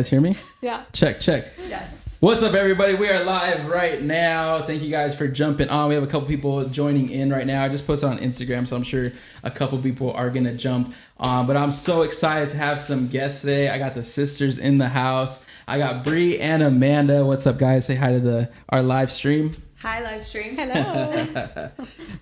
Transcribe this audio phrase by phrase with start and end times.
[0.00, 0.34] guys hear me?
[0.62, 0.84] Yeah.
[0.94, 1.48] Check, check.
[1.68, 2.06] Yes.
[2.20, 2.94] What's up, everybody?
[2.94, 4.62] We are live right now.
[4.62, 5.90] Thank you guys for jumping on.
[5.90, 7.62] We have a couple people joining in right now.
[7.62, 9.12] I just posted on Instagram, so I'm sure
[9.42, 11.46] a couple people are gonna jump on.
[11.46, 13.68] But I'm so excited to have some guests today.
[13.68, 15.44] I got the sisters in the house.
[15.68, 17.26] I got Bree and Amanda.
[17.26, 17.84] What's up, guys?
[17.84, 19.54] Say hi to the our live stream.
[19.82, 20.56] Hi, live stream.
[20.58, 21.70] Hello.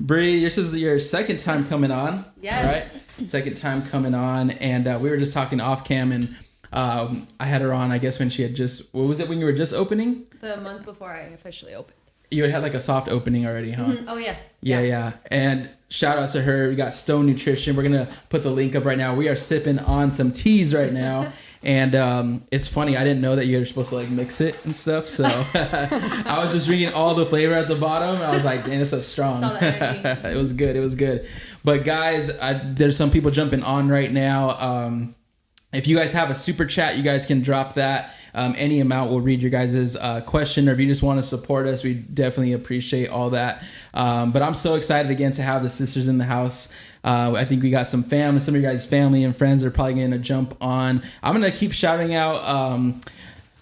[0.01, 2.25] Bree, this is your second time coming on.
[2.41, 2.93] Yes.
[3.21, 3.29] Right?
[3.31, 4.51] Second time coming on.
[4.51, 6.37] And uh, we were just talking off cam, and
[6.73, 9.39] um, I had her on, I guess, when she had just, what was it, when
[9.39, 10.27] you were just opening?
[10.41, 11.95] The month before I officially opened.
[12.31, 13.95] You had like a soft opening already, huh?
[14.07, 14.59] Oh yes.
[14.61, 15.13] Yeah, yeah.
[15.31, 16.69] And shout out to her.
[16.69, 17.75] We got Stone Nutrition.
[17.75, 19.15] We're gonna put the link up right now.
[19.15, 21.33] We are sipping on some teas right now.
[21.63, 24.65] And um, it's funny, I didn't know that you were supposed to like mix it
[24.65, 25.09] and stuff.
[25.09, 25.25] So
[25.55, 28.15] I was just drinking all the flavor at the bottom.
[28.15, 29.43] And I was like, damn, it's so strong.
[29.43, 30.77] It's it was good.
[30.77, 31.29] It was good.
[31.65, 34.51] But guys, I, there's some people jumping on right now.
[34.51, 35.15] Um,
[35.73, 38.15] if you guys have a super chat, you guys can drop that.
[38.35, 41.23] Um, any amount we'll read your guys' uh, question, or if you just want to
[41.23, 43.65] support us, we definitely appreciate all that.
[43.95, 46.73] Um, but I'm so excited again to have the sisters in the house.
[47.05, 49.71] Uh, I think we got some family, some of your guys' family and friends are
[49.71, 51.03] probably going to jump on.
[51.23, 52.45] I'm going to keep shouting out.
[52.45, 53.01] Um,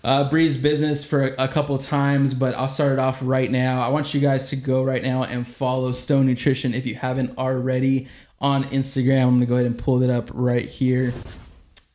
[0.04, 3.82] uh, Bree's business for a couple times, but I'll start it off right now.
[3.82, 7.36] I want you guys to go right now and follow Stone Nutrition if you haven't
[7.36, 8.06] already
[8.40, 9.24] on Instagram.
[9.24, 11.12] I'm gonna go ahead and pull it up right here.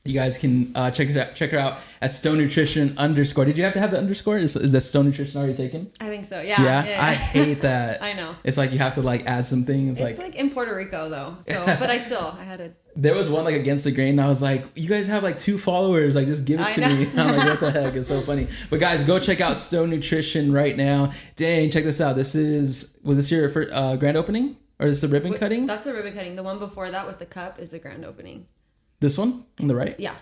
[0.04, 1.36] You guys can uh, check it out.
[1.36, 3.46] Check her out at Stone Nutrition underscore.
[3.46, 4.40] Did you have to have the underscore?
[4.40, 5.92] Is, is that Stone Nutrition already taken?
[6.00, 6.42] I think so.
[6.42, 6.84] Yeah.
[6.86, 8.02] Yeah, I hate that.
[8.02, 8.36] I know.
[8.44, 9.90] It's like you have to like add something.
[9.90, 11.38] It's, It's like, like, in Puerto Rico though.
[11.48, 12.72] So, but I still I had to.
[12.96, 14.10] there was one like against the grain.
[14.18, 16.16] And I was like, you guys have like two followers.
[16.16, 16.96] Like, just give it I to know.
[16.96, 17.08] me.
[17.18, 17.94] I'm like, what the heck?
[17.96, 18.48] It's so funny.
[18.72, 21.12] But guys, go check out Stone Nutrition right now.
[21.36, 22.16] Dang, check this out.
[22.16, 25.68] This is was this your first, uh, grand opening or is this the ribbon cutting?
[25.68, 26.36] That's the ribbon cutting.
[26.36, 28.48] The one before that with the cup is the grand opening.
[29.02, 30.00] This one on the right.
[30.00, 30.14] Yeah.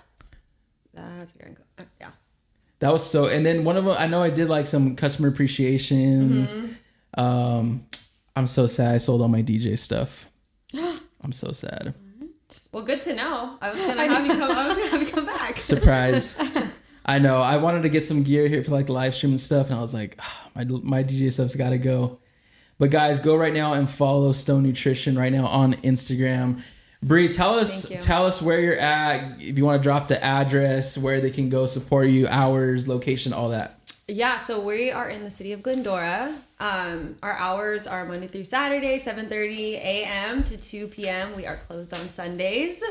[0.93, 1.57] That's the grand.
[1.57, 2.09] co- uh, Yeah.
[2.79, 3.27] That was so.
[3.27, 6.47] And then one of them, I know I did like some customer appreciation.
[6.47, 7.19] Mm-hmm.
[7.21, 7.85] Um,
[8.35, 8.95] I'm so sad.
[8.95, 10.29] I sold all my DJ stuff.
[11.21, 11.93] I'm so sad.
[12.71, 13.57] Well, good to know.
[13.61, 14.51] I was gonna have you come.
[14.51, 15.57] I was gonna have you come back.
[15.73, 16.37] Surprise.
[17.05, 17.41] I know.
[17.41, 19.81] I wanted to get some gear here for like live stream and stuff, and I
[19.81, 22.19] was like, "Ah, my my DJ stuff's got to go.
[22.77, 26.61] But guys, go right now and follow Stone Nutrition right now on Instagram.
[27.01, 29.41] Bree, tell us tell us where you're at.
[29.41, 33.31] If you want to drop the address, where they can go support you, hours, location,
[33.31, 33.79] all that.
[34.09, 36.35] Yeah, so we are in the city of Glendora.
[36.59, 40.43] Um, our hours are Monday through Saturday, 7:30 a.m.
[40.43, 41.35] to 2 p.m.
[41.37, 42.83] We are closed on Sundays.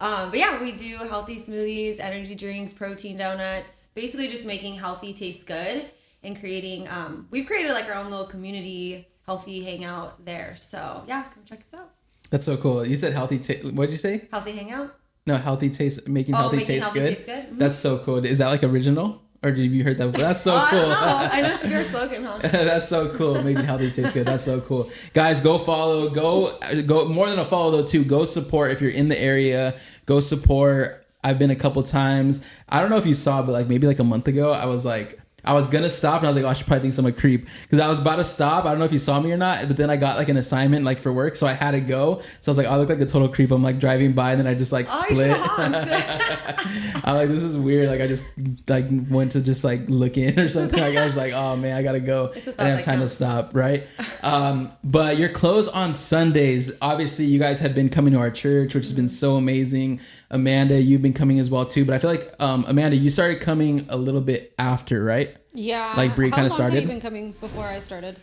[0.00, 3.88] Um, but yeah, we do healthy smoothies, energy drinks, protein donuts.
[3.94, 5.86] Basically, just making healthy taste good
[6.22, 6.88] and creating.
[6.88, 10.54] Um, we've created like our own little community healthy hangout there.
[10.56, 11.95] So yeah, come check us out.
[12.30, 12.84] That's so cool.
[12.86, 13.38] You said healthy.
[13.38, 14.28] Ta- what did you say?
[14.30, 14.94] Healthy hangout.
[15.26, 17.08] No, healthy taste, making Oh, healthy making taste healthy good.
[17.16, 17.44] taste good?
[17.52, 17.58] Mhm.
[17.58, 18.24] That's so cool.
[18.24, 20.12] Is that like original, or did you heard that?
[20.12, 20.78] That's so oh, I cool.
[20.80, 21.28] don't know.
[21.32, 22.38] I know should be our slogan, huh?
[22.42, 23.42] That's so cool.
[23.42, 24.26] Making healthy taste good.
[24.26, 24.88] That's so cool.
[25.14, 26.08] Guys, go follow.
[26.10, 26.56] Go
[26.86, 28.04] go more than a follow though too.
[28.04, 29.74] Go support if you're in the area.
[30.06, 31.04] Go support.
[31.24, 32.44] I've been a couple times.
[32.68, 34.84] I don't know if you saw, but like maybe like a month ago, I was
[34.84, 35.20] like.
[35.46, 37.12] I was gonna stop and I was like, oh, I should probably think I'm a
[37.12, 38.64] creep because I was about to stop.
[38.64, 40.36] I don't know if you saw me or not, but then I got like an
[40.36, 42.22] assignment like for work, so I had to go.
[42.40, 43.50] So I was like, I look like a total creep.
[43.50, 45.36] I'm like driving by and then I just like Oh, split.
[47.04, 47.88] I'm like, this is weird.
[47.88, 48.24] Like, I just
[48.68, 50.78] like went to just like look in or something.
[50.80, 52.26] Like, I was like, oh man, I gotta go.
[52.26, 53.86] I a I thought didn't have time to stop, right?
[54.22, 56.76] Um, but you're closed on Sundays.
[56.82, 60.00] Obviously, you guys have been coming to our church, which has been so amazing.
[60.30, 61.84] Amanda, you've been coming as well too.
[61.84, 65.36] But I feel like um, Amanda, you started coming a little bit after, right?
[65.54, 65.94] Yeah.
[65.96, 66.74] Like Brie kinda long started?
[66.74, 68.16] Had you been coming before I started?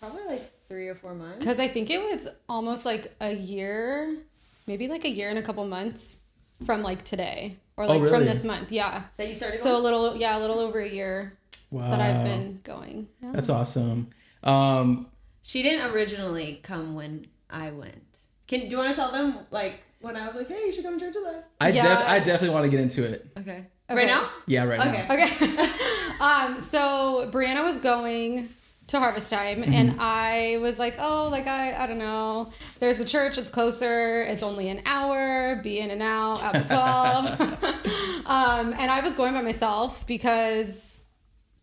[0.00, 1.38] Probably like three or four months.
[1.38, 4.12] Because I think it was almost like a year,
[4.66, 6.18] maybe like a year and a couple months
[6.66, 8.10] from like today or like Oh, really?
[8.18, 8.72] from this month.
[8.72, 9.02] Yeah.
[9.16, 9.60] That you started.
[9.60, 11.34] So a little, yeah, a little over a year
[11.70, 13.08] Wow, that I've been going.
[13.22, 13.32] Yeah.
[13.32, 14.08] That's awesome.
[14.42, 15.06] Um,
[15.42, 18.18] She didn't originally come when I went.
[18.46, 20.84] Can do you want to tell them like when I was like, hey, you should
[20.84, 21.44] come to church with us?
[21.60, 21.82] I Yeah.
[21.82, 23.26] def- I definitely want to get into it.
[23.38, 23.64] Okay.
[23.90, 24.00] Okay.
[24.00, 24.28] Right now?
[24.46, 25.06] Yeah, right Okay.
[25.08, 25.14] now.
[25.14, 25.70] Okay.
[26.54, 28.48] um, so Breanna was going
[28.88, 29.72] to Harvest Time, Mm-hmm.
[29.74, 32.50] and I was like, oh, like I, I don't know.
[32.80, 33.38] There's a church.
[33.38, 34.22] It's closer.
[34.22, 35.56] It's only an hour.
[35.62, 37.40] Be in and out at the twelve.
[38.26, 41.02] um, and I was going by myself because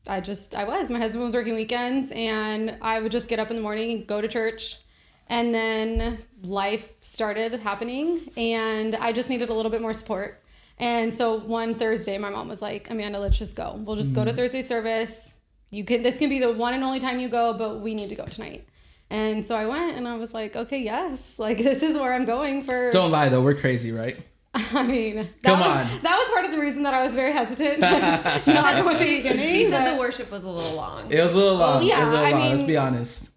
[0.08, 0.89] I just I was.
[0.89, 4.08] My husband was working weekends, and I would just get up in the morning and
[4.08, 4.77] go to church.
[5.27, 10.41] And then life started happening, and I just needed a little bit more support.
[10.77, 13.75] And so one Thursday, my mom was like, Amanda, let's just go.
[13.84, 14.38] We'll just go to mm-hmm.
[14.38, 15.36] Thursday service.
[15.72, 18.10] You can, this can be the one and only time you go, but we need
[18.10, 18.65] to go tonight.
[19.10, 22.25] And so I went and I was like, okay, yes, like this is where I'm
[22.25, 22.91] going for.
[22.91, 24.17] Don't lie though, we're crazy, right?
[24.53, 26.01] I mean, that Come was, on.
[26.01, 29.05] That was part of the reason that I was very hesitant not go at the
[29.05, 29.38] beginning.
[29.38, 31.12] She said the worship was a little long.
[31.12, 31.84] It was a little long.
[31.84, 32.50] Oh, yeah, it was a little I long.
[32.50, 33.29] Let's be honest.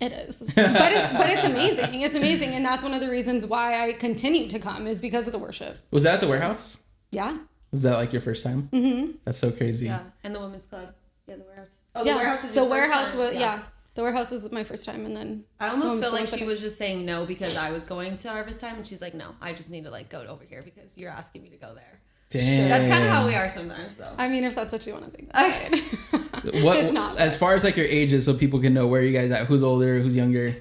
[0.00, 2.02] It is, but it's but it's amazing.
[2.02, 5.26] It's amazing, and that's one of the reasons why I continue to come is because
[5.26, 5.78] of the worship.
[5.90, 6.78] Was that at the warehouse?
[7.10, 7.38] Yeah,
[7.72, 8.68] Was that like your first time?
[8.72, 9.12] Mm-hmm.
[9.24, 9.86] That's so crazy.
[9.86, 10.94] Yeah, and the women's club.
[11.26, 11.72] Yeah, the warehouse.
[11.94, 12.12] Oh, yeah.
[12.12, 13.20] the warehouse is the first warehouse time.
[13.20, 13.62] was yeah.
[13.94, 16.60] The warehouse was my first time, and then I almost women's feel like she was
[16.60, 19.52] just saying no because I was going to harvest time, and she's like, no, I
[19.52, 22.00] just need to like go over here because you're asking me to go there.
[22.30, 22.68] Damn.
[22.68, 24.12] That's kind of how we are sometimes, though.
[24.18, 25.32] I mean, if that's what you want to think.
[25.32, 25.78] That's
[26.10, 26.62] fine.
[26.64, 27.16] What It's not.
[27.18, 29.62] as far as like your ages, so people can know where you guys at, who's
[29.62, 30.54] older, who's younger,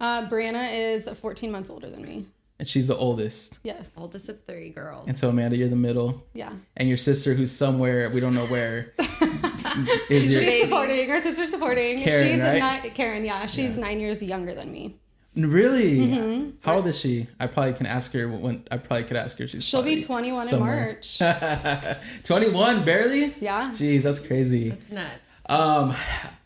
[0.00, 2.26] uh, Breanna is 14 months older than me.
[2.58, 3.58] and she's the oldest.
[3.62, 3.92] Yes.
[3.96, 5.08] Oldest of three girls.
[5.08, 6.52] And so Amanda, you're the middle, Yeah.
[6.76, 10.70] and your sister, who's somewhere we don't know where, is your She's baby.
[10.70, 11.08] supporting.
[11.10, 11.98] Her sister's supporting.
[12.02, 12.80] Karen, she's right?
[12.80, 13.24] a ni- Karen.
[13.24, 14.96] Yeah, she's nine years younger than me.
[15.46, 15.98] Really.
[15.98, 16.50] Mm-hmm.
[16.62, 17.28] How old is she?
[17.38, 18.64] I probably can ask her when.
[18.70, 19.46] I probably could ask her.
[19.46, 20.78] She's She'll be 21 somewhere.
[20.88, 21.18] in March.
[22.24, 23.34] 21, barely.
[23.40, 23.70] Yeah.
[23.72, 24.68] Jeez, that's crazy.
[24.70, 25.10] it's nuts.
[25.48, 25.94] um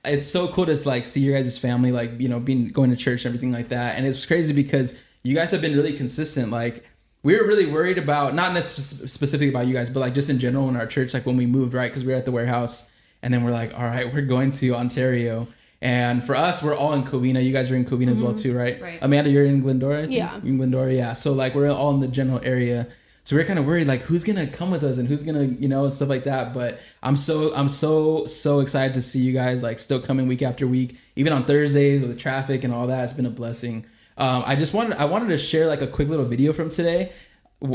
[0.04, 2.96] it's so cool to like see your guys' family like you know being going to
[2.96, 6.50] church and everything like that and it's crazy because you guys have been really consistent
[6.50, 6.84] like
[7.22, 10.38] we were really worried about not necessarily specifically about you guys but like just in
[10.38, 12.90] general in our church like when we moved right because we were at the warehouse
[13.22, 15.46] and then we're like all right we're going to ontario
[15.84, 18.56] and for us we're all in covina you guys are in covina as well too
[18.56, 18.80] right?
[18.80, 18.98] Right.
[19.02, 20.12] amanda you're in glendora I think?
[20.18, 20.34] Yeah.
[20.42, 22.88] in glendora yeah so like we're all in the general area
[23.22, 25.68] so we're kind of worried like who's gonna come with us and who's gonna you
[25.68, 29.32] know and stuff like that but i'm so i'm so so excited to see you
[29.32, 32.86] guys like still coming week after week even on thursdays with the traffic and all
[32.86, 33.84] that it's been a blessing
[34.16, 37.12] um, i just wanted i wanted to share like a quick little video from today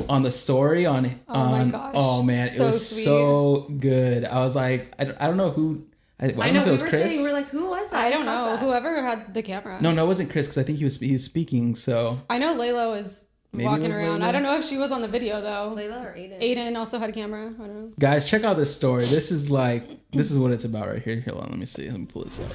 [0.08, 1.92] on the story on Oh my on gosh.
[1.96, 3.04] oh man it was sweet.
[3.06, 5.84] so good i was like i, don't- I don't know who
[6.20, 7.48] i, I don't I know, know if we it was were chris saying we're like,
[7.48, 7.69] who?
[8.00, 8.46] I don't know.
[8.52, 8.60] that?
[8.60, 9.82] Whoever had the camera.
[9.82, 12.38] no no it wasn't chris because i think he was he was speaking so I
[12.38, 14.22] know Layla was Maybe walking was around.
[14.22, 14.26] Layla?
[14.26, 15.74] I don't know if she was on the video though.
[15.76, 16.40] Layla or Aiden?
[16.40, 17.48] Aiden also had a camera.
[17.48, 17.92] I don't know.
[18.00, 19.06] Guys, check out this story.
[19.06, 21.24] This is like this is what it's about right here.
[21.28, 21.90] Hold on, let me see.
[21.90, 22.54] Let me pull this up.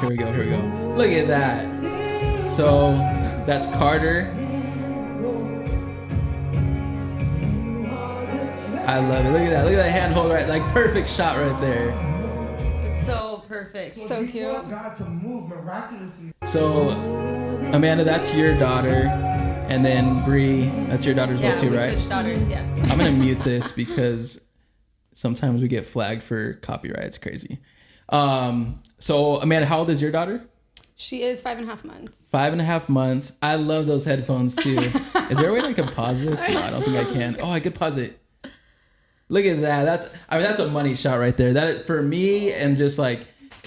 [0.00, 0.32] Here we go.
[0.32, 0.94] Here we go.
[0.96, 2.50] Look at that.
[2.50, 2.92] So
[3.46, 4.32] that's Carter.
[8.88, 9.32] I love it.
[9.32, 9.64] Look at that.
[9.66, 10.48] Look at that handhold right.
[10.48, 11.90] Like perfect shot right there.
[12.86, 13.94] It's so perfect.
[13.94, 14.46] So cute.
[14.70, 16.32] God to move miraculously.
[16.42, 16.88] So
[17.74, 19.08] Amanda, that's your daughter,
[19.68, 21.92] and then Bree, that's your daughter as well yeah, too, we right?
[21.92, 22.48] switched daughters.
[22.48, 22.90] Yes.
[22.90, 24.40] I'm gonna mute this because
[25.12, 27.04] sometimes we get flagged for copyright.
[27.04, 27.58] It's crazy.
[28.08, 30.40] Um, so Amanda, how old is your daughter?
[30.96, 32.26] She is five and a half months.
[32.30, 33.36] Five and a half months.
[33.42, 34.78] I love those headphones too.
[34.78, 36.40] is there a way I can pause this?
[36.48, 37.36] No, I don't think I can.
[37.38, 38.18] Oh, I could pause it.
[39.28, 39.84] Look at that.
[39.84, 41.52] That's I mean that's a money shot right there.
[41.52, 43.26] That for me and just like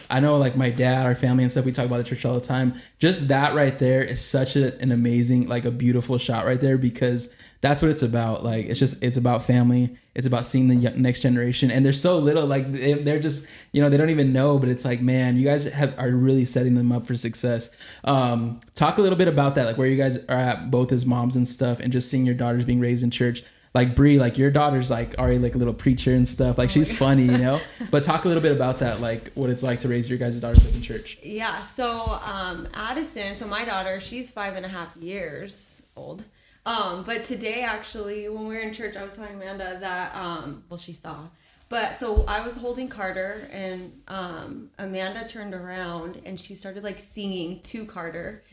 [0.10, 1.64] I know like my dad, our family and stuff.
[1.66, 2.74] We talk about the church all the time.
[3.00, 6.78] Just that right there is such a, an amazing, like a beautiful shot right there
[6.78, 8.44] because that's what it's about.
[8.44, 9.96] Like it's just it's about family.
[10.14, 12.46] It's about seeing the next generation, and they're so little.
[12.46, 14.58] Like they- they're just you know they don't even know.
[14.60, 17.70] But it's like man, you guys have are really setting them up for success.
[18.04, 21.06] Um, talk a little bit about that, like where you guys are at both as
[21.06, 24.38] moms and stuff, and just seeing your daughters being raised in church like Brie, like
[24.38, 26.58] your daughter's like already like a little preacher and stuff.
[26.58, 27.60] Like she's funny, you know.
[27.90, 30.40] But talk a little bit about that, like what it's like to raise your guys'
[30.40, 31.18] daughters in church.
[31.24, 36.26] Yeah, so um, Addison, so my daughter, she's five and a half years old.
[36.66, 40.64] Um, but today, actually, when we were in church, I was telling Amanda that, um,
[40.70, 41.24] well, she saw.
[41.72, 47.00] But so I was holding Carter, and um, Amanda turned around and she started like
[47.00, 48.44] singing to Carter.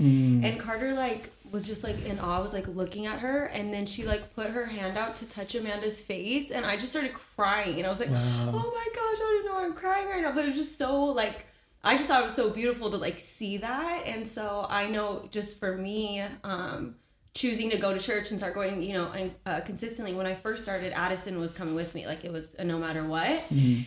[0.45, 3.47] And Carter, like, was just like in awe, was like looking at her.
[3.47, 6.53] And then she like put her hand out to touch Amanda's face.
[6.53, 7.79] And I just started crying.
[7.79, 8.13] And I was like, oh
[8.53, 10.31] my gosh, I don't even know why I'm crying right now.
[10.33, 11.45] But it was just so like,
[11.83, 14.05] I just thought it was so beautiful to like see that.
[14.07, 16.95] And so I know just for me, um,
[17.39, 20.13] choosing to go to church and start going, you know, and, uh, consistently.
[20.13, 23.05] When I first started, Addison was coming with me, like it was a no matter
[23.05, 23.45] what.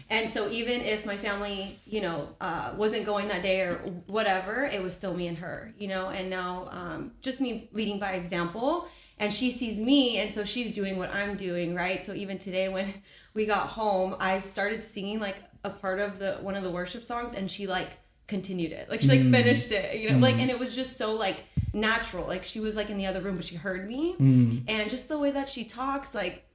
[0.10, 3.74] And so even if my family, you know, uh, wasn't going that day or
[4.08, 6.08] whatever, it was still me and her, you know.
[6.08, 8.88] And now, um, just me leading by example.
[9.18, 12.02] And she sees me, and so she's doing what I'm doing, right?
[12.02, 12.94] So even today, when
[13.34, 17.04] we got home, I started singing like a part of the one of the worship
[17.04, 17.98] songs, and she like
[18.32, 19.32] continued it, like she like mm.
[19.32, 20.40] finished it, you know, like, mm.
[20.40, 22.26] and it was just so like natural.
[22.26, 24.64] Like she was like in the other room, but she heard me, mm.
[24.68, 26.46] and just the way that she talks, like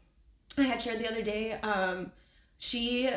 [0.59, 2.11] I had shared the other day, um,
[2.59, 3.09] she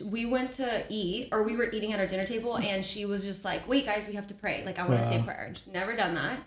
[0.00, 3.24] we went to eat or we were eating at our dinner table and she was
[3.24, 4.62] just like, Wait guys, we have to pray.
[4.64, 5.24] Like I want to say Wow.
[5.24, 5.44] prayer.
[5.46, 6.38] And she's never done that.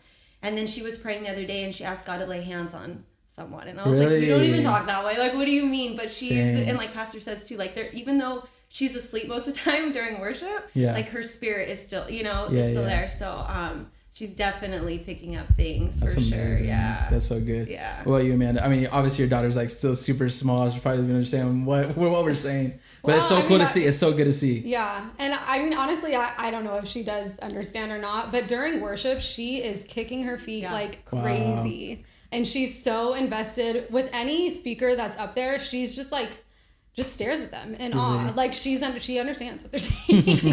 [0.41, 2.73] And then she was praying the other day and she asked God to lay hands
[2.73, 3.67] on someone.
[3.67, 5.17] And I was like, You don't even talk that way.
[5.17, 5.95] Like, what do you mean?
[5.95, 6.69] But she's Dang.
[6.69, 9.93] and like Pastor says too, like there even though she's asleep most of the time
[9.93, 10.91] during worship, Yeah.
[10.93, 12.95] like her spirit is still, you know, Yeah, it's still yeah.
[12.99, 13.07] there.
[13.07, 16.57] So um, she's definitely picking up things That's for amazing.
[16.57, 16.65] sure.
[16.65, 17.07] Yeah.
[17.09, 17.69] That's so good.
[17.69, 18.03] Yeah.
[18.05, 18.65] Well, you, Amanda.
[18.65, 20.69] I mean, obviously your daughter's like still super small.
[20.71, 22.77] She probably doesn't understand what what we're saying.
[23.01, 23.85] But it's so I cool mean, to I- see.
[23.85, 24.59] It's so good to see.
[24.59, 28.31] Yeah, and I mean, honestly, I, I don't know if she does understand or not,
[28.31, 30.73] but during worship, she is kicking her feet Yeah.
[30.73, 31.21] like Wow.
[31.21, 32.03] crazy.
[32.31, 35.59] And she's so invested with any speaker that's up there.
[35.59, 36.43] She's just like,
[36.95, 38.31] just stares at them in awe.
[38.35, 40.51] Like she's under, she understands what they're saying.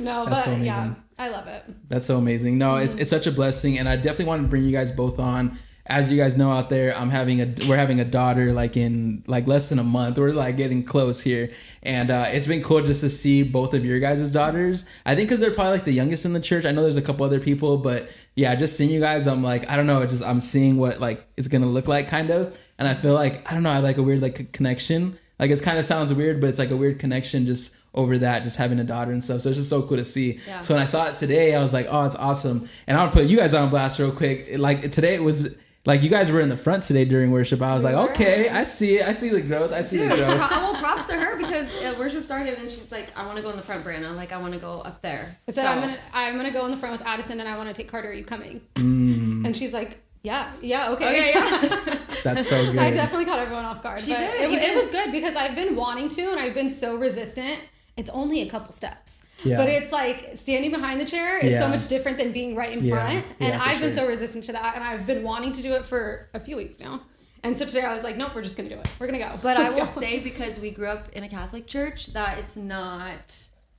[0.00, 0.94] no, That's but so yeah.
[1.18, 1.64] I love it.
[1.88, 2.58] That's so amazing.
[2.58, 3.02] No, it's Mm-hmm.
[3.02, 5.58] it's such a blessing, and I definitely wanted to bring you guys both on.
[5.86, 9.24] As you guys know out there, I'm having a we're having a daughter like in
[9.26, 10.18] like less than a month.
[10.18, 11.50] We're like getting close here,
[11.82, 14.84] and uh, it's been cool just to see both of your guys' daughters.
[15.04, 16.64] I think because they're probably like the youngest in the church.
[16.64, 18.08] I know there's a couple other people, but
[18.40, 20.00] yeah, just seeing you guys, I'm like I don't know.
[20.00, 23.12] It's just I'm seeing what like it's gonna look like kind of, and I feel
[23.12, 23.70] like I don't know.
[23.70, 25.18] I like a weird like connection.
[25.38, 28.44] Like it kind of sounds weird, but it's like a weird connection just over that,
[28.44, 29.42] just having a daughter and stuff.
[29.42, 30.40] So it's just so cool to see.
[30.46, 30.62] Yeah.
[30.62, 32.66] So when I saw it today, I was like, oh, it's awesome.
[32.86, 34.56] And I want to put you guys on blast real quick.
[34.56, 35.54] Like today, it was
[35.86, 37.60] like you guys were in the front today during worship.
[37.62, 38.10] I was We like, were.
[38.12, 39.06] okay, I see it.
[39.08, 39.72] I see the growth.
[39.72, 40.38] I see Dude, the growth.
[40.38, 43.42] pro- well, props to her because uh, worship started and she's like, I want to
[43.42, 44.14] go in the front, Breanna.
[44.14, 45.36] Like, I want to go up there.
[45.48, 47.56] I said So- I'm gonna I'm gonna go in the front with Addison and I
[47.56, 48.08] want to take Carter.
[48.10, 48.60] Are you coming?
[48.74, 49.46] Mm.
[49.46, 51.98] And she's like, yeah, yeah, okay, Okay, yeah.
[52.24, 52.78] That's so good.
[52.78, 54.02] I definitely caught everyone off guard.
[54.02, 56.68] She but did, It, it was good because I've been wanting to, and I've been
[56.68, 57.58] so resistant.
[57.96, 59.56] It's only a couple steps, Yeah.
[59.56, 61.60] but it's like standing behind the chair is Yeah.
[61.60, 62.94] so much different than being right in Yeah.
[62.94, 63.24] front.
[63.38, 65.84] Yeah, And I've been so resistant to that, and I've been wanting to do it
[65.86, 67.00] for a few weeks now.
[67.42, 68.88] And so today I was like, nope, we're just gonna do it.
[68.98, 69.38] We're gonna go.
[69.42, 70.00] But I Let's will go.
[70.06, 73.34] say because we grew up in a Catholic church that it's not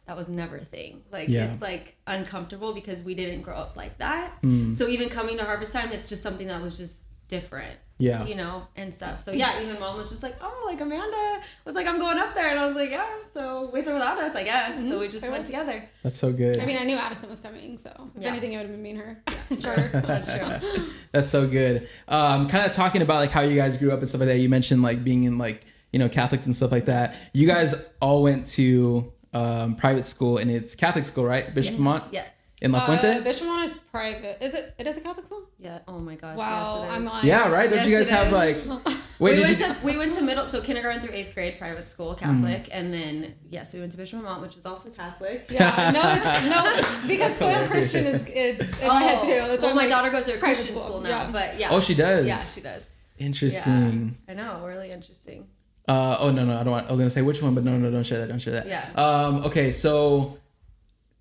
[0.08, 1.04] that was never a thing.
[1.12, 1.52] Like Yeah.
[1.54, 4.42] it's like uncomfortable because we didn't grow up like that.
[4.42, 4.74] Mm.
[4.76, 7.01] So even coming to harvest time, it's just something that was just
[7.32, 7.78] different.
[7.98, 8.26] Yeah.
[8.26, 9.20] You know, and stuff.
[9.20, 12.34] So yeah, even mom was just like, Oh, like Amanda was like, I'm going up
[12.34, 14.76] there and I was like, Yeah, so with or without us, I guess.
[14.88, 15.50] So we just I went was.
[15.50, 15.88] together.
[16.02, 16.60] That's so good.
[16.60, 18.30] I mean, I knew Addison was coming, so if Yeah.
[18.30, 19.24] anything, it would have been me and her.
[19.62, 19.90] Carter.
[20.06, 20.84] That's true.
[21.12, 21.88] That's so good.
[22.08, 24.38] Um, kind of talking about like how you guys grew up and stuff like that.
[24.40, 27.16] You mentioned like being in like you know Catholics and stuff like that.
[27.34, 31.54] You guys all went to um, private school and it's Catholic school, right?
[31.54, 32.34] Bishop Amat Yes.
[32.62, 33.18] In La Puente.
[33.18, 34.38] Uh, Bishop One is private.
[34.40, 34.76] Is it?
[34.78, 35.50] It is a Catholic school.
[35.60, 35.80] Yeah.
[35.88, 36.38] Oh my gosh.
[36.38, 37.10] Wow, yes, it I'm is.
[37.12, 37.68] like, yeah, right.
[37.70, 38.34] Don't Yes, you guys have is.
[38.68, 38.86] like?
[39.20, 39.66] Wait, we went you?
[39.66, 43.36] to we went to middle so kindergarten through eighth grade private school Catholic and then
[43.50, 45.46] yes we went to Bishop Amat which is also Catholic.
[45.50, 49.48] Yeah, no, it's, no, because spoiled Christian is it's in my head too.
[49.48, 51.32] That's well, my like, daughter goes to a it's private Christian school, now, Yeah.
[51.32, 51.70] but yeah.
[51.72, 52.26] Oh, she does.
[52.28, 52.90] Yeah, she does.
[53.18, 54.18] Interesting.
[54.28, 55.48] Yeah, I know, really interesting.
[55.88, 57.76] Uh, oh no no I don't want I was gonna say which one but no
[57.78, 58.86] no don't share that don't share that Yeah.
[58.96, 60.38] um okay so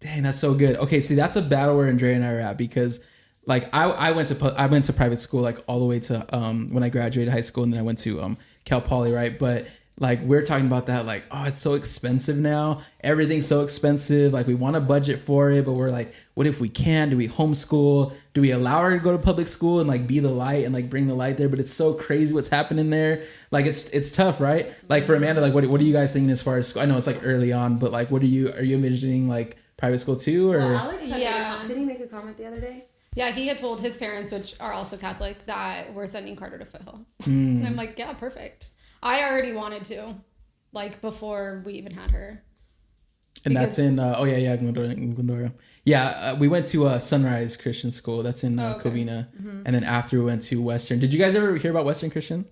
[0.00, 0.76] dang that's so good.
[0.76, 3.00] Okay see that's a battle where Andrea and I are at because
[3.46, 6.36] like I I went to I went to private school like all the way to
[6.36, 9.38] um when I graduated high school and then I went to um Cal Poly right?
[9.38, 9.66] But
[9.98, 12.80] like we're talking about that like oh it's so expensive now.
[13.02, 14.32] Everything's so expensive.
[14.32, 17.10] Like we want to budget for it but we're like what if we can?
[17.10, 18.14] Do we homeschool?
[18.32, 20.72] Do we allow her to go to public school and like be the light and
[20.72, 21.50] like bring the light there?
[21.50, 23.22] But it's so crazy what's happening there.
[23.50, 24.72] Like it's it's tough right?
[24.88, 26.86] Like for amanda like what, what are you guys thinking as far as school i
[26.86, 29.98] know it's like early on but like what are you are you envisioning like private
[29.98, 31.16] school too or Well, Alex Yeah.
[31.58, 32.84] made a did he make a comment the other day?
[33.16, 36.64] Yeah, he had told his parents, which are also Catholic, that we're sending Carter to
[36.64, 37.04] Foothill.
[37.24, 37.56] Hmm.
[37.58, 38.70] And I'm like, yeah, perfect.
[39.02, 40.14] I already wanted to,
[40.72, 42.44] like before we even had her.
[43.44, 45.52] and that's in uh, oh yeah yeah glendora, glendora.
[45.84, 48.90] yeah uh, we went to uh, sunrise christian school that's in uh, Oh, okay.
[48.90, 49.18] covina
[49.66, 52.44] and then after we went to western did you guys ever hear about western christian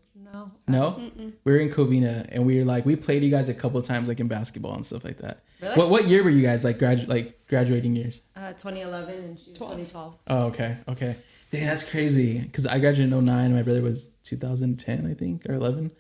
[0.69, 0.97] No.
[0.97, 1.11] no
[1.45, 3.87] we were in covina and we were like we played you guys a couple of
[3.87, 5.75] times like in basketball and stuff like that Really?
[5.77, 9.51] what what year were you guys like gradu- like graduating years Uh, 2011 and she
[9.51, 10.15] was 2012.
[10.29, 11.17] Oh, okay, okay.
[11.51, 12.39] Dang, that's crazy.
[12.41, 13.55] Because I graduated in 09.
[13.55, 15.91] My brother was 2010, I think, or 11.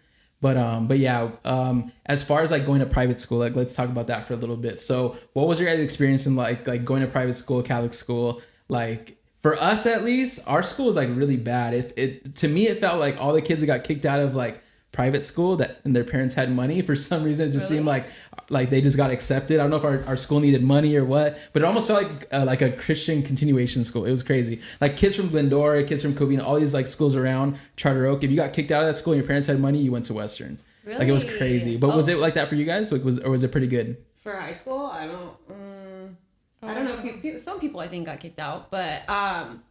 [0.41, 1.31] But um, but yeah.
[1.45, 4.35] Um, as far as like going to private school, like let's talk about that for
[4.35, 4.79] a little bit.
[4.79, 8.41] So, what was your guys' experience in like like going to private school, Catholic school?
[8.69, 11.75] Like for us at least, our school was like really bad.
[11.75, 14.35] If it to me it felt like all the kids that got kicked out of
[14.35, 17.79] like private school that and their parents had money for some reason it just Really?
[17.81, 18.07] seemed like
[18.49, 21.05] like they just got accepted i don't know if our, our school needed money or
[21.05, 24.61] what but it almost felt like uh, like a christian continuation school it was crazy
[24.81, 28.31] like kids from glendora kids from covina all these like schools around charter oak if
[28.31, 30.15] you got kicked out of that school and your parents had money you went to
[30.15, 30.99] western really?
[30.99, 32.13] like it was crazy but was Oh.
[32.13, 34.53] it like that for you guys like was or was it pretty good For high
[34.53, 35.37] school, I don't.
[35.51, 35.68] Um,
[36.63, 37.13] I don't know.
[37.21, 39.63] People, some people I think got kicked out, but um,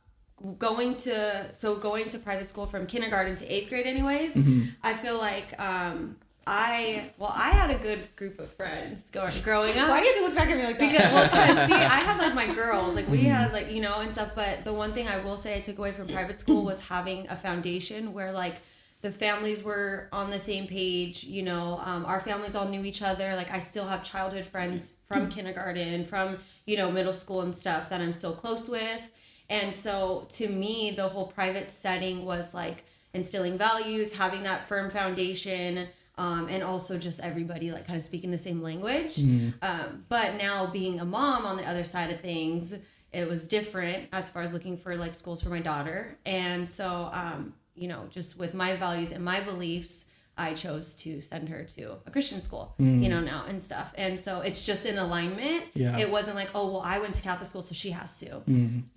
[0.60, 4.36] going to so going to private school from kindergarten to eighth grade, anyways.
[4.36, 4.65] Mm-hmm.
[4.84, 9.78] I feel like um, I well, I had a good group of friends going, growing
[9.78, 9.89] up.
[9.89, 10.91] Why do you have to look back at me like that?
[10.91, 13.12] Because well, 'cause she, I had like my girls, like Mm-hmm.
[13.12, 14.32] we had like you know and stuff.
[14.36, 17.28] But the one thing I will say I took away from private school was having
[17.30, 18.56] a foundation where like
[19.01, 21.23] the families were on the same page.
[21.23, 23.36] You know, um, our families all knew each other.
[23.36, 27.89] Like I still have childhood friends from kindergarten, from you know middle school and stuff
[27.89, 29.12] that I'm still close with.
[29.49, 32.83] And so to me, the whole private setting was like
[33.13, 38.31] instilling values, having that firm foundation, um, and also just everybody like kind of speaking
[38.31, 39.17] the same language.
[39.62, 42.73] Um, but now being a mom on the other side of things,
[43.13, 46.17] it was different as far as looking for like schools for my daughter.
[46.25, 50.06] And so, um, you know, just with my values and my beliefs,
[50.40, 53.92] I chose to send her to a Christian school, you know, now and stuff.
[53.98, 55.63] And so it's just in alignment.
[55.74, 55.98] Yeah.
[55.98, 58.44] It wasn't like, oh, well, I went to Catholic school, so she has to.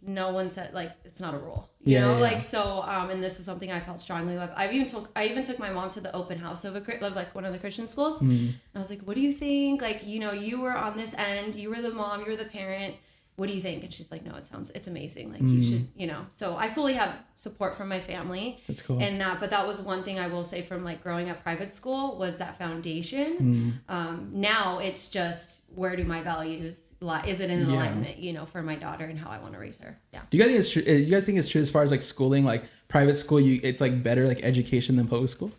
[0.03, 1.71] No one said like it's not a rule.
[1.83, 2.83] You Yeah, know, yeah, like so.
[2.83, 4.53] Um, and this was something I felt strongly about.
[4.55, 7.17] I've even took I even took my mom to the open house of a of
[7.17, 8.17] like one of the Christian schools.
[8.17, 8.49] Mm-hmm.
[8.49, 9.81] And I was like, what do you think?
[9.81, 11.57] Like, you know, you were on this end.
[11.57, 12.21] You were the mom.
[12.21, 12.97] You were the parent.
[13.41, 13.83] What do you think?
[13.85, 15.33] And she's like, no, it sounds it's amazing.
[15.33, 16.27] Like you should, you know.
[16.31, 18.59] So I fully have support from my family.
[18.61, 18.67] Mm.
[18.67, 18.99] That's cool.
[19.03, 21.73] And that, but that was one thing I will say from like growing up private
[21.73, 23.81] school was that foundation.
[23.89, 23.95] Mm.
[23.95, 27.25] Um, now it's just where do my values lie?
[27.27, 27.77] Is it in Yeah.
[27.77, 29.99] alignment, you know, for my daughter and how I want to raise her?
[30.13, 30.21] Yeah.
[30.29, 30.83] Do you guys think it's true?
[30.87, 33.41] uh, You guys think it's true as far as like schooling, like private school?
[33.41, 35.51] You it's like better like education than public school.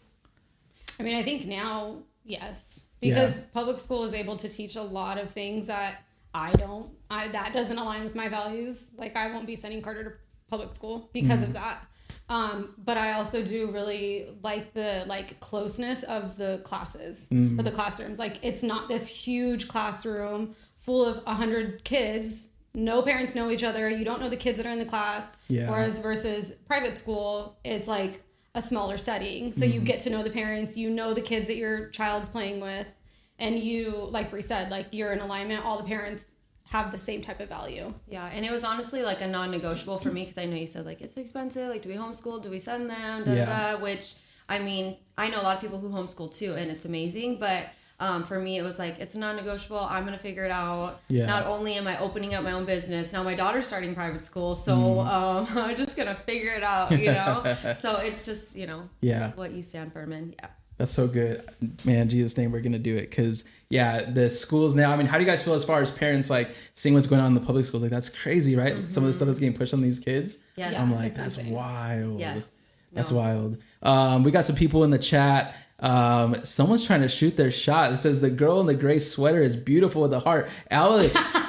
[0.99, 3.43] I mean, I think now, yes, because Yeah.
[3.55, 6.89] public school is able to teach a lot of things that I don't.
[7.09, 8.91] I that doesn't align with my values.
[8.97, 10.11] Like I won't be sending Carter to
[10.49, 11.53] public school because of mm.
[11.53, 11.85] that.
[12.29, 17.63] Um, but I also do really like the like closeness of the classes or mm.
[17.63, 18.19] the classrooms.
[18.19, 22.49] Like it's not this huge classroom full of a hundred kids.
[22.73, 23.89] No parents know each other.
[23.89, 25.35] You don't know the kids that are in the class.
[25.49, 25.69] Yeah.
[25.69, 28.23] Whereas versus private school, it's like
[28.55, 29.51] a smaller setting.
[29.51, 29.85] So you mm.
[29.85, 32.93] get to know the parents, you know the kids that your child's playing with,
[33.41, 35.65] and you, like Brie said, like you're in alignment.
[35.65, 36.31] All the parents
[36.69, 37.93] have the same type of value.
[38.07, 40.85] Yeah, and it was honestly like a non-negotiable for me because I know you said
[40.85, 41.67] like it's expensive.
[41.69, 42.41] Like, do we homeschool?
[42.41, 43.25] Do we send them?
[43.25, 43.71] Da, da, Yeah.
[43.73, 44.13] da, which
[44.47, 47.39] I mean, I know a lot of people who homeschool too, and it's amazing.
[47.39, 47.65] But
[47.99, 49.79] um, for me, it was like it's non-negotiable.
[49.79, 51.01] I'm gonna figure it out.
[51.07, 51.25] Yeah.
[51.25, 54.55] Not only am I opening up my own business, now my daughter's starting private school,
[54.55, 55.05] so Mm.
[55.15, 56.89] um, I'm just gonna figure it out.
[56.91, 57.55] You know.
[57.77, 59.31] so it's just you know Yeah.
[59.35, 60.33] what you stand firm in.
[60.39, 60.47] Yeah.
[60.81, 61.47] That's so good,
[61.85, 62.09] man.
[62.09, 64.91] Jesus' name, we're gonna do it because yeah, the schools now.
[64.91, 67.21] I mean, how do you guys feel as far as parents like seeing what's going
[67.21, 67.83] on in the public schools?
[67.83, 68.91] Like that's crazy, right?
[68.91, 70.39] Some of the stuff that's getting pushed on these kids.
[70.55, 70.75] Yes.
[70.75, 72.19] I'm like, It's that's wild.
[72.19, 72.73] Yes.
[72.93, 73.17] That's No.
[73.17, 73.57] wild.
[73.83, 75.53] Um, we got some people in the chat.
[75.79, 77.93] Um, someone's trying to shoot their shot.
[77.93, 80.49] It says the girl in the gray sweater is beautiful with a heart.
[80.71, 81.13] Alex,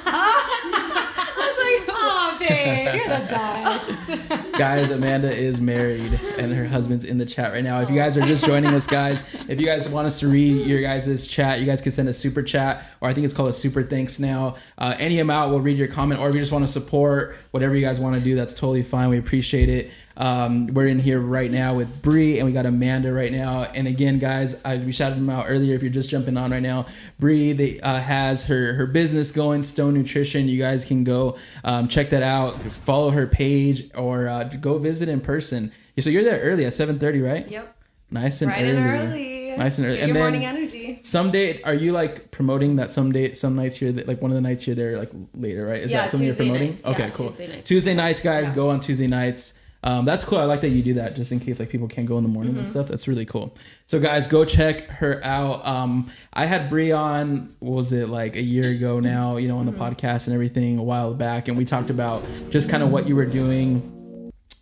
[2.05, 4.53] Oh, babe, you're the best.
[4.59, 7.81] guys, Amanda is married and her husband's in the chat right now.
[7.81, 10.67] If you guys are just joining us, guys, if you guys want us to read
[10.67, 13.51] your guys' chat, you guys can send a super chat, or I think it's called
[13.51, 14.57] a super thanks now.
[14.79, 17.75] Uh, any amount, we'll read your comment, or if you just want to support whatever
[17.75, 19.09] you guys want to do, that's totally fine.
[19.09, 19.91] We appreciate it.
[20.17, 23.63] Um, we're in here right now with Bree, and we got Amanda right now.
[23.63, 25.75] And again, guys, I, we shouted them out earlier.
[25.75, 26.87] If you're just jumping on right now,
[27.19, 30.49] Bree uh, has her her business going, Stone Nutrition.
[30.49, 32.61] You guys can go um, check that out.
[32.85, 35.73] Follow her page, or uh, go visit in person.
[35.99, 37.49] So you're there early at 7:30, right?
[37.49, 37.77] Yep.
[38.11, 38.77] Nice and Right early.
[38.77, 39.55] and early.
[39.57, 39.97] Nice and early.
[39.97, 40.99] Get And your then- morning energy.
[41.03, 44.41] Someday, are you like promoting that some someday, some nights here, like one of the
[44.41, 45.83] nights you're there like later, right?
[45.83, 46.75] Is Yeah, that something Tuesday you're promoting?
[46.77, 46.87] nights.
[46.89, 47.27] Okay, Yeah, cool.
[47.29, 47.69] Tuesday nights.
[47.69, 48.55] Tuesday nights, guys, Yeah.
[48.55, 49.55] go on Tuesday nights.
[49.85, 50.39] Um, that's cool.
[50.39, 52.29] I like that you do that just in case like people can't go in the
[52.29, 52.61] morning Mm-hmm.
[52.61, 52.87] and stuff.
[52.89, 53.55] That's really cool.
[53.87, 55.67] So guys, go check her out.
[55.67, 59.59] Um, I had Brie on, what was it like a year ago now, you know,
[59.59, 59.83] on the Mm-hmm.
[59.83, 61.49] podcast and everything a while back.
[61.49, 63.89] And we talked about just kind of what you were doing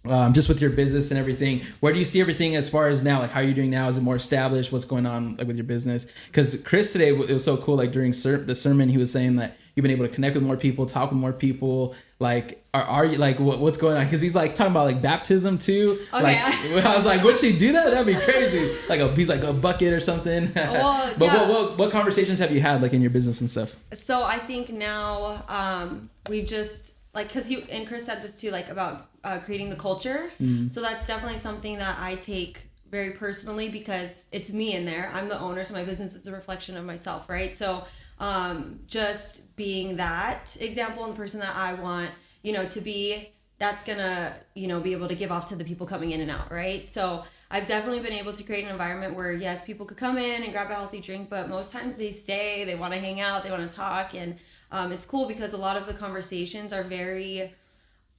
[0.07, 3.03] um, just with your business and everything where do you see everything as far as
[3.05, 5.47] now like how are you doing now is it more established what's going on like
[5.47, 8.89] with your business because chris today it was so cool like during ser- the sermon
[8.89, 11.33] he was saying that you've been able to connect with more people talk with more
[11.33, 14.87] people like are, are you like what, what's going on because he's like talking about
[14.87, 16.23] like baptism too Okay.
[16.23, 16.37] like
[16.85, 19.53] i was like would she do that that'd be crazy like a he's like a
[19.53, 21.49] bucket or something Well, but yeah.
[21.49, 24.39] what, what what conversations have you had like in your business and stuff So I
[24.39, 29.09] think now um, we've just like because you and Chris said this too, like about
[29.25, 30.31] uh, creating the culture.
[30.69, 35.11] So that's definitely something that I take very personally because it's me in there.
[35.15, 37.53] I'm the owner, so my business is a reflection of myself, right?
[37.55, 37.85] So
[38.21, 42.11] um, just being that example and the person that I want,
[42.43, 45.65] you know, to be that's gonna you know be able to give off to the
[45.65, 46.87] people coming in and out right?
[46.87, 50.45] So i've definitely been able to create an environment where yes people could come in
[50.45, 53.43] and grab a healthy drink but most times they stay they want to hang out
[53.43, 54.37] they want to talk and
[54.71, 57.53] um, it's cool because a lot of the conversations are very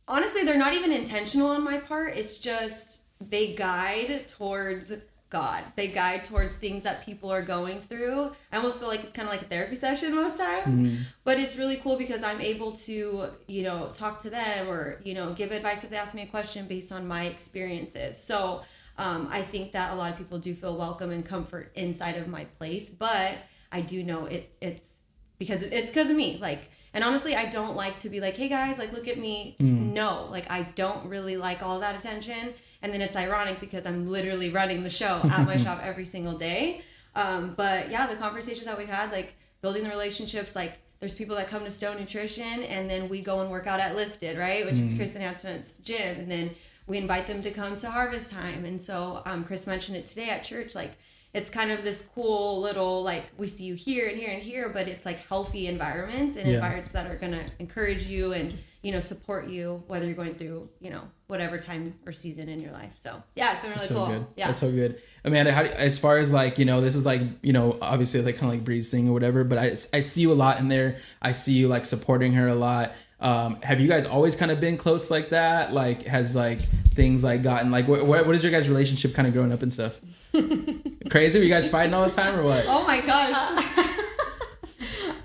[0.07, 2.15] honestly they're not even intentional on my part.
[2.15, 4.91] It's just they guide towards
[5.31, 9.13] god they guide towards things that people are going through i almost feel like it's
[9.13, 10.75] kind of like a therapy session most times
[11.23, 15.13] but it's really cool because i'm able to you know talk to them or you
[15.13, 18.61] know give advice if they ask me a question based on my experiences so
[18.97, 22.27] Um, I think that a lot of people do feel welcome and comfort inside of
[22.27, 23.31] my place, but
[23.71, 24.43] I do know it.
[24.61, 25.01] It's
[25.39, 26.37] because it's because of me.
[26.47, 29.55] Like, and honestly, I don't like to be like, "Hey guys, like, look at me."
[29.59, 32.53] No, like, I don't really like all that attention.
[32.81, 36.37] And then it's ironic because I'm literally running the show at my shop every single
[36.37, 36.81] day.
[37.15, 41.35] Um, but yeah, the conversations that we've had, like building the relationships, like there's people
[41.35, 44.65] that come to Stone Nutrition and then we go and work out at Lifted, right?
[44.65, 46.17] Which is Chris Enhancement's gym.
[46.19, 46.51] And then
[46.87, 48.65] we invite them to come to harvest time.
[48.65, 50.91] And so um, Chris mentioned it today at church, like
[51.33, 54.69] it's kind of this cool little like we see you here and here and here,
[54.69, 56.55] but it's like healthy environments and Yeah.
[56.55, 60.67] environments that are gonna encourage you and you know support you whether you're going through
[60.81, 62.91] you know whatever time or season in your life.
[62.95, 64.07] So yeah, it's been really That's so cool.
[64.07, 64.25] good.
[64.35, 64.47] Yeah.
[64.47, 65.01] That's so good.
[65.23, 68.21] Amanda, how, do- as far as like, you know, this is like, you know, obviously
[68.21, 70.59] like kind of like Bree's thing or whatever, but I, I see you a lot
[70.59, 70.97] in there.
[71.21, 72.91] I see you like supporting her a lot.
[73.21, 75.73] Um, have you guys always kind of been close like that?
[75.73, 76.59] Like, has like
[76.93, 79.71] things like gotten like, what, what is your guys' relationship kind of growing up and
[79.71, 79.99] stuff?
[81.09, 81.39] Crazy?
[81.39, 82.65] Were you guys fighting all the time or what?
[82.67, 83.87] oh my gosh.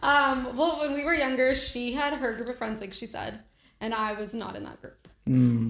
[0.03, 3.41] Um, well, when we were younger, she had her group of friends, like she said,
[3.81, 5.06] and I was not in that group.
[5.27, 5.69] Um,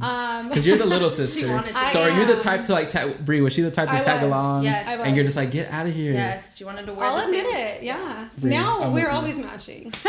[0.49, 1.49] Because you're the little sister.
[1.49, 1.89] wanted to.
[1.89, 3.41] so I are you the type to like tag, Bree?
[3.41, 4.65] Was she the type to I tag was, along?
[4.65, 4.87] yes.
[4.87, 6.13] I And you're just like, get out of here.
[6.13, 7.83] yes, she wanted to wear I'll the admit same it.
[7.83, 8.29] Yeah.
[8.39, 9.17] Bree, now I'm we're with you.
[9.17, 9.93] always matching.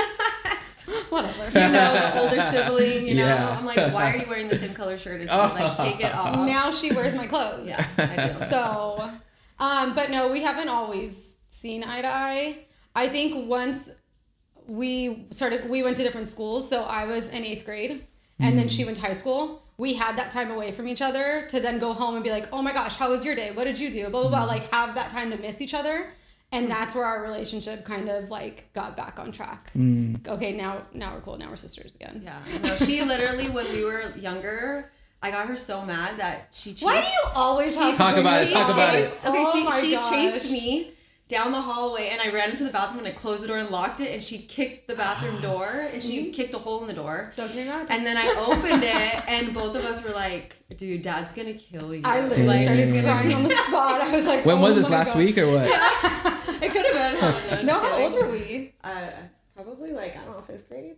[1.09, 1.45] Whatever.
[1.59, 3.25] you know, older sibling, you know.
[3.25, 3.57] Yeah.
[3.57, 5.33] I'm like, why are you wearing the same color shirt as me?
[5.33, 6.45] Like, take it off.
[6.47, 7.67] now she wears my clothes.
[7.67, 8.27] Yes, I do.
[8.31, 9.11] So,
[9.59, 12.59] um, but no, we haven't always seen eye to eye.
[12.95, 13.91] I think once
[14.65, 16.69] we started, we went to different schools.
[16.69, 18.05] So I was in eighth grade,
[18.39, 18.87] and then she mm.
[18.87, 19.63] went to high school.
[19.77, 22.47] We had that time away from each other to then go home and be like,
[22.51, 23.51] "Oh my gosh, how was your day?
[23.51, 24.45] What did you do?" Blah blah blah.
[24.45, 24.47] Mm.
[24.47, 26.11] Like have that time to miss each other,
[26.51, 26.69] and mm.
[26.69, 29.71] that's where our relationship kind of like got back on track.
[30.27, 31.37] Okay, now now we're cool.
[31.37, 32.21] Now we're sisters again.
[32.23, 32.39] Yeah.
[32.63, 36.83] No, she literally, when we were younger, I got her so mad that she chased.
[36.83, 38.73] Why do you always have to Talk bring about it, talk up?
[38.75, 39.09] about it.
[39.09, 40.09] chased- Okay, Oh see, my she gosh.
[40.09, 40.91] chased me
[41.27, 43.69] down the hallway, and I ran into the bathroom and I closed the door and
[43.69, 46.93] locked it, and she kicked the bathroom door, and she kicked a hole in the
[46.93, 47.33] door.
[47.35, 47.87] Don't get me mad.
[47.89, 51.93] And then I opened it, and both of us were like, "Dude, Dad's gonna kill
[51.93, 53.03] you." I literally like, started Dang.
[53.03, 54.01] crying on the spot.
[54.01, 55.19] I was like, When oh was this last God.
[55.19, 55.63] week or what?
[56.63, 57.65] it could have been.
[57.65, 58.73] No, how old were we?
[58.83, 59.09] Uh,
[59.55, 60.95] probably like I don't know, fifth grade,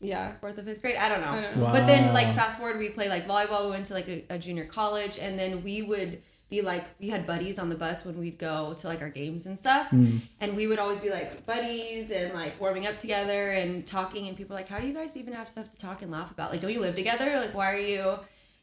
[0.00, 0.34] Yeah.
[0.34, 0.96] fourth or fifth grade.
[0.96, 1.28] I don't know.
[1.30, 1.64] I don't know.
[1.64, 1.72] Wow.
[1.72, 3.64] But then, like, fast forward, we play like volleyball.
[3.64, 7.08] We went to like a, a junior college, and then we would be like, we
[7.08, 10.18] had buddies on the bus when we'd go to like our games and stuff, hmm.
[10.40, 14.28] and we would always be like buddies and like warming up together and talking.
[14.28, 16.30] And people were like, how do you guys even have stuff to talk and laugh
[16.30, 16.52] about?
[16.52, 17.40] Like, don't you live together?
[17.40, 18.18] Like, why are you?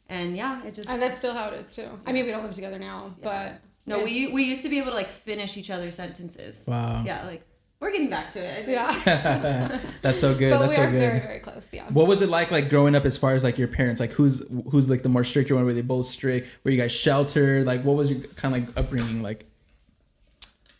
[0.08, 1.89] And yeah, it just And that's still how it is too.
[2.06, 4.04] I mean, we don't live together now, but no.
[4.04, 6.65] We we used to be able to like finish each other's sentences.
[6.67, 7.04] Wow.
[7.04, 7.43] Yeah, like
[7.80, 8.68] we're getting back to it.
[8.68, 9.80] Yeah.
[10.02, 10.52] That's so good.
[10.52, 11.00] but That's we so are good.
[11.00, 11.70] very very close.
[11.72, 11.86] Yeah.
[11.89, 14.00] What was it like, like growing up, as far as like your parents?
[14.02, 15.65] Like, who's who's like the more stricter one?
[15.65, 16.48] Were they both strict?
[16.63, 17.65] Were you guys sheltered?
[17.65, 19.46] Like, what was your kind of like upbringing like?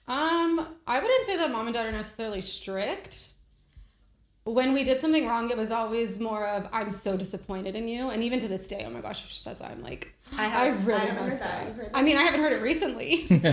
[0.08, 3.34] Um, I wouldn't say that mom and dad are necessarily strict.
[4.54, 8.10] When we did something wrong, it was always more of "I'm so disappointed in you,"
[8.10, 10.84] and even to this day, oh my gosh, she says I'm like, I I, haven't-
[10.84, 11.68] I really haven't messed up.
[11.94, 13.44] I mean, I haven't heard it recently, but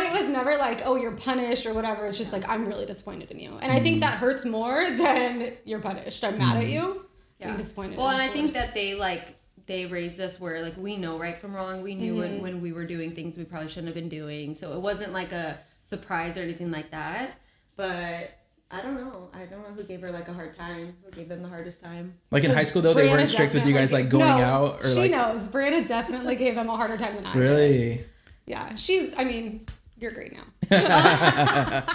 [0.00, 2.06] it was never like, "Oh, you're punished" or whatever.
[2.06, 5.52] It's just like, "I'm really disappointed in you," and I think that hurts more than
[5.64, 6.24] you're punished.
[6.24, 7.06] I'm mad at you.
[7.40, 7.98] Being disappointed.
[7.98, 9.36] Well, and I think that they like
[9.66, 11.82] they raised us where like we know right from wrong.
[11.82, 12.20] We knew Mm-hmm.
[12.20, 14.54] when, when we were doing things we probably shouldn't have been doing.
[14.54, 17.38] So it wasn't like a surprise or anything like that.
[17.76, 18.30] But
[18.70, 19.30] I don't know.
[19.32, 20.96] I don't know who gave her like a hard time.
[21.04, 22.14] Who gave them the hardest time?
[22.32, 24.42] Like in high school though, they Breanna weren't strict with you guys like going No,
[24.44, 25.46] out or she like knows.
[25.48, 27.38] Breanna definitely gave them a harder time than I did.
[27.40, 28.04] really.
[28.46, 29.16] Yeah, she's.
[29.16, 29.66] I mean,
[29.98, 30.42] you're great now.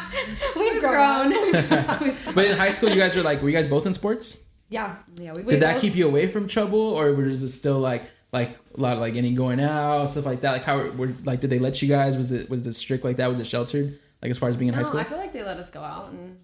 [0.56, 1.34] We've grown.
[2.34, 4.40] But in high school, you guys were like, were you guys both in sports?
[4.70, 4.96] yeah.
[5.18, 7.80] Yeah, we, We Did that both- keep you away from trouble, or was it still
[7.80, 10.54] like like a lot of like any going out stuff like that?
[10.54, 12.16] Like how were like did they let you guys?
[12.16, 13.28] Was it was it strict like that?
[13.28, 14.00] Was it sheltered?
[14.22, 15.00] Like as far as being in no, high school?
[15.02, 16.38] I feel like they let us go out and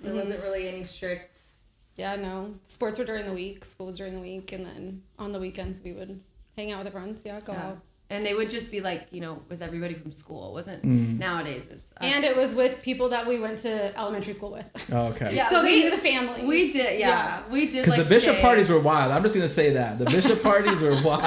[0.00, 0.20] there Mm-hmm.
[0.20, 1.38] wasn't really any strict.
[1.96, 2.54] Yeah, no.
[2.62, 3.64] Sports were during the week.
[3.64, 6.20] School was during the week, and then on the weekends we would
[6.56, 7.22] hang out with the friends.
[7.26, 7.66] Yeah, go Yeah.
[7.66, 7.78] out.
[8.10, 10.48] And they would just be like, you know, with everybody from school.
[10.48, 11.18] It wasn't Mm.
[11.18, 11.68] nowadays.
[11.70, 14.66] It's, uh, And it was with people that we went to elementary school with.
[14.92, 15.30] oh, okay.
[15.38, 16.42] Yeah, so they we- knew the family.
[16.46, 17.84] we did, yeah, we did.
[17.84, 19.12] Because like, the bishop stay- parties were wild.
[19.12, 21.20] I'm just gonna say that the bishop parties were wild.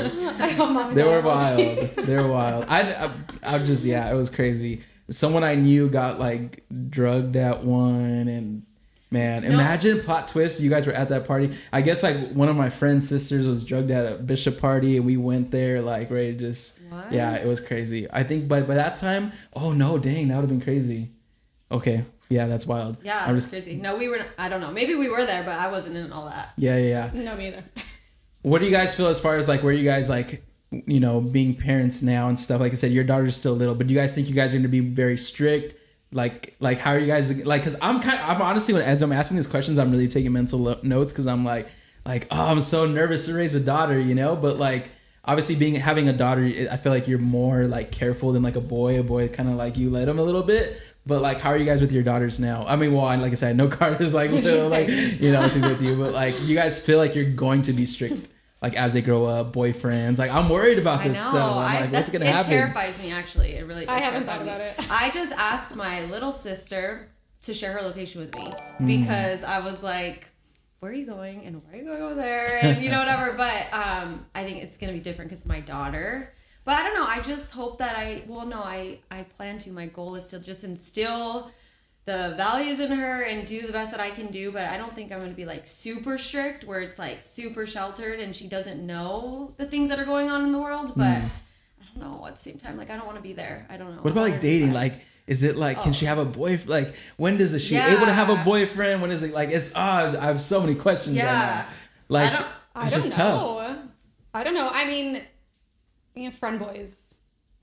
[0.40, 1.58] I hope mom and They were wild.
[2.08, 2.64] They were wild.
[2.70, 3.10] I, I,
[3.56, 4.82] I just yeah, it was crazy.
[5.10, 8.62] Someone I knew got like drugged at one, and
[9.10, 9.50] man, No.
[9.50, 10.60] imagine plot twist.
[10.60, 11.54] You guys were at that party.
[11.72, 15.04] I guess like one of my friend's sisters was drugged at a bishop party, and
[15.04, 17.12] we went there like ready to just What?
[17.12, 18.06] yeah, it was crazy.
[18.10, 21.10] I think by by that time, oh no, dang, that would have been crazy.
[21.70, 22.96] Okay, yeah, that's wild.
[23.02, 23.74] Yeah, I'm was just crazy.
[23.76, 24.24] No, we were.
[24.38, 24.70] I don't know.
[24.72, 26.52] Maybe we were there, but I wasn't in all that.
[26.56, 27.22] yeah, yeah, yeah.
[27.22, 27.64] No, me either.
[28.42, 30.42] what do you guys feel as far as like where you guys like
[30.86, 32.60] you know being parents now and stuff?
[32.60, 34.56] Like I said, your daughter's still little, but do you guys think you guys are
[34.56, 35.74] going to be very strict?
[36.12, 37.62] Like, like how are you guys like?
[37.62, 40.58] Because I'm kind, I'm honestly when as I'm asking these questions, I'm really taking mental
[40.58, 41.68] lo- notes because I'm like,
[42.06, 44.36] like oh, I'm so nervous to raise a daughter, you know.
[44.36, 44.90] But like
[45.24, 48.60] obviously being having a daughter, I feel like you're more like careful than like a
[48.60, 49.00] boy.
[49.00, 50.80] A boy kind of like you let him a little bit.
[51.06, 52.64] But like, how are you guys with your daughters now?
[52.66, 55.82] I mean, well, like I said, no Carter's like little, like you know she's with
[55.82, 58.28] you, but like you guys feel like you're going to be strict
[58.64, 60.18] like as they grow up, boyfriends.
[60.18, 61.08] Like I'm worried about I know.
[61.10, 61.34] this stuff.
[61.34, 62.50] I'm I, like, that's, what's gonna it happen?
[62.50, 63.52] terrifies me actually.
[63.56, 63.86] It really.
[63.86, 64.48] I haven't thought me.
[64.48, 64.74] about it.
[64.90, 67.08] I just asked my little sister
[67.42, 68.46] to share her location with me
[68.80, 68.86] Mm.
[68.86, 70.28] because I was like,
[70.80, 71.44] "Where are you going?
[71.44, 72.58] And why are you going over there?
[72.62, 76.32] And you know whatever." But um, I think it's gonna be different because my daughter.
[76.64, 77.06] But I don't know.
[77.06, 78.22] I just hope that I.
[78.26, 79.70] Well, no, I I plan to.
[79.70, 81.50] My goal is to just instill
[82.06, 84.94] the values in her and do the best that I can do, but I don't
[84.94, 88.46] think I'm going to be like super strict where it's like super sheltered and she
[88.46, 90.92] doesn't know the things that are going on in the world.
[90.96, 91.30] But I
[91.94, 93.66] don't know at the same time, like I don't want to be there.
[93.70, 94.02] I don't know.
[94.02, 94.72] What about like dating?
[94.74, 96.68] Like, is it like can she have a boyfriend?
[96.68, 97.78] Like, when does she Oh.
[97.78, 97.96] Yeah.
[97.96, 99.00] able to have a boyfriend?
[99.00, 99.72] When is it like it's?
[99.74, 101.64] Ah, I have so many questions right Yeah.
[101.66, 101.66] now.
[102.10, 103.40] Like, I don't- I it's don't just tough.
[103.40, 103.78] know.
[104.34, 104.68] I don't know.
[104.70, 105.22] I mean,
[106.14, 107.03] you know, friend boys.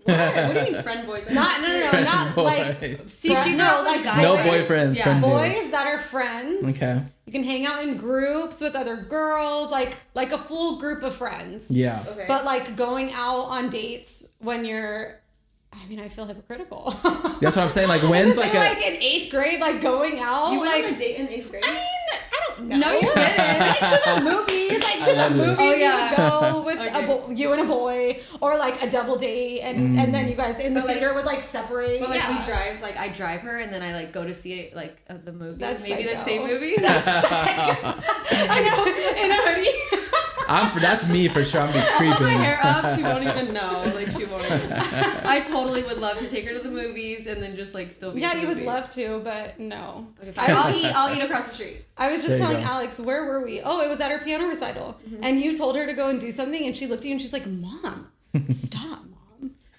[0.04, 0.18] What?
[0.36, 1.30] what do you mean friend boys?
[1.30, 4.22] Not no no no not like See, she No, no like like guys.
[4.24, 5.04] No boyfriends, Yeah.
[5.04, 5.72] friend boys boys.
[5.72, 6.68] that are friends.
[6.76, 7.02] Okay.
[7.26, 11.14] You can hang out in groups with other girls, like like a full group of
[11.16, 11.70] friends.
[11.70, 12.04] Yeah.
[12.08, 12.26] Okay.
[12.28, 15.22] But like going out on dates when you're
[15.74, 16.92] I mean, I feel hypocritical.
[17.40, 17.88] That's what I'm saying.
[17.88, 20.60] Like, I when's was like saying, a like in eighth grade, like going out, you
[20.60, 21.64] went like on a date in eighth grade.
[21.66, 22.01] I mean, I
[22.58, 22.78] don't know.
[22.78, 23.60] No, you didn't.
[23.60, 25.58] like to the movies, like to I the movies.
[25.60, 26.10] Oh, yeah.
[26.12, 27.04] You go with Okay.
[27.04, 30.36] a bo- you and a boy, or like a double date, and and then you
[30.36, 32.00] guys in the But, like- theater would like separate.
[32.00, 32.40] But like yeah.
[32.40, 34.98] we drive, like I drive her, and then I like go to see it, like
[35.10, 36.76] uh, the movie, That's maybe the same movie.
[36.82, 38.86] I know
[39.24, 40.18] in a hoodie.
[40.48, 41.62] I'm for that's me for sure.
[41.62, 42.40] I'm be Hold my creeping.
[42.40, 42.96] hair up.
[42.96, 43.92] She won't even know.
[43.96, 44.44] Like she won't.
[44.46, 44.72] Even
[45.26, 48.12] I totally would love to take her to the movies and then just like still
[48.12, 48.22] be.
[48.22, 50.08] yeah, you would love to, but no.
[50.22, 50.34] Okay.
[50.38, 50.86] I'll eat.
[50.96, 51.86] I'll eat across the street.
[51.98, 52.64] I was just telling go.
[52.64, 53.62] Alex, where were we?
[53.64, 55.00] Oh, it was at her piano recital.
[55.08, 55.24] Mm-hmm.
[55.24, 57.22] And you told her to go and do something, and she looked at you and
[57.22, 58.12] she's like, Mom,
[58.48, 59.11] stop, Mom.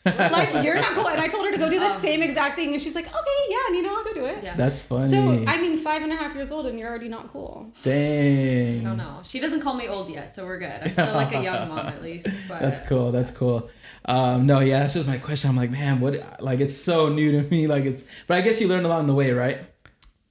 [0.04, 1.12] Like, you're not going.
[1.12, 1.98] And I told her to go do the Oh.
[2.00, 4.42] same exact thing, and she's like, Okay, yeah, and you know, I'll go do it.
[4.42, 4.54] Yeah.
[4.56, 5.12] That's funny.
[5.12, 7.70] So, I mean, five and a half years old, and you're already not cool.
[7.82, 8.80] Dang.
[8.80, 9.20] I don't know.
[9.24, 10.72] She doesn't call me old yet, so we're good.
[10.82, 12.26] I'm still like a young mom at least.
[12.48, 13.12] But That's cool.
[13.12, 13.70] That's cool.
[14.04, 15.50] Um, no, yeah, that's just my question.
[15.50, 16.42] I'm like, man, what?
[16.42, 17.66] Like, it's so new to me.
[17.68, 19.58] Like, it's, but I guess you learned along the way, right?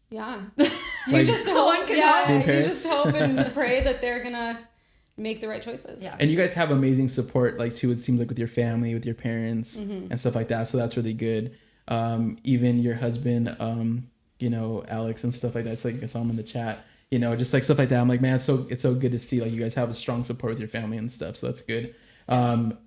[0.09, 0.41] Yeah.
[1.07, 4.59] You just No hope, one can yeah, you just hope and pray that they're gonna
[5.17, 6.01] make the right choices.
[6.01, 6.15] Yeah.
[6.19, 7.91] And you guys have amazing support, like too.
[7.91, 10.07] It seems like with your family, with your parents, Mm-hmm.
[10.11, 10.67] and stuff like that.
[10.67, 11.57] So that's really good.
[11.87, 14.07] Um, even your husband, um,
[14.39, 15.71] you know, Alex and stuff like that.
[15.73, 16.85] It's like I saw him in the chat.
[17.09, 17.99] You know, just like stuff like that.
[17.99, 19.93] I'm like, man, it's so it's so good to see like you guys have a
[19.93, 21.35] strong support with your family and stuff.
[21.35, 21.93] So that's good.
[22.29, 22.77] Um,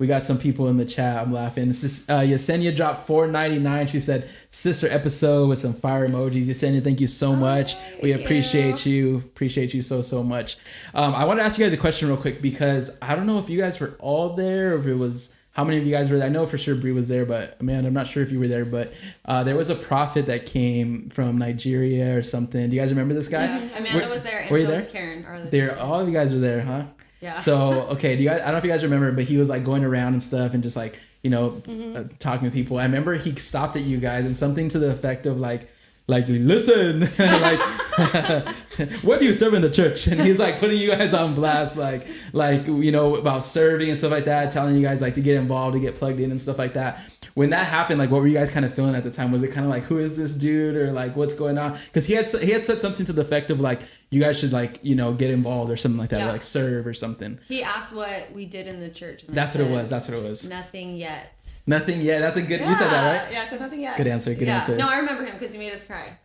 [0.00, 1.18] we got some people in the chat.
[1.18, 1.68] I'm laughing.
[1.68, 3.86] This is uh, Yesenia dropped 4.99.
[3.86, 7.76] She said, "Sister episode with some fire emojis." Yesenia, thank you so much.
[8.02, 9.18] we appreciate you.
[9.18, 10.56] Appreciate you so so much.
[10.94, 13.38] Um, I want to ask you guys a question real quick because I don't know
[13.38, 16.10] if you guys were all there or if it was how many of you guys
[16.10, 16.26] were there.
[16.26, 18.48] I know for sure Bree was there, but man, I'm not sure if you were
[18.48, 18.64] there.
[18.64, 18.94] But
[19.26, 22.70] uh, there was a prophet that came from Nigeria or something.
[22.70, 23.44] Do you guys remember this guy?
[23.44, 23.76] Yeah.
[23.76, 24.82] Amanda Were- was there, and were you so there?
[24.86, 25.50] Karen.
[25.50, 26.84] There, all of you guys were there, huh?
[27.20, 27.34] Yeah.
[27.34, 28.40] So okay, do you guys?
[28.40, 30.54] I don't know if you guys remember, but he was like going around and stuff,
[30.54, 31.62] and just like you know,
[31.94, 32.78] uh, talking to people.
[32.78, 35.70] I remember he stopped at you guys and something to the effect of like,
[36.06, 37.60] like listen, like,
[39.02, 40.06] what do you serve in the church?
[40.06, 43.98] And he's like putting you guys on blast, like, like you know about serving and
[43.98, 46.40] stuff like that, telling you guys like to get involved, to get plugged in and
[46.40, 47.00] stuff like that.
[47.34, 49.32] When that happened, like, what were you guys kind of feeling at the time?
[49.32, 51.78] Was it kind of like, who is this dude, or like, what's going on?
[51.86, 54.52] Because he had he had said something to the effect of like, you guys should
[54.52, 57.38] like, you know, get involved or something like that, or like serve or something.
[57.46, 59.24] he asked what we did in the church.
[59.28, 59.90] That's what it was.
[59.90, 60.48] That's what it was.
[60.48, 61.42] Nothing yet.
[61.66, 62.00] Nothing.
[62.00, 62.20] yet.
[62.20, 62.60] that's a good.
[62.60, 63.32] You said that right.
[63.32, 63.96] Yeah, I said nothing yet.
[63.96, 64.56] Good answer, good yeah.
[64.56, 64.76] answer.
[64.76, 66.16] No, I remember him because he made us cry.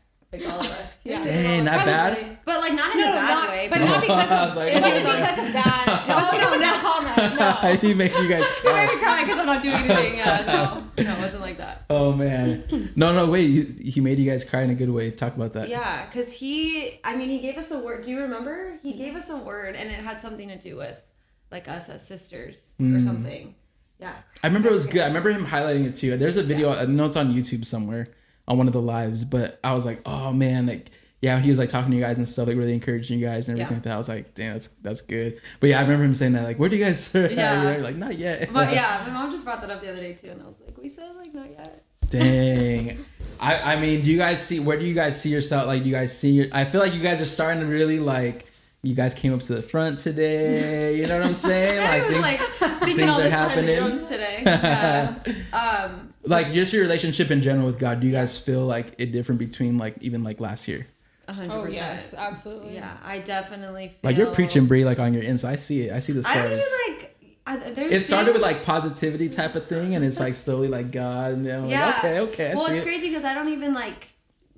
[0.43, 0.97] Like all of us.
[1.03, 1.21] Yeah.
[1.21, 2.37] Dang, not bad.
[2.45, 3.67] But like not in No, a bad not, way.
[3.69, 6.01] but But not because of, was like, it wasn't oh, because of that.
[6.07, 7.35] No, no, no, comment.
[7.39, 7.87] No.
[7.87, 8.71] he made you guys cry.
[8.71, 10.17] he made me cry because I'm not doing anything.
[10.17, 10.43] Yeah,
[10.97, 11.85] no, no, it wasn't like that.
[11.89, 12.91] Oh man.
[12.95, 13.47] No, no, wait.
[13.79, 15.11] He, he made you guys cry in a good way.
[15.11, 15.67] Talk about that.
[15.69, 18.03] Yeah, because he, I mean, he gave us a word.
[18.03, 18.77] Do you remember?
[18.83, 21.03] He gave us a word, and it had something to do with
[21.51, 22.95] like us as sisters Hmm.
[22.95, 23.55] or something.
[23.99, 24.13] Yeah.
[24.43, 25.01] I remember it was good.
[25.01, 26.17] I remember him highlighting it too.
[26.17, 26.73] There's a video.
[26.73, 28.07] I know it's on YouTube somewhere
[28.47, 30.89] on one of the lives, but I was like, oh man, like
[31.21, 33.47] yeah, he was like talking to you guys and stuff, like really encouraging you guys
[33.49, 33.77] and everything Yeah.
[33.77, 33.93] like that.
[33.93, 35.39] I was like, damn, that's that's good.
[35.59, 37.31] But yeah, I remember him saying that, like, where do you guys serve?
[37.31, 37.77] Yeah.
[37.81, 38.49] Like, not yet.
[38.53, 40.59] But yeah, my mom just brought that up the other day too, and I was
[40.65, 41.83] like, we said like not yet.
[42.09, 43.03] Dang.
[43.39, 45.65] I, I mean, do you guys see where do you guys see yourself?
[45.67, 47.99] Like, do you guys see your I feel like you guys are starting to really
[47.99, 48.45] like
[48.83, 50.95] you guys came up to the front today.
[50.97, 51.79] You know what I'm saying?
[51.79, 52.39] I was things- like
[52.81, 54.07] thinking things all are this behind the happening.
[54.07, 54.41] today.
[54.45, 55.15] Yeah.
[55.85, 57.99] um, like just your relationship in general with God.
[57.99, 60.87] Do you guys feel like it different between like even like last year?
[61.27, 61.75] a hundred Oh percent.
[61.75, 62.75] yes, absolutely.
[62.75, 65.45] Yeah, I definitely feel Like you're preaching Brie like on your Insta.
[65.45, 65.93] I see it.
[65.93, 67.11] I see the I don't even like.
[67.47, 71.33] I, It started with like positivity type of thing, and it's like slowly like God.
[71.33, 71.87] And then I'm yeah.
[71.87, 72.51] like, okay, okay.
[72.51, 72.85] I well, see it's it.
[72.85, 74.09] crazy because I don't even like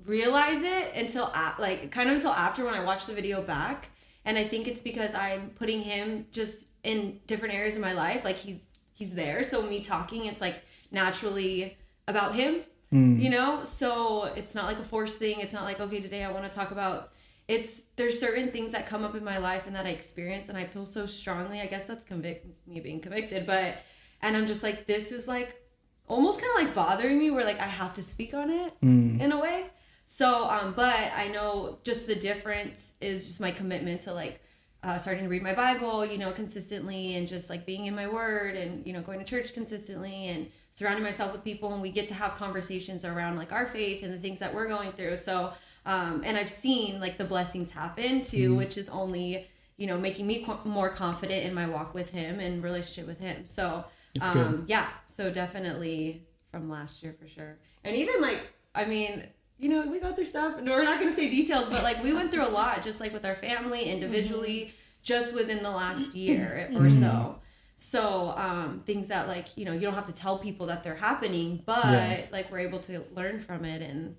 [0.06, 3.90] realize it until a like kind of until after when I watch the video back,
[4.24, 8.24] and I think it's because I'm putting him just in different areas of my life.
[8.24, 10.62] Like he's he's there, so me talking, it's like
[10.92, 11.78] naturally
[12.08, 12.62] about him.
[12.92, 13.20] Hmm.
[13.20, 15.40] You know, so it's not like a forced thing.
[15.40, 17.12] It's not like okay, today I want to talk about.
[17.48, 20.58] It's there's certain things that come up in my life and that I experience, and
[20.58, 21.60] I feel so strongly.
[21.60, 23.78] I guess that's convict me being convicted, but
[24.22, 25.62] and I'm just like this is like
[26.08, 28.74] almost kind of like bothering me where like I have to speak on it
[29.22, 29.66] in a way.
[30.06, 34.42] So, um, but I know just the difference is just my commitment to like
[34.82, 38.08] uh, starting to read my Bible, you know, consistently and just like being in my
[38.08, 40.48] word and, you know, going to church consistently and
[40.78, 41.74] surrounding myself with people.
[41.74, 44.68] And we get to have conversations around like our faith and the things that we're
[44.68, 45.18] going through.
[45.18, 45.52] So,
[45.88, 49.48] um, and I've seen like the blessings happen too, which is only,
[49.78, 53.20] you know, making me qu- more confident in my walk with him and relationship with
[53.20, 53.48] him.
[53.48, 53.86] So,
[54.22, 57.58] um, yeah, so definitely from last year for sure.
[57.84, 59.24] And even like, I mean,
[59.58, 62.04] you know, we go through stuff, and we're not going to say details, but like
[62.04, 64.72] we went through a lot, just like with our family, individually,
[65.02, 67.40] just within the last year or so.
[67.80, 70.96] So, um, things that like, you know, you don't have to tell people that they're
[70.96, 72.26] happening, but Yeah.
[72.32, 74.16] like we're able to learn from it and,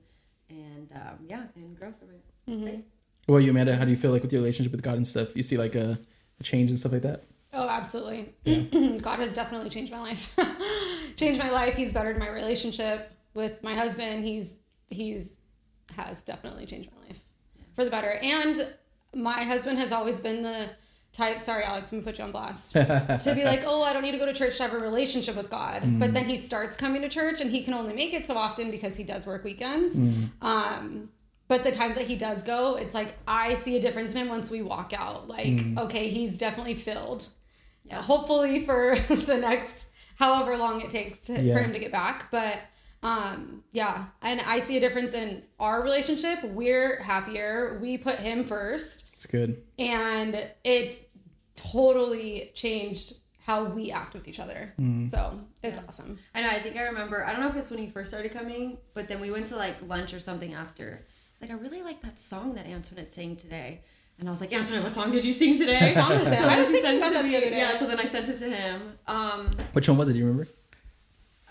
[0.48, 2.64] and, um, yeah, and grow from it.
[2.64, 2.84] Right?
[3.26, 3.76] What about you, Amanda?
[3.76, 5.34] How do you feel like with your relationship with God and stuff?
[5.36, 5.98] You see like a,
[6.38, 7.24] a change and stuff like that?
[7.52, 8.32] Oh, absolutely.
[9.02, 10.36] God has definitely changed my life.
[11.16, 11.74] changed my life.
[11.74, 14.24] He's bettered my relationship with my husband.
[14.24, 14.56] He's
[14.88, 15.38] he's
[15.96, 17.20] has definitely changed my life
[17.74, 18.18] for the better.
[18.22, 18.56] And
[19.14, 20.68] my husband has always been the
[21.18, 21.40] type.
[21.40, 22.72] Sorry, Alex, I'm gonna put you on blast.
[22.72, 25.36] to be like, oh, I don't need to go to church to have a relationship
[25.36, 25.82] with God.
[25.98, 28.70] But then he starts coming to church, and he can only make it so often
[28.70, 29.98] because he does work weekends.
[30.40, 31.10] Um,
[31.48, 34.28] but the times that he does go, it's like I see a difference in him
[34.28, 35.28] once we walk out.
[35.28, 37.28] Like, okay, he's definitely filled.
[37.84, 38.02] Yeah.
[38.02, 41.54] Hopefully for the next however long it takes to, Yeah.
[41.54, 42.30] for him to get back.
[42.30, 42.58] But
[43.02, 46.42] um, yeah, and I see a difference in our relationship.
[46.44, 47.78] We're happier.
[47.80, 49.62] We put him first, It's good.
[49.78, 51.04] and it's
[51.59, 53.14] totally changed
[53.46, 54.74] how we act with each other.
[55.11, 56.18] So it's awesome.
[56.34, 56.48] I know.
[56.50, 57.24] I think I remember.
[57.24, 59.56] I don't know if it's when he first started coming, but then we went to
[59.56, 61.06] like lunch or something after.
[61.32, 63.80] It's like I really like that song that Antoinette sang today,
[64.18, 65.94] and I was like, Antoinette, what song did you sing today?
[65.94, 66.11] song?
[66.18, 67.59] So I was thinking about that the other day.
[67.59, 67.78] Yeah.
[67.78, 68.98] So then I sent it to him.
[69.06, 70.12] Um, Which one was it?
[70.14, 70.48] Do you remember?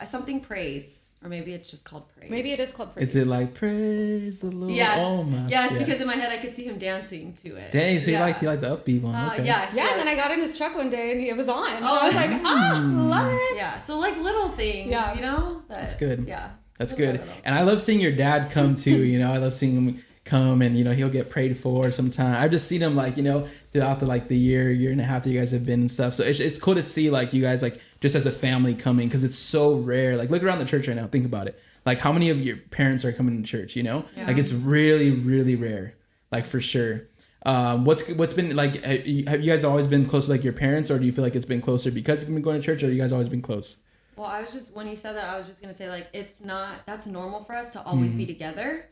[0.06, 2.30] something praise, or maybe it's just called praise.
[2.30, 3.10] Maybe it is called praise.
[3.10, 4.72] Is it like praise the Lord?
[4.72, 4.98] Yes.
[5.02, 5.48] Oh my.
[5.48, 5.78] yes, yeah.
[5.80, 7.72] because in my head I could see him dancing to it.
[7.72, 8.26] Dang, so you Yeah.
[8.26, 9.16] like you like the upbeat one?
[9.16, 9.46] Uh, okay.
[9.46, 9.70] yeah.
[9.74, 11.70] Yeah, and then I got in his truck one day and it was on.
[11.72, 12.00] And Oh.
[12.02, 13.58] I was like, ah, love it.
[13.58, 13.70] Yeah.
[13.72, 14.92] So like little things.
[14.92, 15.16] Yeah.
[15.16, 15.62] You know.
[15.70, 16.26] That, That's good.
[16.28, 16.50] Yeah.
[16.78, 17.22] That's good.
[17.44, 19.04] And I love seeing your dad come too.
[19.04, 22.36] You know, I love seeing him come and you know he'll get prayed for sometime.
[22.36, 25.04] I've just seen him like you know throughout the like the year year and a
[25.06, 26.14] half that you guys have been and stuff.
[26.16, 29.08] So it's it's cool to see like you guys like just as a family coming
[29.08, 30.16] because it's so rare.
[30.18, 31.08] Like look around the church right now.
[31.08, 31.60] Think about it.
[31.86, 33.76] Like how many of your parents are coming to church?
[33.76, 34.28] You know, Yeah.
[34.28, 35.96] like it's really really rare.
[36.32, 37.04] Like for sure.
[37.46, 38.84] Um, what's what's been like?
[38.84, 41.36] Have you guys always been close to like your parents, or do you feel like
[41.36, 43.78] it's been closer because you've been going to church, or you guys always been close?
[44.18, 46.42] Well, I was just when you said that, I was just gonna say like it's
[46.42, 48.18] not that's normal for us to always Mm-hmm.
[48.18, 48.86] be together.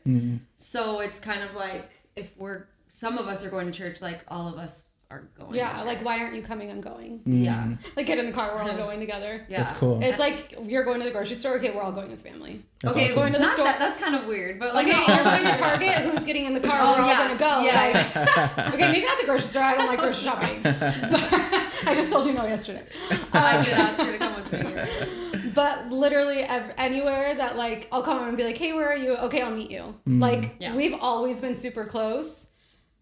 [0.56, 4.22] So it's kind of like if we're some of us are going to church, like
[4.28, 5.54] all of us are going.
[5.54, 6.70] Yeah, like why aren't you coming?
[6.70, 7.20] I'm going.
[7.20, 7.44] Mm-hmm.
[7.44, 9.46] yeah, Like get in the car, we're all going together.
[9.48, 9.58] yeah.
[9.58, 10.02] That's cool.
[10.02, 11.56] It's like you're going to the grocery store.
[11.58, 12.62] Okay, we're all going as family.
[12.80, 13.16] That's okay, awesome.
[13.16, 13.66] going to the not store.
[13.66, 15.94] That, that's kind of weird, but like Okay, no, you're going to Target.
[15.98, 16.78] Who's getting in the car?
[16.80, 17.28] Oh, we're all yeah.
[17.28, 17.60] gonna go.
[17.62, 18.52] Yeah.
[18.56, 19.62] Like, okay, maybe not the grocery store.
[19.62, 20.60] I don't like grocery shopping.
[20.64, 22.82] I just told you no yesterday.
[23.32, 25.50] I did um, ask her to come with me.
[25.54, 29.16] But literally ev- anywhere that like I'll come and be like, hey, where are you?
[29.16, 29.82] Okay, I'll meet you.
[29.82, 30.20] Mm-hmm.
[30.20, 30.74] Like Yeah.
[30.74, 32.48] we've always been super close.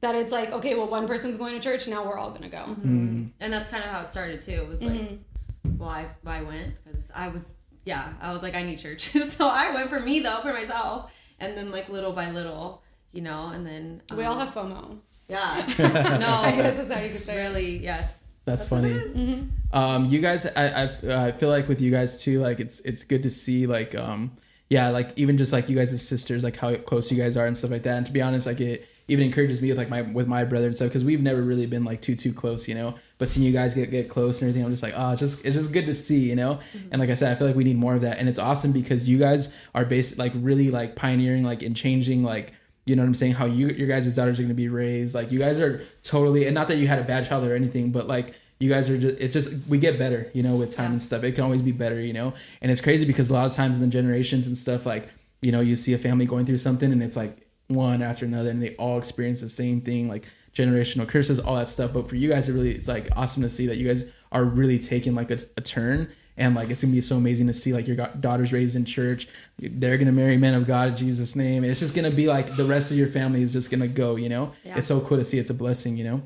[0.05, 1.89] That it's like okay, well, one person's going to church.
[1.89, 2.65] Now we're all gonna go.
[2.85, 4.53] And that's kind of how it started too.
[4.53, 5.79] It was like Mm-hmm.
[5.79, 9.03] why why I went because I was yeah I was like I need church,
[9.37, 12.83] so I went for me though for myself, and then like little by little,
[13.13, 14.99] you know, and then We all um, have FOMO.
[15.29, 17.49] yeah no I guess no is how you could say it.
[17.49, 18.93] really yes That's, what funny.
[18.95, 19.77] Mm-hmm.
[19.77, 23.03] Um, you guys, I, I I feel like with you guys too, like it's it's
[23.05, 24.33] good to see like um
[24.69, 27.47] yeah like even just like you guys as sisters like how close you guys are
[27.47, 27.97] and stuff like that.
[27.97, 30.67] And to be honest, like it even encourages me with like my with my brother
[30.67, 32.95] and stuff because we've never really been like too too close, you know.
[33.19, 35.45] But seeing you guys get get close and everything, I'm just like oh, it's just
[35.45, 36.55] it's just good to see, you know.
[36.77, 36.89] Mm-hmm.
[36.93, 38.73] And like I said, I feel like we need more of that, and it's awesome
[38.73, 42.53] because you guys are based like really like pioneering like and changing like
[42.87, 43.33] you know what I'm saying?
[43.33, 45.15] How you your guys' daughters are gonna be raised.
[45.15, 47.91] Like you guys are totally and not that you had a bad child or anything,
[47.93, 50.87] but like you guys are just it's just we get better, you know, with time
[50.87, 50.93] Yeah.
[50.93, 51.25] and stuff.
[51.25, 52.35] It can always be better, you know?
[52.63, 55.09] And it's crazy because a lot of times in the generations and stuff, like,
[55.41, 57.37] you know, you see a family going through something and it's like
[57.69, 61.69] one after another and they all experience the same thing, like generational curses, all that
[61.69, 61.93] stuff.
[61.93, 64.45] But for you guys, it really it's like awesome to see that you guys are
[64.45, 67.73] really taking like a, a turn and like it's gonna be so amazing to see
[67.73, 69.29] like your daughters raised in church.
[69.59, 72.65] They're gonna marry men of god in jesus name it's just gonna be like the
[72.65, 74.53] rest of your family is just gonna go you know?
[74.65, 74.79] Yeah.
[74.79, 75.39] it's so cool to see.
[75.39, 76.23] It's a blessing you know?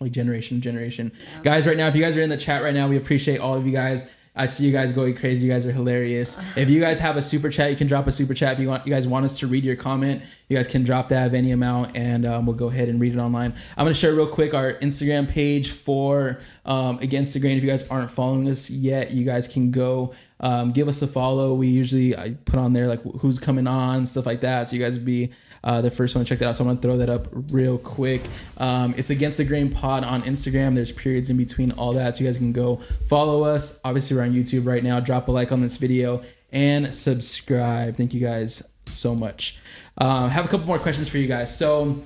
[0.00, 1.12] Like generation to generation.
[1.42, 3.54] Guys right now if you guys are in the chat right now we appreciate all
[3.54, 5.46] of you guys i see you guys going crazy.
[5.46, 6.42] You guys are hilarious.
[6.56, 8.54] If you guys have a super chat you can drop a super chat.
[8.54, 11.08] If you want you guys want us to read your comment you guys can drop
[11.08, 13.54] that of any amount and um, we'll go ahead and read it online.
[13.76, 17.58] I'm to share real quick our instagram page for um, against the grain.
[17.58, 21.06] If you guys aren't following us yet you guys can go um, give us a
[21.06, 21.54] follow.
[21.54, 24.68] We usually i put on there like who's coming on stuff like that.
[24.68, 25.32] So you guys would be
[25.64, 26.56] uh, the first one check that out.
[26.56, 28.22] So I'm gonna throw that up real quick.
[28.56, 30.74] Um, it's Against the Grain Pod on Instagram.
[30.74, 32.76] There's periods in between all that, so you guys can go
[33.08, 33.80] follow us.
[33.84, 35.00] Obviously, we're on YouTube right now.
[35.00, 37.96] Drop a like on this video and subscribe.
[37.96, 39.58] Thank you guys so much.
[39.98, 41.56] Um, have a couple more questions for you guys.
[41.56, 42.02] So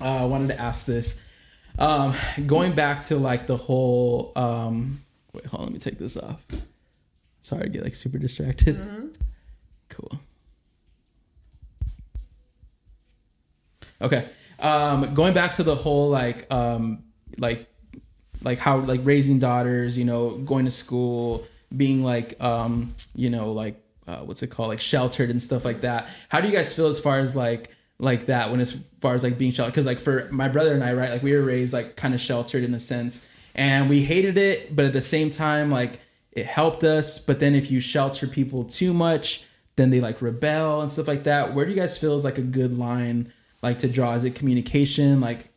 [0.00, 1.22] uh, I wanted to ask this.
[1.78, 2.14] Um,
[2.46, 4.32] going back to like the whole.
[4.36, 5.66] Um, wait, hold on.
[5.66, 6.44] Let me take this off.
[7.42, 8.76] Sorry, I get like super distracted.
[9.88, 10.18] Cool.
[14.00, 14.28] Okay.
[14.60, 17.04] Um, going back to the whole like um
[17.38, 17.68] like
[18.42, 23.52] like how like raising daughters, you know, going to school, being like um, you know,
[23.52, 26.08] like uh, what's it called, like sheltered and stuff like that.
[26.28, 29.22] How do you guys feel as far as like like that when as far as
[29.22, 29.72] like being sheltered?
[29.72, 32.20] Because like for my brother and I, right, like we were raised like kind of
[32.20, 36.00] sheltered in a sense, and we hated it, but at the same time, like
[36.32, 37.18] it helped us.
[37.18, 39.44] But then if you shelter people too much,
[39.76, 41.54] then they like rebel and stuff like that.
[41.54, 43.32] Where do you guys feel is like a good line
[43.66, 44.14] like to draw?
[44.14, 45.20] Is it communication?
[45.20, 45.48] Like,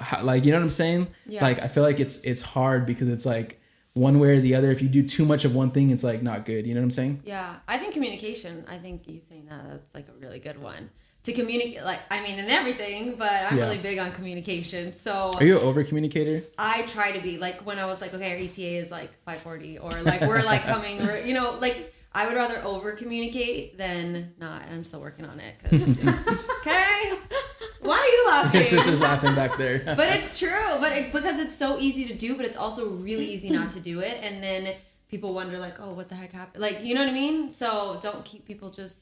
[0.00, 1.08] how, like you know what I'm saying?
[1.26, 1.42] Yeah.
[1.42, 3.60] Like I feel like it's it's hard because it's like
[3.94, 4.70] one way or the other.
[4.70, 6.66] If you do too much of one thing, it's like not good.
[6.66, 7.22] You know what I'm saying?
[7.24, 8.64] Yeah, I think communication.
[8.68, 10.90] I think you saying that that's like a really good one
[11.24, 11.82] to communicate.
[11.84, 13.64] Like, I mean, in everything, but I'm Yeah.
[13.64, 14.92] really big on communication.
[14.92, 16.44] So Are you an over communicator?
[16.58, 19.78] I try to be like when I was like, okay, our ETA is like 5:40,
[19.82, 24.62] or like we're like coming, you know, like I would rather over communicate than not.
[24.66, 25.54] And I'm still working on it.
[25.64, 25.98] 'cause-
[26.60, 27.14] okay,
[27.88, 28.60] why are you laughing?
[28.60, 29.78] Your sister's laughing back there.
[30.00, 33.26] but it's true but it, because it's so easy to do but it's also really
[33.34, 34.74] easy not to do it and then
[35.08, 37.98] people wonder like oh what the heck happened like you know what i mean so
[38.02, 38.98] don't keep people just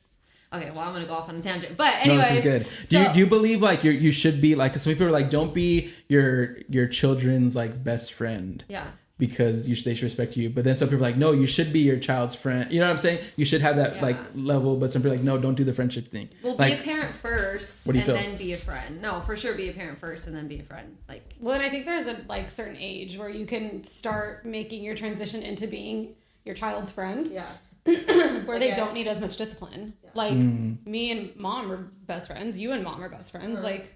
[0.53, 2.67] okay well i'm gonna go off on a tangent but no, this is good.
[2.89, 5.11] Do you do you believe like you you should be like 'cause some people are
[5.21, 8.87] like don't be your your children's like best friend yeah
[9.19, 10.51] because you should, they should respect you.
[10.51, 12.71] But then some people are like no, you should be your child's friend.
[12.71, 13.19] You know what I'm saying?
[13.37, 14.03] You should have that Yeah.
[14.03, 14.77] like level.
[14.77, 16.29] But some people are like no, don't do the friendship thing.
[16.43, 18.29] well like be a parent first What do you and feel?
[18.31, 20.63] then be a friend no for sure be a parent first and then be a
[20.63, 24.45] friend like Well, and I think there's a like certain age where you can start
[24.45, 26.15] making your transition into being
[26.45, 27.47] your child's friend, yeah
[28.47, 28.77] where they Yeah.
[28.77, 29.95] don't need as much discipline.
[30.15, 30.85] Like Mm.
[30.87, 32.59] me and mom are best friends.
[32.59, 33.63] You and mom are best friends.
[33.63, 33.95] Like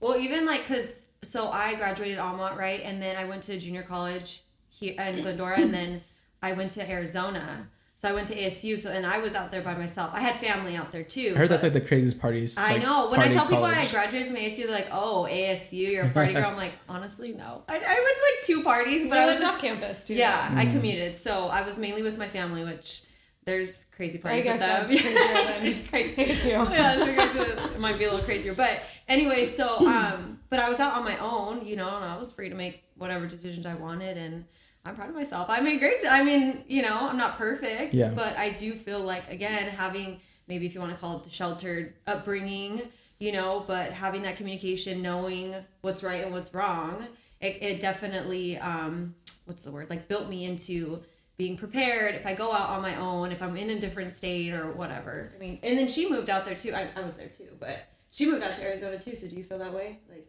[0.00, 3.82] Well, even like, cause so I graduated Amat, right, and then I went to junior
[3.82, 4.42] college
[4.78, 6.02] here in Glendora, and then
[6.42, 7.68] I went to Arizona.
[7.96, 8.78] So I went to ASU.
[8.78, 10.10] So and I was out there by myself.
[10.14, 11.32] I had family out there too.
[11.34, 12.56] I heard that's like the craziest parties.
[12.56, 13.10] I like, know.
[13.10, 16.08] When I party tell people I graduated from ASU, they're like, "Oh, ASU, you're a
[16.10, 17.64] party girl." I'm like, honestly, no.
[17.68, 20.04] I, I went to like two parties, but but I I was lived off campus
[20.04, 20.14] too.
[20.14, 20.72] yeah, I Mm.
[20.72, 21.18] commuted.
[21.18, 23.02] So I was mainly with my family, which
[23.44, 24.86] there's crazy parties guess with them.
[24.86, 26.50] that's crazier It's than crazy.
[26.50, 26.70] ASU.
[26.70, 27.50] yeah, crazy.
[27.74, 29.44] it might be a little crazier, but anyway.
[29.44, 32.48] So, um, but I was out on my own, you know, and I was free
[32.48, 34.44] to make whatever decisions I wanted, and
[34.84, 35.50] I'm proud of myself.
[35.50, 35.96] I made great.
[36.08, 38.10] I mean, you know, I'm not perfect, Yeah.
[38.14, 41.30] but I do feel like again having maybe if you want to call it the
[41.30, 42.82] sheltered upbringing,
[43.18, 47.06] you know, but having that communication, knowing what's right and what's wrong,
[47.40, 49.14] it, it definitely, um,
[49.44, 49.90] what's the word?
[49.90, 51.02] Like built me into
[51.36, 54.52] being prepared if I go out on my own, if I'm in a different state
[54.54, 55.32] or whatever.
[55.36, 56.72] I mean, and then she moved out there too.
[56.72, 57.76] I, I was there too, but
[58.10, 59.14] she moved out to Arizona too.
[59.16, 59.98] So do you feel that way?
[60.08, 60.26] Like,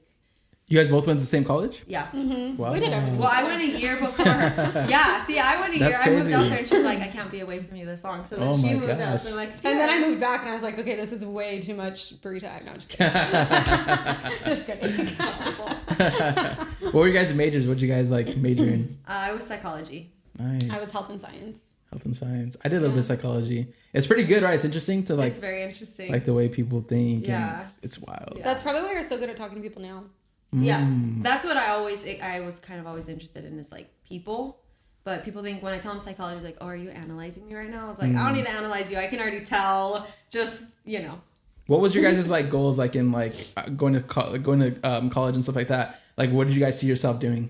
[0.69, 1.83] you guys both went to the same college.
[1.87, 2.07] yeah.
[2.55, 2.71] Wow.
[2.73, 3.17] We did everything.
[3.19, 4.85] Well, I went a year before her.
[4.89, 5.89] Yeah, see, I went a year.
[5.89, 8.03] That's I moved out there, and she's like, I can't be away from you this
[8.03, 8.23] long.
[8.25, 9.23] So then Oh she my moved out gosh.
[9.23, 9.71] the next year.
[9.73, 12.13] And then I moved back and I was like, okay, this is way too much
[12.21, 12.65] free time.
[12.65, 13.13] No, I'm just kidding.
[14.45, 15.07] just kidding.
[16.89, 17.67] What were you guys' majors?
[17.67, 18.97] What'd you guys like major in?
[19.07, 20.11] Uh, I was psychology.
[20.37, 20.69] Nice.
[20.69, 21.73] I was health and science.
[21.91, 22.57] health and science.
[22.63, 23.67] I did a little bit of psychology.
[23.93, 24.53] It's pretty good, right?
[24.55, 26.11] It's interesting to like it's very interesting.
[26.11, 27.27] like the way people think.
[27.27, 27.61] Yeah.
[27.61, 28.35] And it's wild.
[28.37, 28.43] Yeah.
[28.43, 30.05] That's probably why you're so good at talking to people now.
[30.51, 31.21] Yeah, Mm.
[31.23, 34.57] that's what I always I was kind of always interested in is like people.
[35.05, 37.69] But people think when I tell them psychology, like, oh, are you analyzing me right
[37.69, 37.85] now?
[37.85, 38.97] I was like, I don't need to analyze you.
[38.97, 40.05] I can already tell.
[40.29, 41.21] Just you know,
[41.67, 44.81] What was your guys' like goals like in like uh, going to co- going to
[44.87, 46.01] um, college and stuff like that?
[46.17, 47.49] Like, what did you guys see yourself doing?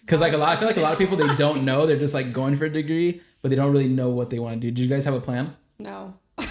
[0.00, 1.86] Because like a lot, I feel like a lot of people they don't know.
[1.86, 4.54] They're just like going for a degree, but they don't really know what they want
[4.54, 4.70] to do.
[4.70, 5.54] Did you guys have a plan?
[5.78, 6.14] No.
[6.38, 6.44] Uh,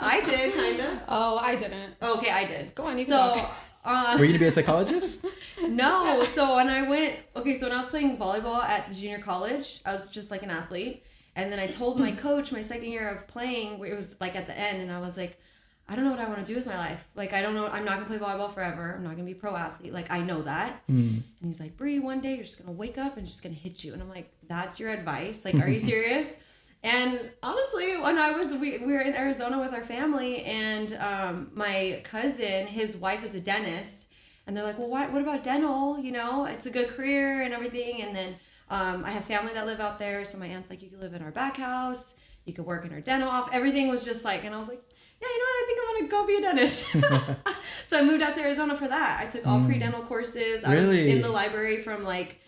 [0.00, 1.00] I did kind of.
[1.08, 1.94] Oh, I didn't.
[2.02, 2.74] Okay, I did.
[2.74, 3.54] Go on, you can so, talk.
[3.84, 5.26] Uh, Were you gonna be a psychologist?
[5.68, 6.22] no.
[6.24, 9.80] So when I went, okay, so when I was playing volleyball at the junior college,
[9.84, 11.04] I was just like an athlete,
[11.36, 14.46] and then I told my coach my second year of playing, it was like at
[14.46, 15.38] the end, and I was like,
[15.86, 17.06] I don't know what I want to do with my life.
[17.14, 17.68] Like I don't know.
[17.68, 18.94] I'm not gonna play volleyball forever.
[18.96, 19.92] I'm not gonna be a pro athlete.
[19.92, 20.82] Like I know that.
[20.88, 23.84] And he's like, Bree, one day you're just gonna wake up and just gonna hit
[23.84, 23.92] you.
[23.92, 25.44] And I'm like, that's your advice?
[25.44, 26.38] Like, are you serious?
[26.84, 31.50] And honestly, when I was we, we were in Arizona with our family, and um,
[31.54, 34.08] my cousin, his wife is a dentist,
[34.46, 35.98] and they're like, well, what what about dental?
[35.98, 38.02] You know, it's a good career and everything.
[38.02, 38.34] And then
[38.68, 41.14] um, I have family that live out there, so my aunt's like, you could live
[41.14, 43.54] in our back house, you could work in our dental office.
[43.54, 44.82] Everything was just like, and I was like,
[45.22, 45.62] yeah, you know what?
[45.62, 47.56] I think I'm gonna go be a dentist.
[47.86, 49.20] so I moved out to Arizona for that.
[49.22, 50.62] I took all pre-dental courses.
[50.64, 51.10] I was Really?
[51.10, 52.42] in the library from like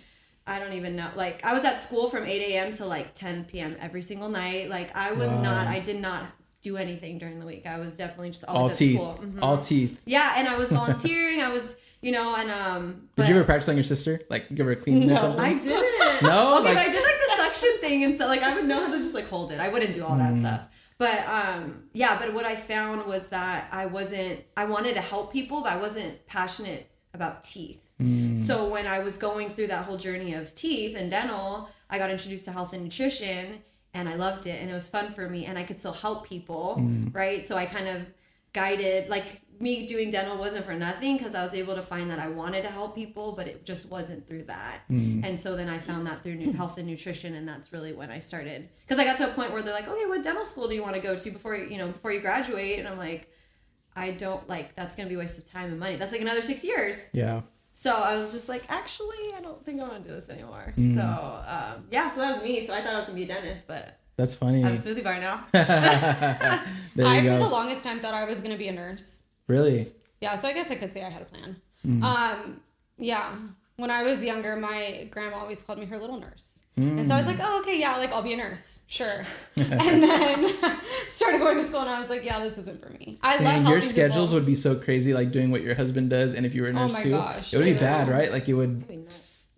[0.46, 1.08] I don't even know.
[1.16, 2.72] Like I was at school from 8 a.m.
[2.74, 3.76] to like 10 p.m.
[3.80, 4.68] every single night.
[4.70, 5.42] Like I was Wow.
[5.42, 5.66] not.
[5.66, 6.24] I did not
[6.62, 7.66] do anything during the week.
[7.66, 9.20] I was definitely just always All at teeth, school.
[9.22, 9.38] Mhm.
[9.42, 10.00] all teeth.
[10.04, 11.40] Yeah, and I was volunteering.
[11.42, 13.08] I was, you know, and um.
[13.16, 14.20] Did you ever practice on your sister?
[14.30, 15.20] Like give her a clean or No.
[15.20, 15.40] something?
[15.44, 16.22] I didn't.
[16.22, 16.60] No?
[16.60, 18.80] Okay, Like- but I did like the suction thing and so like I would know
[18.86, 19.60] how to just like hold it.
[19.60, 20.18] I wouldn't do all Mm.
[20.18, 20.60] that stuff.
[20.98, 25.30] But um yeah, but what I found was that I wasn't I wanted to help
[25.32, 27.82] people, but I wasn't passionate about teeth.
[28.00, 28.38] Mm.
[28.38, 32.10] So when I was going through that whole journey of teeth and dental, I got
[32.10, 33.62] introduced to health and nutrition
[33.94, 36.26] and I loved it and it was fun for me and I could still help
[36.26, 37.14] people, Mm.
[37.14, 37.46] right?
[37.46, 38.02] So I kind of
[38.52, 42.18] guided like me doing dental wasn't for nothing because I was able to find that
[42.18, 44.80] I wanted to help people, but it just wasn't through that.
[44.90, 48.18] And so then I found that through health and nutrition, and that's really when I
[48.18, 48.68] started.
[48.86, 50.82] Because I got to a point where they're like, "Okay, what dental school do you
[50.82, 53.30] want to go to before you, you know, before you graduate?" And I'm like,
[53.94, 55.96] "I don't like that's gonna be a waste of time and money.
[55.96, 57.40] That's like another six years." Yeah.
[57.78, 60.72] So I was just like, actually, I don't think I want to do this anymore.
[60.78, 60.94] Mm.
[60.94, 62.64] So um, yeah, so that was me.
[62.64, 64.64] So I thought I was gonna be a dentist, but That's funny.
[64.64, 65.44] I have a smoothie bar now.
[65.52, 65.66] there
[67.06, 69.24] I you for the longest time thought I was gonna be a nurse.
[69.46, 69.92] Really?
[70.22, 71.56] Yeah, so I guess I could say I had a plan.
[71.86, 72.02] Mm.
[72.02, 72.60] Um,
[72.96, 73.36] yeah.
[73.76, 76.60] When I was younger, my grandma always called me her little nurse.
[76.78, 77.16] And so Mm.
[77.16, 78.84] I was like, oh, okay, yeah, like I'll be a nurse.
[78.86, 79.24] Sure.
[79.56, 80.52] and then
[81.08, 83.18] started going to school and I was like, yeah, this isn't for me.
[83.22, 84.40] I love Dang, helping your schedules people.
[84.40, 86.72] would be so crazy, like doing what your husband does, and if you were a
[86.72, 88.30] Oh nurse my too, gosh, it would be bad, right?
[88.30, 88.98] Like it would, be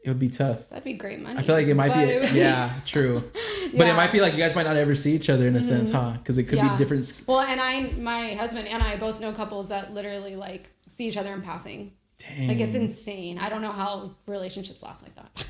[0.04, 0.68] it would be tough.
[0.68, 1.40] That'd be great money.
[1.40, 3.28] I feel like it might be, it would- yeah, true.
[3.76, 5.62] But it might be like you guys might not ever see each other in a
[5.62, 6.12] sense, huh?
[6.12, 7.20] Because it could be different.
[7.26, 11.16] Well, and I, my husband and I both know couples that literally like see each
[11.16, 11.92] other in passing.
[12.18, 12.46] Dang.
[12.48, 13.38] Like it's insane.
[13.38, 15.46] I don't know how relationships last like that.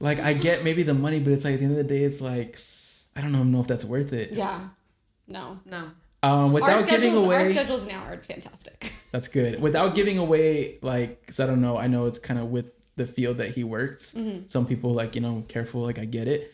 [0.00, 2.02] Like I get maybe the money, but it's like at the end of the day,
[2.04, 2.58] it's like
[3.14, 4.32] I don't know, know if that's worth it.
[4.32, 4.60] yeah.
[5.28, 5.60] No.
[5.64, 5.90] No.
[6.22, 8.92] Um, without giving away, our schedules now are fantastic.
[9.12, 9.60] that's good.
[9.60, 11.78] Without giving away, like, cause I don't know.
[11.78, 14.12] I know it's kind of with the field that he works.
[14.12, 14.48] Mm-hmm.
[14.48, 15.82] Some people like you know careful.
[15.82, 16.52] Like I get it.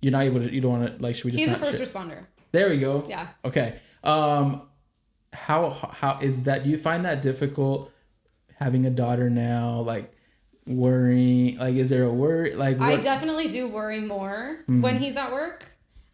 [0.00, 0.52] You're not able to.
[0.52, 1.16] You don't want to like.
[1.16, 1.44] Should we just?
[1.44, 2.26] He's a first share- responder.
[2.52, 3.04] There we go.
[3.08, 3.26] Yeah.
[3.44, 3.80] Okay.
[4.04, 4.62] Um,
[5.32, 6.62] how how is that?
[6.62, 7.90] Do you find that difficult
[8.60, 9.80] having a daughter now?
[9.80, 10.13] Like
[10.66, 11.58] worrying.
[11.58, 12.54] Like, is there a worry?
[12.54, 14.80] Like, I definitely do worry more Mm-hmm.
[14.82, 15.68] when he's at work.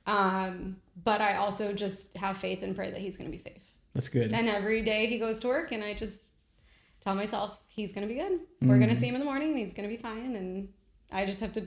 [0.06, 3.62] Um, but I also just have faith and pray that he's going to be safe.
[3.94, 4.32] that's good.
[4.32, 6.28] And every day he goes to work, and I just
[7.00, 8.40] tell myself he's going to be good.
[8.60, 10.36] We're going to see him in the morning, and he's going to be fine.
[10.36, 10.68] And
[11.12, 11.62] I just have to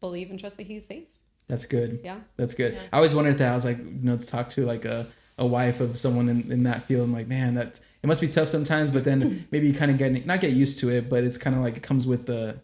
[0.00, 1.04] believe and trust that he's safe.
[1.48, 2.00] That's good.
[2.02, 2.18] Yeah.
[2.36, 2.76] That's good.
[2.92, 3.52] I always wondered that.
[3.52, 5.06] I was like, you know, to talk to like a,
[5.38, 7.04] a wife of someone in, in that field.
[7.04, 9.98] I'm like, man, that's it must be tough sometimes, but then maybe you kind of
[9.98, 12.60] get not get used to it, but it's kind of like it comes with the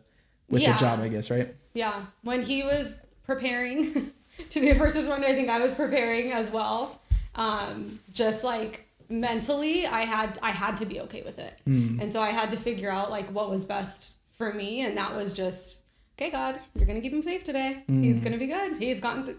[0.48, 0.72] with Yeah.
[0.74, 1.54] the job, I guess, right?
[1.74, 1.94] Yeah.
[2.22, 4.12] When he was preparing
[4.50, 7.00] to be a first responder, I think I was preparing as well.
[7.34, 12.20] Um, just like mentally, I had I had to be okay with it, and so
[12.20, 15.81] I had to figure out like what was best for me, and that was just
[16.22, 16.30] okay.
[16.30, 17.82] God, you're gonna keep him safe today.
[17.86, 18.76] He's gonna be good.
[18.76, 19.36] He's gone th-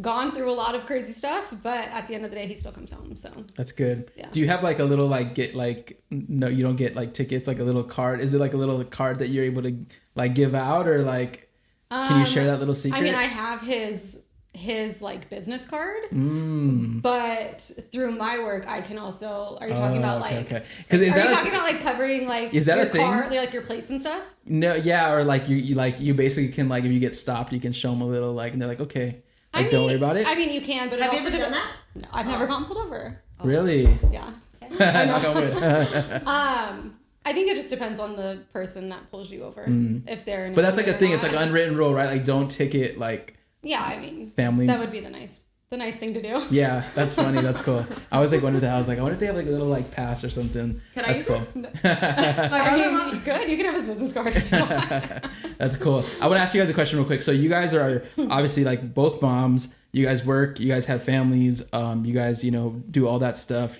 [0.00, 2.54] gone through a lot of crazy stuff, but at the end of the day, he
[2.54, 3.16] still comes home.
[3.16, 4.10] So That's good.
[4.16, 4.28] Yeah.
[4.32, 7.46] Do you have like a little like get like no, you don't get like tickets,
[7.48, 8.20] like a little card?
[8.20, 11.48] Is it like a little card that you're able to like give out or like
[11.90, 12.98] can you Um, share that little secret?
[13.00, 14.20] I mean, I have his
[14.52, 17.00] his like business card, Mm.
[17.02, 17.60] but
[17.92, 19.56] through my work, I can also.
[19.60, 20.46] Are you talking Oh, about okay, like?
[20.52, 20.62] okay.
[20.88, 22.88] 'Cause is are that you a- talking about like covering like Is that your a
[22.90, 23.00] thing?
[23.00, 24.22] car, like your plates and stuff?
[24.44, 27.52] No, yeah, or like you, you like you basically can like if you get stopped,
[27.52, 29.22] you can show them a little like and they're like, okay,
[29.54, 30.26] like I don't worry about it.
[30.26, 31.70] I mean, you can, but Have you ever done that?
[31.94, 33.22] No, I've never gotten pulled over.
[33.44, 33.98] really?
[34.12, 34.30] Yeah.
[34.78, 35.52] Knock on wood.
[36.26, 39.64] Um, I think it just depends on the person that pulls you over
[40.08, 40.48] if they're.
[40.48, 40.54] Mm.
[40.54, 41.12] But that's like a or thing.
[41.12, 42.10] It's like an unwritten rule, right?
[42.10, 44.66] Like don't ticket like Yeah, I mean, family.
[44.66, 45.40] that would be the nice
[45.70, 46.42] the nice thing to do.
[46.50, 47.40] Yeah, that's funny.
[47.40, 47.86] That's cool.
[48.10, 48.74] I was like wondering that.
[48.74, 50.80] I was like, I wonder if they have like a little like pass or something.
[50.94, 51.46] Can that's use cool.
[51.84, 53.48] I mean, good.
[53.48, 54.32] You can have his business card.
[54.34, 55.58] if you want.
[55.58, 56.04] That's cool.
[56.20, 57.22] I want to ask you guys a question real quick.
[57.22, 59.74] So you guys are obviously like both moms.
[59.92, 60.58] You guys work.
[60.58, 61.62] You guys have families.
[61.72, 63.78] Um, you guys, you know, do all that stuff.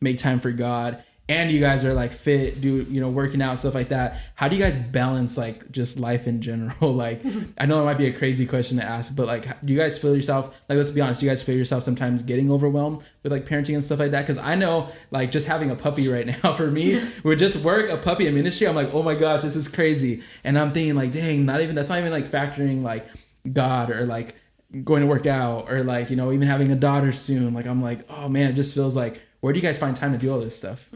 [0.00, 2.60] Make time for God, and you guys are like fit.
[2.60, 4.20] Do you know working out stuff like that?
[4.34, 6.94] How do you guys balance like just life in general?
[7.04, 7.22] Like,
[7.58, 9.98] I know it might be a crazy question to ask, but like, do you guys
[9.98, 10.46] feel yourself?
[10.68, 11.22] Like, let's be honest.
[11.22, 14.22] You guys feel yourself sometimes getting overwhelmed with like parenting and stuff like that?
[14.22, 17.90] Because I know like just having a puppy right now for me, we just work
[17.90, 18.68] a puppy in ministry.
[18.68, 21.74] I'm like, oh my gosh, this is crazy, and I'm thinking like, dang, not even
[21.74, 23.06] that's not even like factoring like
[23.50, 24.36] God or like
[24.82, 27.80] going to work out or like you know even having a daughter soon like i'm
[27.80, 30.32] like oh man it just feels like where do you guys find time to do
[30.32, 30.90] all this stuff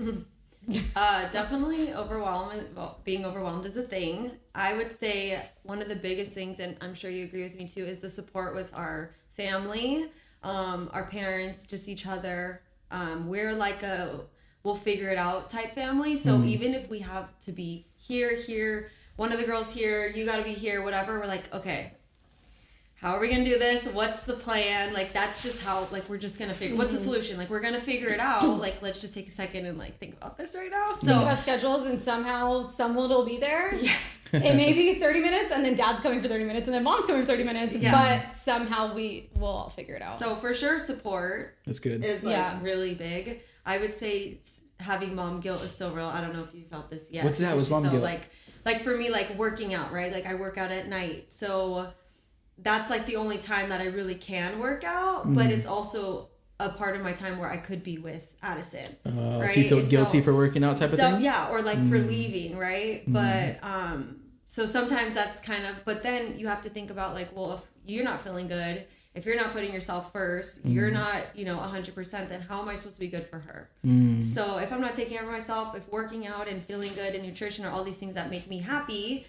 [0.96, 2.62] Uh, definitely overwhelming.
[2.76, 4.32] Well, being overwhelmed is a thing.
[4.54, 7.66] I would say one of the biggest things, and I'm sure you agree with me
[7.66, 10.10] too, is the support with our family,
[10.42, 12.60] um, our parents, just each other.
[12.90, 14.20] Um, we're like a
[14.62, 16.16] we'll figure it out type family.
[16.16, 20.26] So even if we have to be here, here, one of the girls here, you
[20.26, 21.18] got to be here, whatever.
[21.18, 21.92] We're like, okay,
[23.00, 23.86] how are we gonna do this?
[23.86, 24.92] What's the plan?
[24.92, 27.04] Like that's just how like we're just gonna figure what's the mm-hmm.
[27.04, 27.38] solution?
[27.38, 28.58] Like we're gonna figure it out.
[28.58, 30.94] Like let's just take a second and like think about this right now.
[30.94, 33.72] Think so about schedules, and somehow someone will be there.
[34.32, 37.06] it may be 30 minutes, and then dad's coming for 30 minutes, and then mom's
[37.06, 37.92] coming for 30 minutes, Yeah.
[38.26, 40.18] but somehow we will all figure it out.
[40.18, 42.04] so for sure support that's good.
[42.04, 42.58] is like Yeah.
[42.62, 43.42] really big.
[43.64, 44.40] I would say
[44.80, 46.06] having mom guilt is so real.
[46.06, 47.24] I don't know if you felt this yet.
[47.24, 47.56] What's that?
[47.56, 48.02] What's mom so guilt?
[48.02, 48.30] like
[48.64, 50.12] like for me like working out right?
[50.12, 51.32] Like i work out at night.
[51.32, 51.92] So
[52.62, 55.34] that's like the only time that i really can work out Mm.
[55.34, 56.28] but it's also
[56.60, 59.50] a part of my time where i could be with addison uh, right?
[59.50, 61.22] so you feel guilty so- for working out type of thing Mm.
[61.22, 63.02] Yeah, or like for leaving, right?
[63.06, 67.34] But um so sometimes that's kind of but then you have to think about like,
[67.36, 68.84] well, if you're not feeling good,
[69.14, 70.72] if you're not putting yourself first, Mm.
[70.74, 73.68] you're not, you know, 100%, then how am I supposed to be good for her?
[73.86, 74.22] Mm.
[74.22, 77.24] So if I'm not taking care of myself, if working out and feeling good and
[77.26, 79.26] nutrition are all these things that make me happy,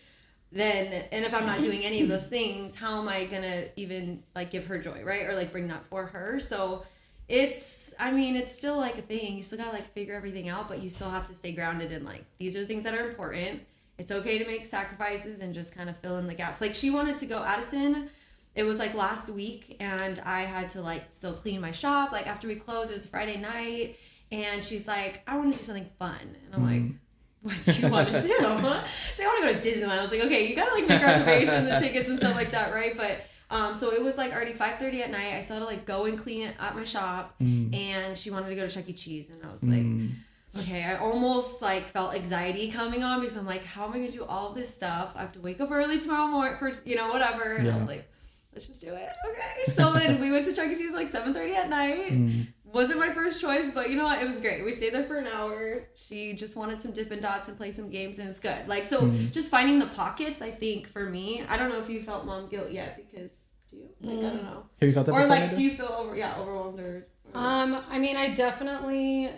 [0.52, 4.24] then and if I'm not doing any of those things, how am I gonna even
[4.36, 5.28] like give her joy, right?
[5.28, 6.40] Or like bring that for her.
[6.40, 6.86] So
[7.28, 9.38] it's I mean, it's still like a thing.
[9.38, 12.04] You still gotta like figure everything out, but you still have to stay grounded in
[12.04, 13.62] like these are the things that are important.
[13.98, 16.62] It's okay to make sacrifices and just kind of fill in the gaps.
[16.62, 18.10] Like she wanted to go Addison.
[18.56, 22.12] It was like last week and I had to like still clean my shop.
[22.12, 23.98] Like after we closed, it was Friday night
[24.32, 26.18] and she's like, I want to do something fun.
[26.22, 26.98] And I'm like, mm-hmm.
[27.42, 28.28] What do you want to do?
[28.28, 30.00] Like, I want to go to Disneyland.
[30.00, 32.74] I was like, okay, you gotta like make reservations and tickets and stuff like that,
[32.74, 32.96] right?
[32.98, 33.22] But
[33.52, 35.34] um, so it was like already 5:30 at night.
[35.34, 37.76] I still had to like go and clean it at my shop, mm.
[37.76, 38.94] and she wanted to go to Chuck E.
[38.94, 40.12] Cheese, and I was like, mm.
[40.60, 40.84] okay.
[40.84, 44.26] I almost like felt anxiety coming on because I'm like, how am I gonna do
[44.26, 45.14] all this stuff?
[45.16, 47.56] I have to wake up early tomorrow morning, for, you know, whatever.
[47.56, 48.08] And I was like,
[48.54, 49.72] let's just do it, okay.
[49.72, 50.76] So then we went to Chuck E.
[50.76, 52.48] Cheese like 7:30 at night mm.
[52.74, 54.22] Wasn't my first choice, but you know what?
[54.22, 54.64] It was great.
[54.64, 55.88] We stayed there for an hour.
[55.96, 58.68] She just wanted some Dippin' Dots and play some games, and it was good.
[58.68, 59.30] Like, so mm-hmm.
[59.30, 62.48] just finding the pockets, I think, for me, I don't know if you felt mom
[62.50, 63.32] guilt yet because
[63.72, 63.90] do you?
[64.02, 64.44] Like, I don't mm.
[64.44, 64.66] know.
[64.80, 67.08] have you felt that Or before, like, do you feel over, yeah, overwhelmed or?
[67.34, 69.30] or- Um, I mean, I definitely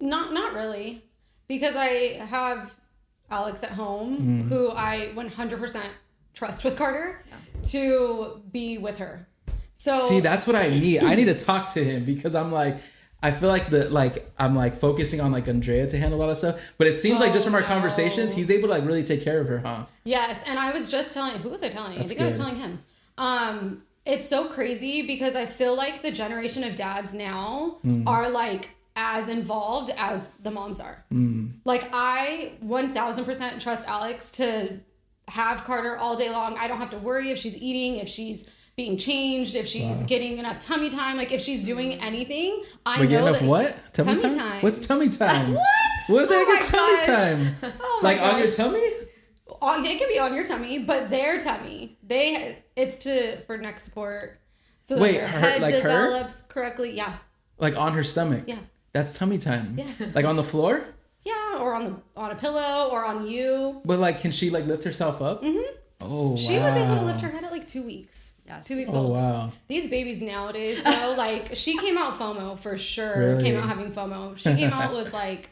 [0.00, 1.02] not not really
[1.48, 2.76] because I have
[3.30, 4.48] Alex at home mm.
[4.48, 5.82] who I 100%
[6.34, 7.24] trust with Carter
[7.64, 9.26] to be with her.
[9.78, 12.78] So see that's what i need i need to talk to him because i'm like
[13.22, 16.28] I feel like the like I'm like focusing on like Andrea to handle a lot
[16.30, 17.66] of stuff, but it seems like just Oh, from our no.
[17.66, 19.86] conversations, he's able to like really take care of her, huh?
[20.04, 21.96] Yes, and I was just telling who was I telling?
[21.98, 22.78] That's I think I was telling him.
[23.16, 28.06] Um, it's so crazy because I feel like the generation of dads now Mm.
[28.06, 31.02] are like as involved as the moms are.
[31.12, 31.52] Mm.
[31.64, 34.78] Like I 1000% trust Alex to
[35.28, 36.56] have Carter all day long.
[36.58, 40.36] I don't have to worry if she's eating, if she's being changed, if she's getting
[40.36, 42.62] enough tummy time, like if she's doing anything.
[42.84, 43.70] I We're know getting that enough what?
[43.74, 44.60] he- Tummy, time?
[44.62, 45.54] What's tummy time?
[45.54, 45.62] What?
[46.08, 47.06] What the Oh heck is my tummy gosh.
[47.06, 47.72] time?
[47.80, 48.92] Oh my like on your tummy?
[49.62, 51.96] Uh, it can be on your tummy, but their tummy.
[52.06, 54.38] They it's to for neck support,
[54.80, 55.80] so that Wait, her- head like her?
[55.80, 56.90] develops correctly.
[56.94, 57.14] Yeah,
[57.58, 58.44] Like on her stomach?
[58.46, 58.58] Yeah.
[58.92, 59.76] That's tummy time.
[59.78, 59.86] Yeah.
[60.14, 60.84] Like on the floor?
[61.24, 63.80] yeah, or on the on a pillow or on you.
[63.86, 65.42] But like, can she like lift herself up?
[65.42, 65.72] Mm-hmm.
[66.02, 68.36] Oh, She was able to lift her head at like two weeks.
[68.46, 69.16] Yeah, two weeks Oh old.
[69.16, 69.50] wow.
[69.68, 73.18] These babies nowadays, though, like she came out FOMO for sure.
[73.18, 73.42] Really?
[73.44, 74.36] Came out having FOMO.
[74.38, 75.50] She came out with like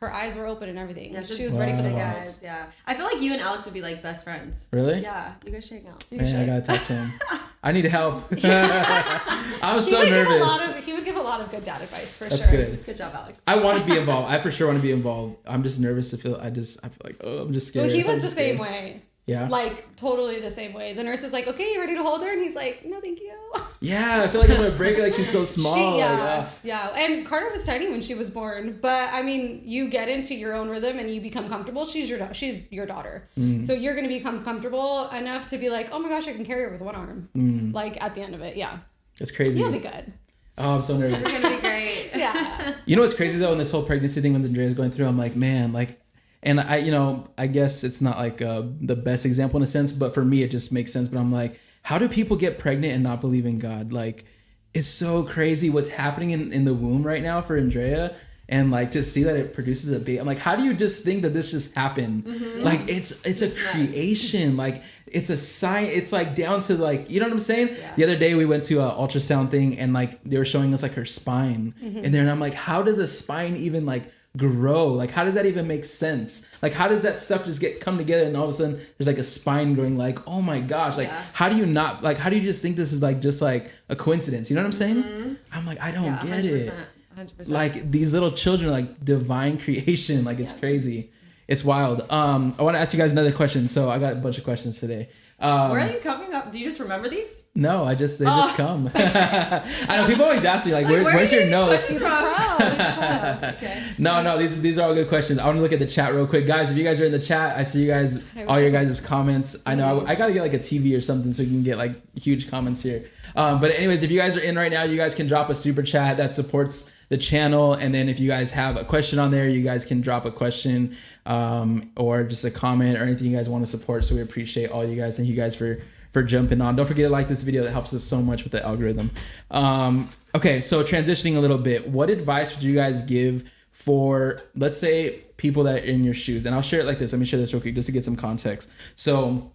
[0.00, 1.14] her eyes were open and everything.
[1.14, 1.98] Yeah, she was ready for the world.
[2.00, 2.66] Guys, yeah.
[2.86, 4.68] I feel like you and Alex would be like best friends.
[4.72, 5.00] Really?
[5.00, 6.04] Yeah, you guys should hang out.
[6.10, 6.46] You Man, I should.
[6.46, 7.12] gotta talk to him.
[7.64, 8.24] I need help.
[8.32, 10.78] I'm so would give a lot nervous.
[10.78, 12.56] of he would give a lot of good dad advice for That's sure.
[12.66, 12.84] good.
[12.86, 13.42] Good job, Alex.
[13.46, 14.30] I want to be involved.
[14.32, 15.36] I for sure want to be involved.
[15.46, 16.36] I'm just nervous to feel.
[16.36, 16.84] I just.
[16.84, 17.86] I feel like oh, I'm just scared.
[17.86, 18.70] Well, he was I'm the just same scared.
[18.70, 19.02] way.
[19.26, 19.48] Yeah.
[19.48, 20.92] Like totally the same way.
[20.92, 23.20] The nurse is like, "Okay, you ready to hold her?" And he's like, "No, thank
[23.20, 23.32] you."
[23.80, 25.02] Yeah, I feel like I'm gonna break her.
[25.02, 25.74] Like she's so small.
[25.74, 26.54] She, like, yeah, ah.
[26.64, 26.94] yeah.
[26.96, 30.54] And Carter was tiny when she was born, but I mean, you get into your
[30.54, 31.84] own rhythm and you become comfortable.
[31.84, 33.62] She's your da- she's your daughter, Mm.
[33.62, 36.62] so you're gonna become comfortable enough to be like, "Oh my gosh, I can carry
[36.64, 37.74] her with one arm." Mm.
[37.74, 38.78] Like at the end of it, yeah,
[39.20, 39.60] it's crazy.
[39.60, 40.10] you'll be good.
[40.56, 41.18] Oh, I'm so nervous.
[41.20, 42.10] It's gonna be great.
[42.16, 42.74] Yeah.
[42.86, 45.18] You know what's crazy though in this whole pregnancy thing when Andrea's going through, I'm
[45.18, 46.00] like, man, like,
[46.46, 49.66] and I, you know, I guess it's not like uh, the best example in a
[49.66, 51.08] sense, but for me it just makes sense.
[51.08, 53.92] But I'm like, how do people get pregnant and not believe in God?
[53.92, 54.24] Like,
[54.72, 58.14] it's so crazy what's happening in, in the womb right now for Andrea.
[58.48, 61.04] And like to see that it produces a baby, I'm like, how do you just
[61.04, 62.26] think that this just happened?
[62.62, 65.86] Like it's it's a creation, like it's a sign.
[65.86, 67.76] It's like down to like you know what I'm saying.
[67.96, 70.84] The other day we went to a ultrasound thing and like they were showing us
[70.84, 74.86] like her spine, and then I'm like, how does a spine even like grow?
[74.88, 76.48] Like how does that even make sense?
[76.62, 79.06] Like how does that stuff just get come together and all of a sudden there's
[79.06, 79.96] like a spine growing?
[79.96, 81.22] Like oh my gosh, like Yeah.
[81.32, 83.70] how do you not like how do you just think this is like just like
[83.88, 84.50] a coincidence?
[84.50, 85.36] You know what I'm saying?
[85.52, 86.72] I'm like I don't Yeah, get it
[87.16, 87.26] 100%.
[87.38, 87.48] 100%.
[87.50, 91.10] like these little children like divine creation like it's crazy
[91.48, 94.16] it's wild um i want to ask you guys another question so i got a
[94.16, 95.08] bunch of questions today
[95.38, 96.50] um Where are you coming up?
[96.50, 97.44] Do you just remember these?
[97.54, 98.56] no i just they just Oh.
[98.56, 98.90] come.
[98.94, 102.02] I know people always ask me like, where, where where's are your notes questions
[102.60, 103.82] Okay.
[103.98, 105.38] no no these these are all good questions.
[105.38, 106.46] I want to look at the chat real quick.
[106.46, 109.00] Guys if you guys are in the chat i see you guys all your guys'
[109.00, 109.56] comments.
[109.66, 111.76] I know I, I gotta get like a tv or something so you can get
[111.78, 113.04] like huge comments here.
[113.34, 115.54] Um, but anyways if you guys are in right now you guys can drop a
[115.54, 117.74] super chat that supports the channel.
[117.74, 120.30] And then if you guys have a question on there you guys can drop a
[120.30, 124.04] question um, or just a comment or anything you guys want to support.
[124.04, 125.16] So we appreciate all you guys.
[125.16, 125.80] Thank you guys for
[126.12, 126.76] for jumping on.
[126.76, 127.62] Don't forget to like this video.
[127.62, 129.10] That helps us so much with the algorithm.
[129.50, 134.76] Um, okay so transitioning a little bit what advice would you guys give for let's
[134.76, 136.46] say people that are in your shoes?
[136.46, 137.12] And i'll share it like this.
[137.12, 138.68] Let me share this real quick just to get some context.
[138.96, 139.52] So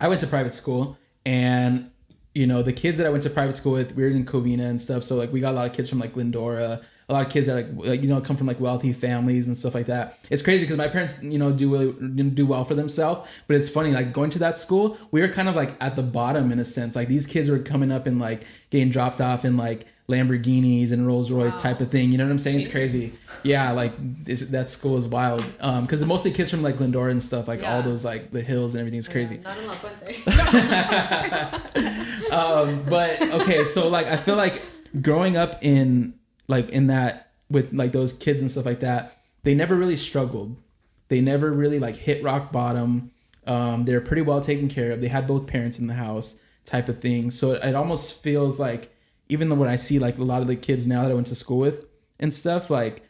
[0.00, 1.90] I went to private school and
[2.34, 4.68] you know the kids that I went to private school with we were in Covina
[4.68, 5.02] and stuff.
[5.04, 7.48] So like we got a lot of kids from like Glendora a lot of kids
[7.48, 10.16] that like, like you know come from like wealthy families and stuff like that.
[10.30, 13.28] It's crazy because my parents you know do really do well for themselves.
[13.48, 16.02] But it's funny like going to that school we were kind of like at the
[16.02, 16.94] bottom in a sense.
[16.94, 21.06] Like these kids were coming up and like getting dropped off in like Lamborghinis and
[21.06, 21.60] Rolls Royce Wow.
[21.60, 23.92] type of thing you know what I'm saying it's crazy yeah like
[24.50, 27.82] that school is wild um because mostly kids from like Glendora and stuff like all
[27.82, 30.16] those like the hills and everything's crazy Not in weren't they?
[32.32, 34.60] um, but okay, so like I feel like
[35.00, 36.14] growing up in
[36.48, 40.56] like in that with like those kids and stuff like that, they never really struggled.
[41.08, 43.10] They never really like hit rock bottom.
[43.46, 45.00] Um, they're pretty well taken care of.
[45.00, 47.30] They had both parents in the house, type of thing.
[47.30, 48.94] So it, it almost feels like
[49.30, 51.28] even though when I see like a lot of the kids now that I went
[51.28, 51.86] to school with
[52.18, 53.02] and stuff, like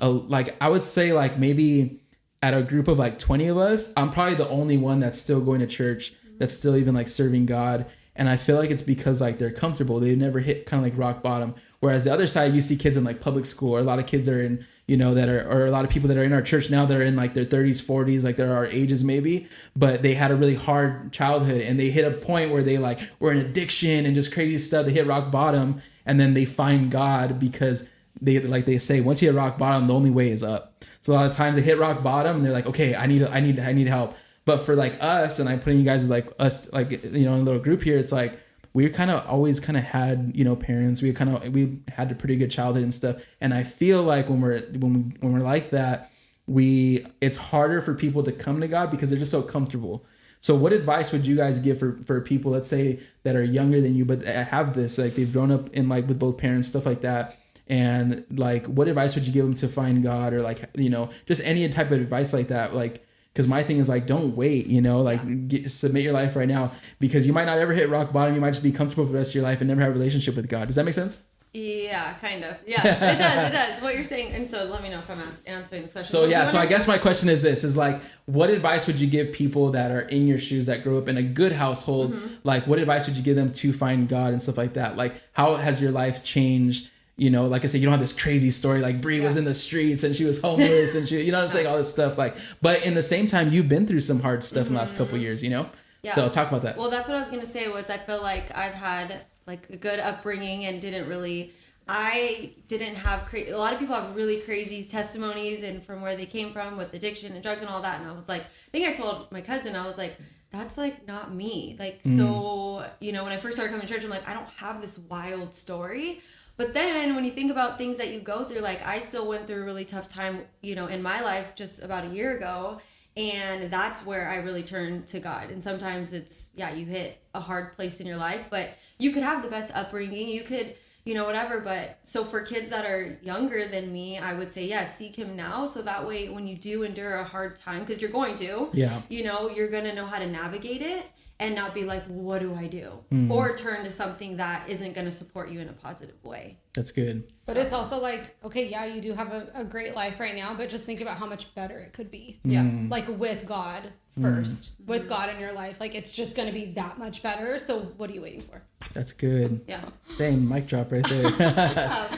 [0.00, 2.00] like I would say like maybe
[2.42, 5.40] at a group of like 20 of us, I'm probably the only one that's still
[5.40, 7.86] going to church, that's still even like serving God.
[8.14, 9.98] And I feel like it's because like they're comfortable.
[9.98, 11.54] They've never hit kind of like rock bottom.
[11.80, 14.06] Whereas the other side, you see kids in like public school, or a lot of
[14.06, 16.32] kids are in, you know, that are, or a lot of people that are in
[16.32, 19.48] our church now that are in like their 30s, 40s, like they're our ages maybe,
[19.74, 23.00] but they had a really hard childhood and they hit a point where they like
[23.18, 24.84] were in addiction and just crazy stuff.
[24.84, 29.22] They hit rock bottom and then they find God because they like they say once
[29.22, 30.84] you hit rock bottom, the only way is up.
[31.00, 33.22] So a lot of times they hit rock bottom and they're like, okay, I need
[33.22, 34.14] I need I need help.
[34.44, 37.40] But for like us, and I'm putting you guys like us like you know in
[37.40, 38.38] a little group here, it's like
[38.74, 41.00] we kind of always kind of had you know parents.
[41.00, 43.24] We kind of we had a pretty good childhood and stuff.
[43.40, 46.10] And I feel like when we're when we when we're like that,
[46.46, 50.04] we it's harder for people to come to God because they're just so comfortable.
[50.40, 53.80] So what advice would you guys give for for people let's say that are younger
[53.80, 56.84] than you but have this like they've grown up in like with both parents stuff
[56.84, 60.68] like that and like what advice would you give them to find God or like
[60.76, 63.03] you know just any type of advice like that like
[63.34, 66.48] because my thing is like don't wait you know like get, submit your life right
[66.48, 66.70] now
[67.00, 69.18] because you might not ever hit rock bottom you might just be comfortable for the
[69.18, 71.22] rest of your life and never have a relationship with God does that make sense
[71.56, 72.56] Yeah, kind of.
[72.66, 73.48] Yes, it does.
[73.48, 73.80] It does.
[73.80, 76.10] What you're saying, and so let me know if I'm answering this question.
[76.10, 79.06] So yeah, so I guess my question is this: is like, what advice would you
[79.06, 82.12] give people that are in your shoes that grew up in a good household?
[82.12, 82.34] Mm-hmm.
[82.42, 84.96] Like, what advice would you give them to find God and stuff like that?
[84.96, 86.90] Like, how has your life changed?
[87.16, 89.44] You know, like I said, you don't have this crazy story like Brie was in
[89.44, 91.88] the streets and she was homeless and she, you know what I'm saying, all this
[91.90, 92.18] stuff.
[92.18, 94.98] Like, but in the same time, you've been through some hard stuff in the last
[94.98, 95.42] couple of years.
[95.42, 95.74] You know, Mm-hmm.
[96.02, 96.12] Yeah.
[96.12, 96.76] so talk about that.
[96.76, 97.68] Well, that's what I was gonna say.
[97.68, 101.52] Was I feel like I've had like a good upbringing and didn't really.
[101.86, 106.16] I didn't have cra- a lot of people have really crazy testimonies and from where
[106.16, 108.00] they came from with addiction and drugs and all that.
[108.00, 110.16] And I was like, I think I told my cousin, I was like,
[110.50, 111.76] that's like not me.
[111.78, 114.48] Like, so you know, when I first started coming to church, I'm like, I don't
[114.56, 116.20] have this wild story.
[116.56, 119.46] But then when you think about things that you go through, like I still went
[119.46, 122.80] through a really tough time, you know, in my life just about a year ago.
[123.16, 125.50] And that's where I really turn to God.
[125.50, 129.22] And sometimes it's, yeah, you hit a hard place in your life, but you could
[129.22, 130.28] have the best upbringing.
[130.28, 130.74] You could,
[131.04, 131.60] you know, whatever.
[131.60, 135.36] But so for kids that are younger than me, I would say, yeah, seek Him
[135.36, 135.64] now.
[135.64, 139.02] So that way, when you do endure a hard time, because you're going to, Yeah.
[139.08, 141.06] you know, you're going to know how to navigate it
[141.40, 142.92] and not be like, what do I do?
[143.12, 143.30] Mm.
[143.30, 146.58] Or turn to something that isn't going to support you in a positive way.
[146.74, 147.24] That's good.
[147.46, 150.54] But it's also like, okay, yeah, you do have a, a great life right now,
[150.54, 152.40] but just think about how much better it could be.
[152.44, 152.62] Yeah.
[152.62, 152.90] Mm.
[152.90, 155.80] Like with God first, with God in your life.
[155.80, 157.58] Like it's just going to be that much better.
[157.58, 158.62] So what are you waiting for?
[158.92, 159.62] That's good.
[159.66, 159.84] Yeah.
[160.18, 161.30] Dang, mic drop right there.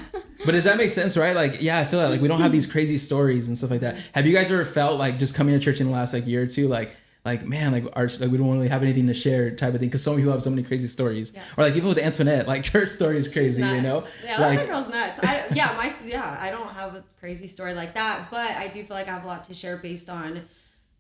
[0.44, 1.34] but does that make sense, right?
[1.34, 3.80] Like, yeah, I feel like, like we don't have these crazy stories and stuff like
[3.80, 3.96] that.
[4.12, 6.42] Have you guys ever felt like just coming to church in the last like year
[6.42, 6.94] or two, like,
[7.26, 9.88] like man, like our like we don't really have anything to share type of thing
[9.88, 11.42] because so many people have so many crazy stories, Yeah.
[11.58, 14.04] or like even with Antoinette, like her story is crazy, you know?
[14.24, 15.18] Yeah, that girl's nuts.
[15.22, 18.82] I, yeah, my yeah, I don't have a crazy story like that, but I do
[18.84, 20.42] feel like I have a lot to share based on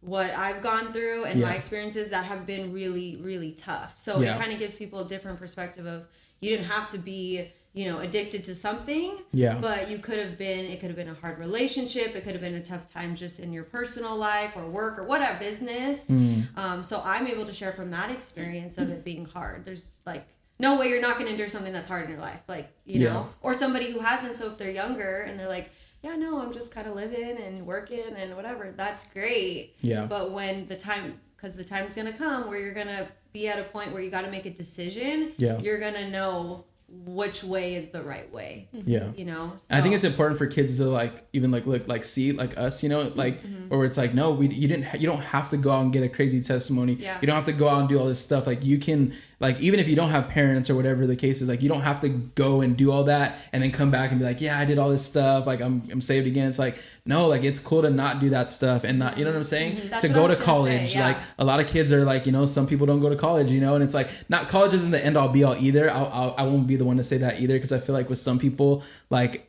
[0.00, 3.94] what I've gone through and my experiences that have been really, really tough.
[3.96, 4.34] So Yeah.
[4.34, 6.06] it kind of gives people a different perspective of
[6.40, 9.18] you didn't have to be, you know, addicted to something.
[9.32, 9.58] Yeah.
[9.60, 10.64] But you could have been.
[10.64, 12.16] It could have been a hard relationship.
[12.16, 15.04] It could have been a tough time just in your personal life or work or
[15.04, 16.08] whatever business.
[16.08, 16.56] Mm.
[16.56, 19.66] Um, so I'm able to share from that experience of it being hard.
[19.66, 20.26] There's like
[20.58, 23.02] no way you're not going to endure something that's hard in your life, like you
[23.02, 23.12] Yeah.
[23.12, 24.36] know, or somebody who hasn't.
[24.36, 25.70] So if they're younger and they're like,
[26.02, 29.74] yeah, no, I'm just kind of living and working and whatever, that's great.
[29.82, 30.06] Yeah.
[30.06, 33.48] But when the time, because the time's going to come where you're going to be
[33.48, 35.32] at a point where you got to make a decision.
[35.36, 35.58] Yeah.
[35.58, 38.68] You're going to know which way is the right way.
[38.72, 39.10] yeah.
[39.16, 39.52] You know.
[39.70, 42.82] I think it's important for kids to like even like look like see like us,
[42.82, 43.68] you know, like Mm-hmm.
[43.68, 46.02] where it's like no, we you didn't you don't have to go out and get
[46.04, 46.94] a crazy testimony.
[46.94, 47.18] Yeah.
[47.20, 48.46] You don't have to go out and do all this stuff.
[48.46, 51.48] Like you can like even if you don't have parents or whatever the case is,
[51.48, 54.18] like you don't have to go and do all that and then come back and
[54.18, 55.46] be like, yeah, I did all this stuff.
[55.46, 56.48] Like I'm I'm saved again.
[56.48, 59.30] It's like no, like it's cool to not do that stuff and not you know
[59.30, 59.98] what I'm saying Mhm.
[60.00, 60.94] To go to say, college.
[60.94, 61.06] yeah.
[61.08, 63.50] Like a lot of kids are like you know some people don't go to college,
[63.52, 65.90] you know, and it's like not college isn't the end all be all either.
[65.90, 68.08] I'll, I'll I won't be the one to say that either because I feel like
[68.08, 69.45] with some people like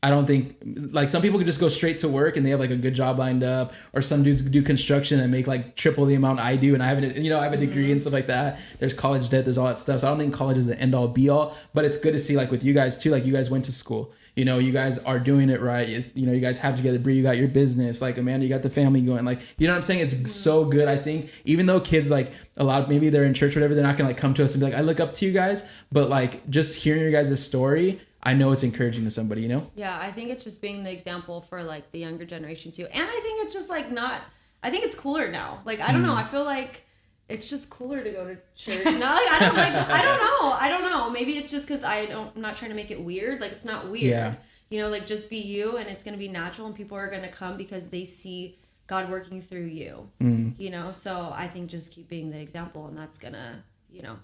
[0.00, 0.56] I don't think
[0.92, 2.94] like some people can just go straight to work and they have like a good
[2.94, 6.54] job lined up, or some dudes do construction and make like triple the amount I
[6.54, 7.98] do, and I have a you know I have a degree and mm-hmm.
[8.00, 8.60] stuff like that.
[8.78, 10.00] There's college debt, there's all that stuff.
[10.00, 12.20] So I don't think college is the end all be all, but it's good to
[12.20, 13.10] see like with you guys too.
[13.10, 15.88] Like you guys went to school, you know, you guys are doing it right.
[15.88, 17.00] You you know, you guys have together.
[17.00, 18.00] Bree, you got your business.
[18.00, 19.24] Like Amanda, you got the family going.
[19.24, 20.00] Like you know what I'm saying?
[20.00, 20.26] It's mm-hmm.
[20.26, 20.86] so good.
[20.86, 23.74] I think even though kids like a lot, of, maybe they're in church, or whatever,
[23.74, 25.32] they're not gonna like come to us and be like, I look up to you
[25.32, 25.68] guys.
[25.90, 28.00] But like just hearing your guys' story.
[28.28, 29.70] I know it's encouraging to somebody, you know?
[29.74, 32.86] Yeah, I think it's just being the example for like the younger generation too.
[32.86, 34.20] And I think it's just like not
[34.62, 35.60] I think it's cooler now.
[35.64, 36.22] Like I don't know, Mm.
[36.22, 36.84] I feel like
[37.28, 38.84] it's just cooler to go to church.
[38.98, 40.52] Not like I don't like I don't know.
[40.52, 41.10] I don't know.
[41.10, 43.40] Maybe it's just cuz I don't I'm not trying to make it weird.
[43.40, 44.04] Like it's not weird.
[44.04, 44.34] Yeah.
[44.70, 47.08] You know, like just be you and it's going to be natural and people are
[47.08, 50.10] going to come because they see God working through you.
[50.20, 50.58] Mm.
[50.58, 54.02] You know, so I think just keep being the example and that's going to, you
[54.02, 54.18] know,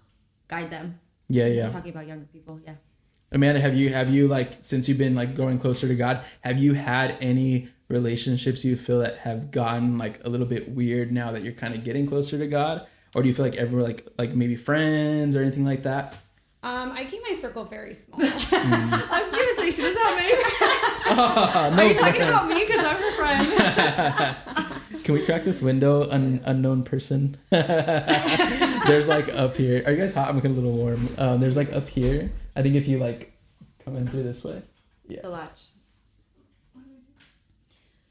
[0.49, 1.01] guide them.
[1.29, 1.69] Yeah, yeah.
[1.69, 2.75] Talking about younger people, yeah.
[3.35, 6.57] Amanda, have you have you like since you've been like going closer to God, have
[6.57, 11.33] you had any relationships you feel that have gotten like a little bit weird now
[11.33, 12.87] that you're kind of getting closer to God?
[13.17, 16.17] Or do you feel like everyone like like maybe friends or anything like that?
[16.63, 18.21] Um, I keep my circle very small.
[18.23, 20.33] I'm seriously, she doesn't have me.
[21.11, 24.37] Uh, Are you talking about me because I'm her friend?
[25.05, 27.37] Can we crack this window, un- unknown person?
[27.51, 29.83] there's like up here.
[29.85, 30.29] Are you guys hot?
[30.29, 31.09] I'm getting a little warm.
[31.19, 32.31] Um, there's like up here.
[32.57, 33.33] I think if you like
[33.85, 34.63] come in through this way.
[35.09, 35.23] Yeah.
[35.23, 35.65] The latch.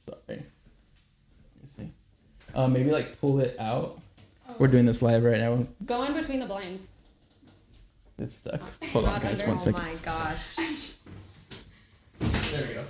[0.05, 0.19] Sorry.
[0.27, 1.91] Let me see.
[2.53, 3.99] Um, maybe like pull it out.
[4.59, 5.65] We're doing this live right now.
[5.85, 6.91] Go in between the blinds.
[8.19, 8.61] It's stuck.
[8.91, 9.41] Hold on, guys.
[9.41, 9.69] under.
[9.69, 10.55] Oh my gosh.
[12.19, 12.83] There we go.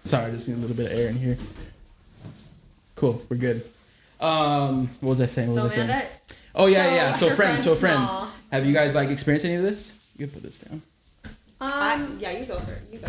[0.00, 1.38] Sorry, I just need a little bit of air in here.
[2.96, 3.64] Cool, we're good.
[4.20, 5.50] Um, what was I saying?
[5.50, 5.90] What So was I saying?
[5.90, 6.08] Amanda,
[6.54, 7.12] Oh yeah, so yeah.
[7.12, 8.32] So your friends, so friends friends.
[8.50, 9.92] Have you guys like experienced any of this?
[10.16, 10.82] You can put this down.
[11.60, 12.82] Um, yeah, you go for it.
[12.92, 13.08] You go.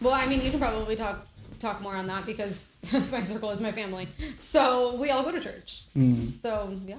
[0.00, 1.26] well, I mean, you can probably talk
[1.58, 2.66] talk more on that because
[3.12, 4.08] my circle is my family.
[4.36, 5.82] So we all go to church.
[5.96, 6.34] Mm.
[6.34, 6.96] So yeah.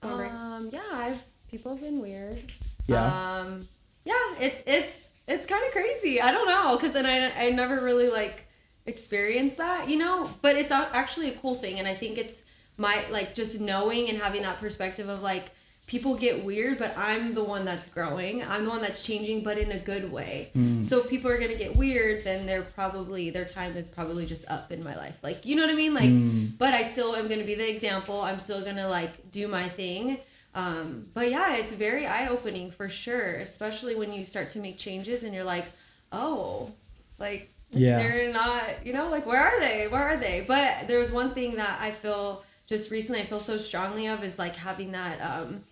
[0.00, 0.30] Going great.
[0.30, 2.38] Um, yeah, I've people have been weird.
[2.86, 3.40] Yeah.
[3.40, 3.68] Um,
[4.04, 6.20] yeah, it, it's it's kind of crazy.
[6.20, 8.46] I don't know, because then I I never really like
[8.86, 10.30] experienced that, you know.
[10.40, 12.42] But it's actually a cool thing, and I think it's
[12.76, 15.50] my like just knowing and having that perspective of like
[15.88, 18.44] people get weird, but I'm the one that's growing.
[18.44, 20.50] I'm the one that's changing, but in a good way.
[20.84, 24.48] So if people are gonna get weird, then they're probably their time is probably just
[24.48, 25.18] up in my life.
[25.22, 25.94] Like you know what I mean?
[25.94, 28.20] Like, but I still am gonna be the example.
[28.20, 30.18] I'm still gonna like do my thing.
[30.54, 34.76] Um, but yeah, it's very eye opening for sure, especially when you start to make
[34.78, 35.66] changes and you're like,
[36.12, 36.70] oh,
[37.18, 37.98] like Yeah.
[37.98, 39.88] They're not, you know, like where are they?
[39.88, 40.44] Where are they?
[40.46, 44.22] But there was one thing that I feel just recently I feel so strongly of
[44.24, 45.62] is like having that um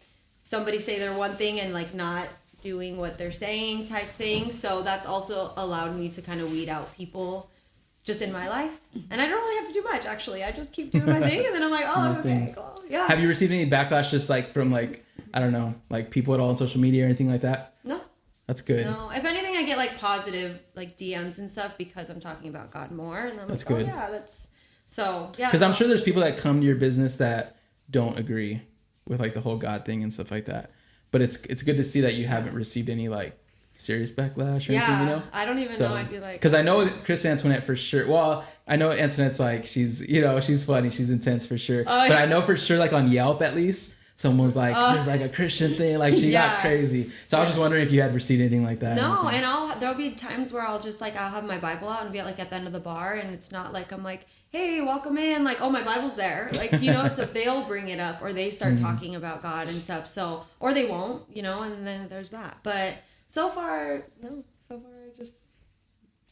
[0.46, 2.28] somebody say they're one thing and like not
[2.62, 4.52] doing what they're saying type thing.
[4.52, 7.50] So that's also allowed me to kind of weed out people
[8.04, 8.80] just in my life.
[9.10, 10.44] And I don't really have to do much actually.
[10.44, 12.54] I just keep doing my thing and then I'm like, oh, okay, thing.
[12.54, 12.80] cool.
[12.88, 13.08] Yeah.
[13.08, 16.38] Have you received any backlash just like from like I don't know, like people at
[16.38, 17.74] all on social media or anything like that?
[17.82, 18.00] no.
[18.46, 18.86] That's good.
[18.86, 22.70] No, if anything, I get like positive like DMs and stuff because I'm talking about
[22.70, 23.92] God more, and I'm That's like, oh, good.
[23.92, 24.46] oh yeah, that's
[24.86, 25.48] so yeah.
[25.48, 27.56] Because I'm sure there's people that come to your business that
[27.90, 28.62] don't agree
[29.08, 30.70] with like the whole God thing and stuff like that.
[31.10, 33.38] But it's it's good to see that you haven't received any like
[33.72, 35.22] serious backlash or Yeah, anything, you know?
[35.32, 35.94] I don't even know.
[35.94, 38.06] I'd be like, because I know Chris Antoinette for sure.
[38.06, 41.82] Well, I know Antoinette's like she's you know she's funny, she's intense for sure.
[41.86, 42.12] Oh, but.
[42.12, 45.28] I know for sure like on Yelp at least someone's like this is like a
[45.28, 47.10] Christian thing, like she got crazy.
[47.28, 48.96] So I was just wondering if you had received anything like that.
[48.96, 52.02] no, and I'll there'll be times where I'll just like I'll have my Bible out
[52.02, 54.26] and be like at the end of the bar, and it's not like I'm like,
[54.48, 57.08] hey, welcome in, like oh my Bible's there, like you know.
[57.08, 58.84] so they'll bring it up or they start Mm-hmm.
[58.84, 60.06] talking about God and stuff.
[60.06, 62.58] So or they won't, you know, and then there's that.
[62.62, 62.94] But
[63.28, 65.34] so far, no, so far I just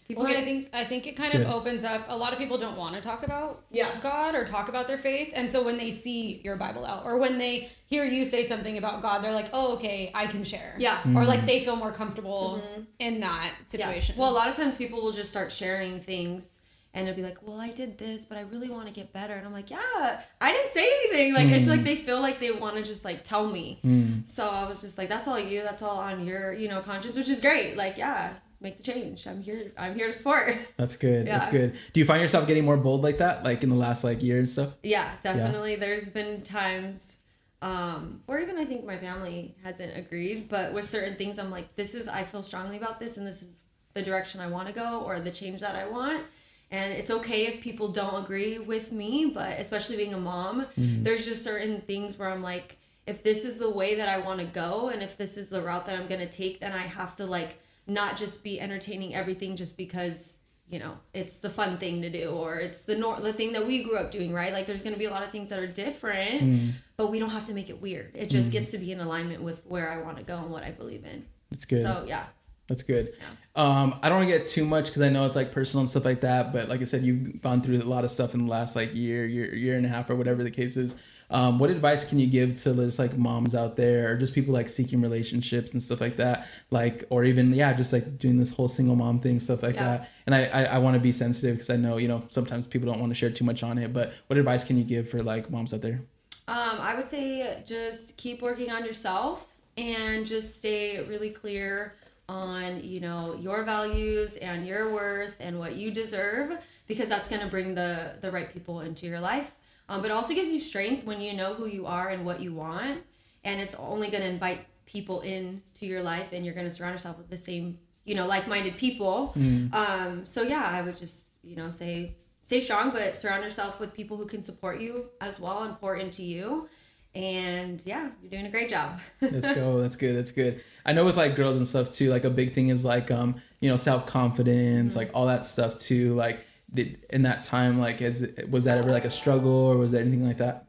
[0.07, 1.53] people Well, get I think I think it kind of good.
[1.53, 2.07] opens up.
[2.09, 3.99] A lot of people don't want to talk about Yeah.
[4.01, 7.19] God or talk about their faith, and so when they see your Bible out or
[7.19, 10.75] when they hear you say something about God, they're like, "Oh, okay, I can share."
[10.79, 10.97] Yeah.
[10.99, 11.17] Mm-hmm.
[11.17, 12.83] Or like they feel more comfortable mm-hmm.
[12.99, 14.15] in that situation.
[14.17, 14.23] Yeah.
[14.23, 16.59] Well, a lot of times people will just start sharing things
[16.95, 19.35] and it'll be like, well, I did this, but I really want to get better.
[19.35, 21.35] And I'm like, yeah, I didn't say anything.
[21.35, 21.85] Like, it's like mm.
[21.85, 23.81] they feel like they want to just like tell me.
[23.85, 24.29] Mm.
[24.29, 25.63] So I was just like, that's all you.
[25.65, 27.77] That's all on your, you know, conscience, which is great.
[27.77, 28.35] Like, yeah,
[28.65, 29.27] make the change.
[29.27, 29.71] I'm here.
[29.79, 30.57] I'm here to support.
[30.77, 31.27] That's good.
[31.27, 31.75] That's good.
[31.93, 34.39] Do you find yourself getting more bold like that, like in the last like year
[34.39, 34.75] and stuff?
[34.83, 35.77] Yeah, definitely.
[35.77, 37.21] There's been times,
[37.63, 41.77] um, or even I think my family hasn't agreed, but with certain things, I'm like,
[41.77, 43.61] this is, I feel strongly about this, and this is
[43.93, 46.25] the direction I want to go, or the change that I want.
[46.71, 51.25] And it's okay if people don't agree with me, but especially being a mom, there's
[51.25, 54.47] just certain things where I'm like, if this is the way that I want to
[54.47, 57.15] go, and if this is the route that I'm going to take, then I have
[57.17, 62.01] to like not just be entertaining everything just because you know it's the fun thing
[62.03, 64.67] to do or it's the nor- the thing that we grew up doing right like
[64.67, 67.45] there's going to be a lot of things that are different but we don't have
[67.45, 70.17] to make it weird it just gets to be in alignment with where i want
[70.17, 71.83] to go and what i believe in That's good.
[71.83, 72.25] so yeah
[72.67, 73.13] That's good.
[73.57, 75.91] Um, I don't want to get too much because I know it's like personal and
[75.91, 76.51] stuff like that.
[76.51, 78.95] But like I said, you've gone through a lot of stuff in the last like
[78.95, 80.97] year, year, year and a half, or whatever the case is.
[81.35, 84.55] Um, what advice can you give to just like moms out there, or just people
[84.55, 88.53] like seeking relationships and stuff like that, like, or even yeah, just like doing this
[88.55, 89.99] whole single mom thing, stuff like Yeah.
[89.99, 90.11] that.
[90.27, 92.91] And I, I, I want to be sensitive because I know you know sometimes people
[92.91, 93.93] don't want to share too much on it.
[93.93, 96.03] But what advice can you give for like moms out there?
[96.47, 101.95] Um, I would say just keep working on yourself and just stay really clear
[102.29, 107.43] on you know your values and your worth and what you deserve because that's going
[107.43, 109.57] to bring the the right people into your life.
[109.89, 112.41] Um, but it also gives you strength when you know who you are and what
[112.41, 113.03] you want,
[113.45, 116.95] and it's only going to invite people into your life, and you're going to surround
[116.95, 119.33] yourself with the same you know like-minded people.
[119.73, 123.93] Um, so yeah, I would just you know say stay strong, but surround yourself with
[123.95, 126.69] people who can support you as well and pour into you.
[127.15, 129.01] And yeah, you're doing a great job.
[129.21, 129.81] Let's go.
[129.81, 130.17] That's good.
[130.17, 130.63] That's good.
[130.85, 133.37] I know with like girls and stuff too, like a big thing is like um,
[133.61, 136.15] you know, self confidence, like all that stuff too.
[136.15, 139.93] Like did in that time, like is was that ever like a struggle or was
[139.93, 140.67] there anything like that?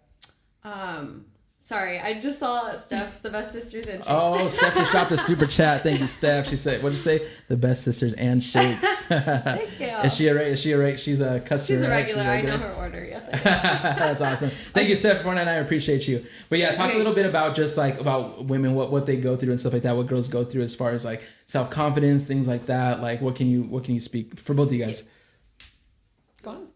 [0.64, 1.26] um,
[1.60, 4.08] sorry, I just saw Steph's the best sisters and shakes.
[4.10, 5.84] Oh, Steph just dropped a super chat.
[5.84, 6.48] Thank you, Steph.
[6.50, 7.28] She said, "What did you say?
[7.48, 9.88] The best sisters and shakes." Thank you.
[9.88, 11.78] is she a ra- is she a ra- she's a customer?
[11.78, 12.06] She's a right?
[12.06, 12.24] regular.
[12.24, 13.06] I know her order.
[13.06, 13.28] Yes.
[13.44, 14.50] That's awesome.
[14.74, 15.24] Thank you, Steph.
[15.24, 16.26] One and I appreciate you.
[16.50, 19.36] But yeah, talk a little bit about just like about women, what what they go
[19.36, 19.96] through and stuff like that.
[19.96, 23.02] What girls go through as far as like self confidence, things like that.
[23.02, 25.02] Like, what can you what can you speak for both of you guys?
[25.04, 25.08] On.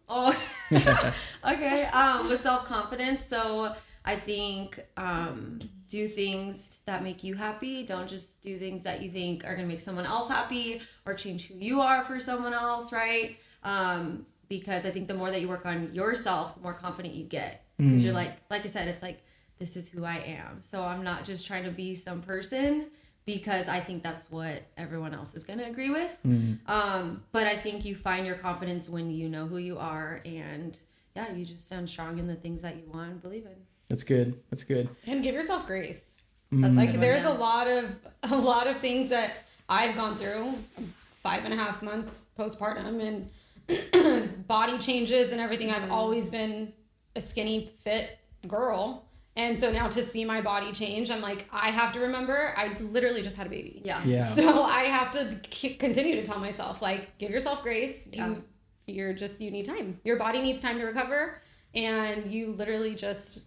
[0.09, 0.35] Oh,
[1.45, 1.85] okay.
[1.85, 3.75] Um, with self confidence, so
[4.05, 7.83] I think um, do things that make you happy.
[7.83, 11.47] Don't just do things that you think are gonna make someone else happy or change
[11.47, 13.37] who you are for someone else, right?
[13.63, 17.25] Um, because I think the more that you work on yourself, the more confident you
[17.25, 17.65] get.
[17.77, 19.23] Because you're like, like I said, it's like
[19.57, 20.61] this is who I am.
[20.61, 22.87] So I'm not just trying to be some person
[23.33, 26.17] because I think that's what everyone else is going to agree with.
[26.25, 26.71] Mm-hmm.
[26.71, 30.77] Um, but I think you find your confidence when you know who you are and
[31.15, 33.55] yeah, you just stand strong in the things that you want and believe in.
[33.87, 34.39] That's good.
[34.49, 34.89] That's good.
[35.05, 36.23] And give yourself grace.
[36.51, 36.63] Mm-hmm.
[36.63, 40.15] That's Like a good there's a lot of a lot of things that I've gone
[40.15, 40.55] through,
[41.11, 43.29] five and a half months postpartum
[43.69, 45.69] and body changes and everything.
[45.69, 45.91] I've mm-hmm.
[45.91, 46.73] always been
[47.15, 51.69] a skinny, fit girl, And so now to see my body change, I'm like, I
[51.69, 53.81] have to remember, I literally just had a baby.
[53.85, 54.01] Yeah.
[54.03, 54.19] Yeah.
[54.19, 58.09] So I have to k- continue to tell myself, like, give yourself grace.
[58.11, 58.27] Yeah.
[58.27, 58.43] You,
[58.87, 59.95] you're just, you need time.
[60.03, 61.39] Your body needs time to recover.
[61.73, 63.45] And you literally just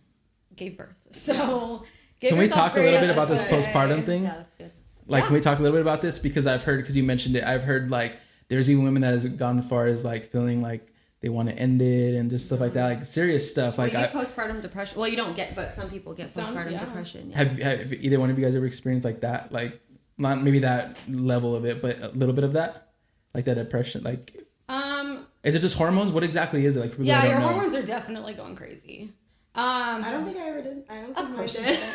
[0.56, 1.08] gave birth.
[1.10, 1.84] So
[2.20, 3.60] give Can we yourself talk a little bit about this It's okay.
[3.72, 4.22] postpartum thing?
[4.22, 4.70] Yeah, that's good.
[5.08, 5.26] Like, Yeah.
[5.26, 6.18] can we talk a little bit about this?
[6.20, 8.16] Because I've heard, because you mentioned it, I've heard like
[8.48, 10.91] there's even women that has gone as far as like feeling like
[11.22, 13.78] they want to end it and just stuff like that, like serious stuff.
[13.78, 14.98] Well, Like, you I, postpartum depression.
[14.98, 16.78] Well, you don't get, but some people get Some, postpartum yeah.
[16.80, 17.30] depression.
[17.30, 17.38] Yeah.
[17.38, 19.52] have, have either one of you guys ever experienced like that?
[19.52, 19.80] Like,
[20.18, 22.88] not maybe that level of it, but a little bit of that,
[23.34, 24.02] like that depression.
[24.02, 24.36] Like,
[24.68, 26.10] Um, is it just hormones?
[26.12, 26.80] What exactly is it?
[26.80, 27.46] Like, for yeah, your know.
[27.48, 29.12] hormones are definitely going crazy.
[29.54, 30.82] Um, I don't think I ever did.
[30.88, 31.78] I don't Of think I course you did.
[31.78, 31.88] didn't.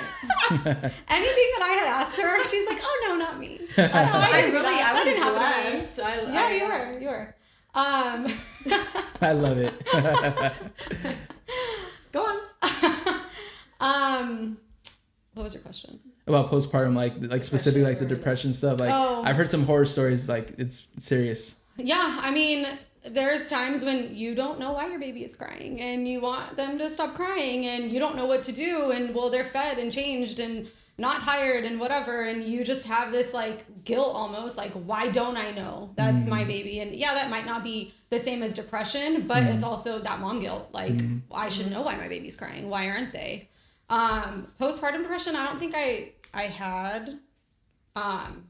[1.10, 4.32] Anything that I had asked her, she's like, "Oh no, not me." I, know, I
[4.42, 4.90] didn't do really, that.
[4.90, 5.80] I was didn't happen to me.
[5.80, 6.00] blessed.
[6.00, 7.00] I, Yeah, I, you were.
[7.00, 7.36] You were.
[7.78, 8.26] Um,
[9.22, 9.74] I love it.
[12.12, 12.40] Go on.
[13.80, 14.58] um,
[15.36, 16.00] what was your question?
[16.26, 18.80] about postpartum, like like specifically like the depression stuff.
[18.82, 19.22] Like, Oh.
[19.24, 20.28] I've heard some horror stories.
[20.28, 21.56] Like, it's serious.
[21.78, 22.66] Yeah, I mean,
[23.04, 26.78] there's times when you don't know why your baby is crying and you want them
[26.80, 29.92] to stop crying and you don't know what to do and well they're fed and
[29.92, 30.68] changed and
[30.98, 35.38] not tired and whatever and you just have this like guilt almost like why don't
[35.38, 35.92] I know?
[35.96, 36.80] That's my baby.
[36.80, 40.40] And yeah that might not be the same as depression but it's also that mom
[40.40, 40.70] guilt.
[40.74, 41.00] Like
[41.34, 42.70] I should know why my baby's crying.
[42.70, 43.48] Why aren't they?
[43.90, 47.20] Um postpartum depression I don't think I I had
[47.96, 48.44] um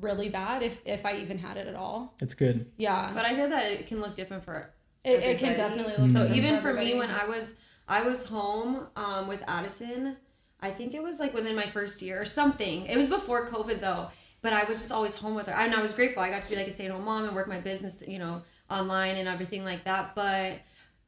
[0.00, 2.14] really bad if if I even had it at all.
[2.20, 2.70] It's good.
[2.76, 3.10] yeah.
[3.14, 4.70] But I hear that it can look different for.
[5.04, 6.94] it, it can definitely look So even for everybody.
[6.94, 7.54] me, when I was
[7.88, 10.16] I was home um, with Addison,
[10.64, 12.86] I think it was like within my first year or something.
[12.86, 14.08] It was before COVID though,
[14.40, 16.22] but I was just always home with her, and I was grateful.
[16.22, 18.18] I got to be like a stay at home mom and work my business, you
[18.18, 20.14] know, online and everything like that.
[20.14, 20.60] But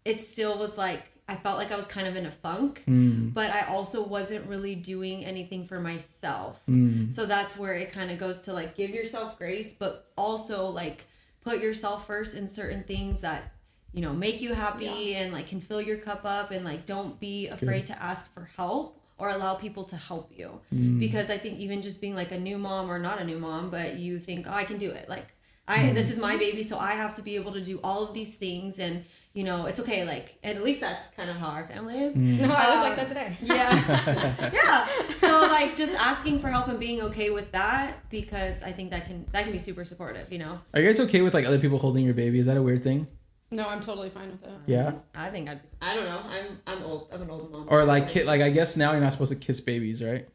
[0.05, 3.33] it still was like I felt like I was kind of in a funk, mm.
[3.33, 6.61] but I also wasn't really doing anything for myself.
[6.69, 7.12] Mm.
[7.12, 11.07] So that's where it kind of goes to like give yourself grace, but also like
[11.41, 13.55] put yourself first in certain things that
[13.95, 17.19] you know make you happy and like can fill your cup up and like don't
[17.19, 20.60] be afraid to ask for help or allow people to help you.
[20.98, 23.70] Because i think even just being like a new mom or not a new mom
[23.70, 25.09] but you think oh, i can do it.
[25.09, 25.26] Like
[25.68, 28.14] i this is my baby so i have to be able to do all of
[28.14, 31.48] these things and you know it's okay like and at least that's kind of how
[31.48, 32.14] our family is.
[32.14, 33.30] No, I was Um, like that today.
[33.43, 34.51] yeah.
[34.60, 34.86] Yeah.
[35.24, 39.06] So like just asking for help and being okay with that because i think that
[39.09, 40.60] can that can be super supportive you know?
[40.72, 42.38] Are you guys okay with like other people holding your baby?
[42.38, 43.06] Is that a weird thing?
[43.51, 44.59] No, I'm totally fine with that.
[44.66, 44.93] Yeah.
[45.14, 48.09] i think i'd i don't know i'm i'm old i'm an old mom Or like,
[48.09, 50.28] ki- like I guess now you're not supposed to kiss babies, right?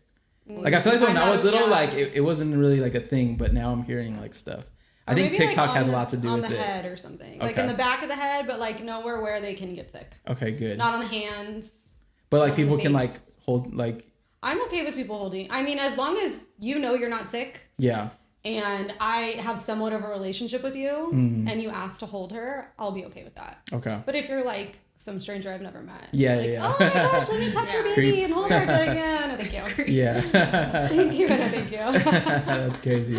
[0.49, 0.63] Mm.
[0.63, 1.65] Like I feel like when I I was little, yeah.
[1.79, 4.63] like it, it wasn't really like a thing, but now I'm hearing like stuff.
[5.07, 6.49] I Or think maybe, like, TikTok on has a the- lot to do on with
[6.51, 6.61] the it.
[6.61, 7.61] head or something, like Okay.
[7.61, 10.15] in the back of the head, but like nowhere where they can get sick.
[10.29, 10.77] Okay, good.
[10.77, 11.91] Not on the hands.
[12.29, 13.11] But like on the people can face.
[13.13, 14.05] like hold like
[14.43, 15.47] I'm okay with people holding.
[15.51, 18.09] I mean, as long as you know you're not sick yeah.
[18.43, 21.51] And I have somewhat of a relationship with you, Mm.
[21.51, 23.59] and you ask to hold her, I'll be okay with that.
[23.72, 23.99] Okay.
[24.05, 27.30] But if you're like some stranger I've never met, Yeah, like, yeah, oh my gosh,
[27.30, 28.23] let me touch your baby Creep.
[28.26, 30.22] and hold her, like, yeah, no, thank you, Yeah.
[30.88, 31.77] thank you, no, thank you.
[31.99, 33.18] That's crazy.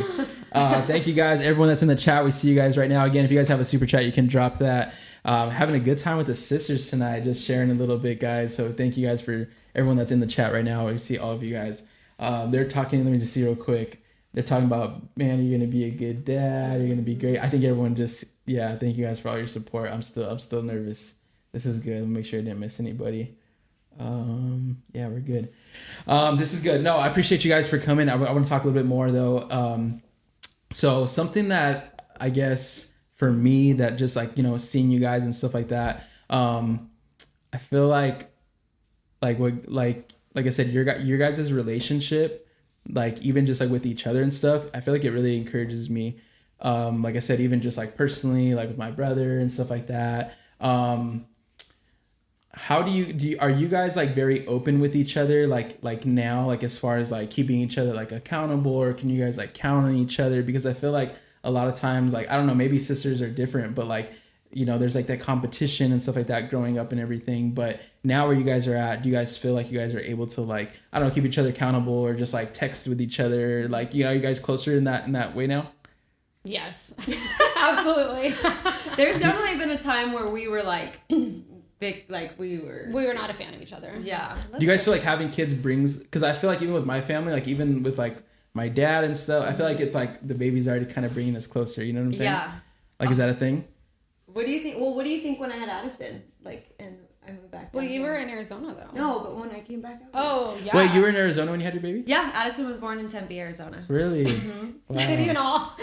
[0.52, 2.24] Uh, thank you guys, everyone that's in the chat.
[2.24, 3.04] We see you guys right now.
[3.04, 4.94] Again, if you guys have a super chat, you can drop that.
[5.24, 8.54] Um, having a good time with the sisters tonight, just sharing a little bit, guys.
[8.56, 10.88] So thank you guys for everyone that's in the chat right now.
[10.88, 11.84] We see all of you guys.
[12.18, 13.02] Um, they're talking.
[13.04, 14.01] Let me just see real quick.
[14.34, 16.80] They're talking about, man, you're gonna be a good dad.
[16.80, 17.38] You're gonna be great.
[17.38, 18.76] I think everyone just, yeah.
[18.76, 19.90] Thank you guys for all your support.
[19.90, 21.14] I'm still, I'm still nervous.
[21.52, 22.08] This is good.
[22.08, 23.36] Make sure I didn't miss anybody.
[23.98, 25.52] Um, yeah, we're good.
[26.06, 26.82] Um, this is good.
[26.82, 28.08] No, I appreciate you guys for coming.
[28.08, 29.48] I, want to talk a little bit more though.
[29.50, 30.02] Um,
[30.72, 35.24] so something that I guess for me that just like you know seeing you guys
[35.24, 36.06] and stuff like that.
[36.30, 36.90] Um,
[37.52, 38.30] I feel like
[39.20, 42.48] like what like like I said, your your guys' relationship,
[42.88, 44.66] like even just like with each other and stuff.
[44.74, 46.18] I feel like it really encourages me.
[46.60, 49.88] Um, like I said, even just like personally, like with my brother and stuff like
[49.88, 50.34] that.
[50.60, 51.26] Um,
[52.54, 55.78] how do you do you, are you guys like very open with each other like
[55.82, 59.22] like now like as far as like keeping each other like accountable or can you
[59.24, 61.14] guys like count on each other because i feel like
[61.44, 64.12] a lot of times like i don't know maybe sisters are different but like
[64.52, 67.80] you know there's like that competition and stuff like that growing up and everything but
[68.04, 70.26] now where you guys are at do you guys feel like you guys are able
[70.26, 73.18] to like i don't know keep each other accountable or just like text with each
[73.18, 75.70] other like you know you guys closer in that in that way now
[76.44, 76.92] yes,
[77.56, 78.30] absolutely.
[78.96, 81.00] There's definitely been a time where we were like,
[81.78, 82.88] big, like we were.
[82.92, 83.94] we were not a fan of each other.
[84.02, 84.36] Yeah.
[84.58, 87.00] do you guys feel like having kids brings because i feel like even with my
[87.00, 88.16] family like even with like
[88.54, 91.34] my dad and stuff i feel like it's like the baby's already kind of bringing
[91.36, 92.52] us closer you know what i'm saying Yeah.
[93.00, 93.64] like is that a thing
[94.32, 94.78] What do you think?
[94.78, 96.22] Well, what do you think when I had Addison?
[96.42, 96.96] Like, and
[97.26, 97.72] I moved back.
[97.72, 98.96] Well, you were in Arizona though.
[98.98, 100.08] No, but when I came back out.
[100.14, 100.76] Oh yeah.
[100.76, 102.02] Wait, you were in Arizona when you had your baby?
[102.06, 103.84] Yeah, Addison was born in Tempe, Arizona.
[103.88, 104.24] Really?
[104.24, 104.98] Mm-hmm.
[104.98, 105.72] City and all.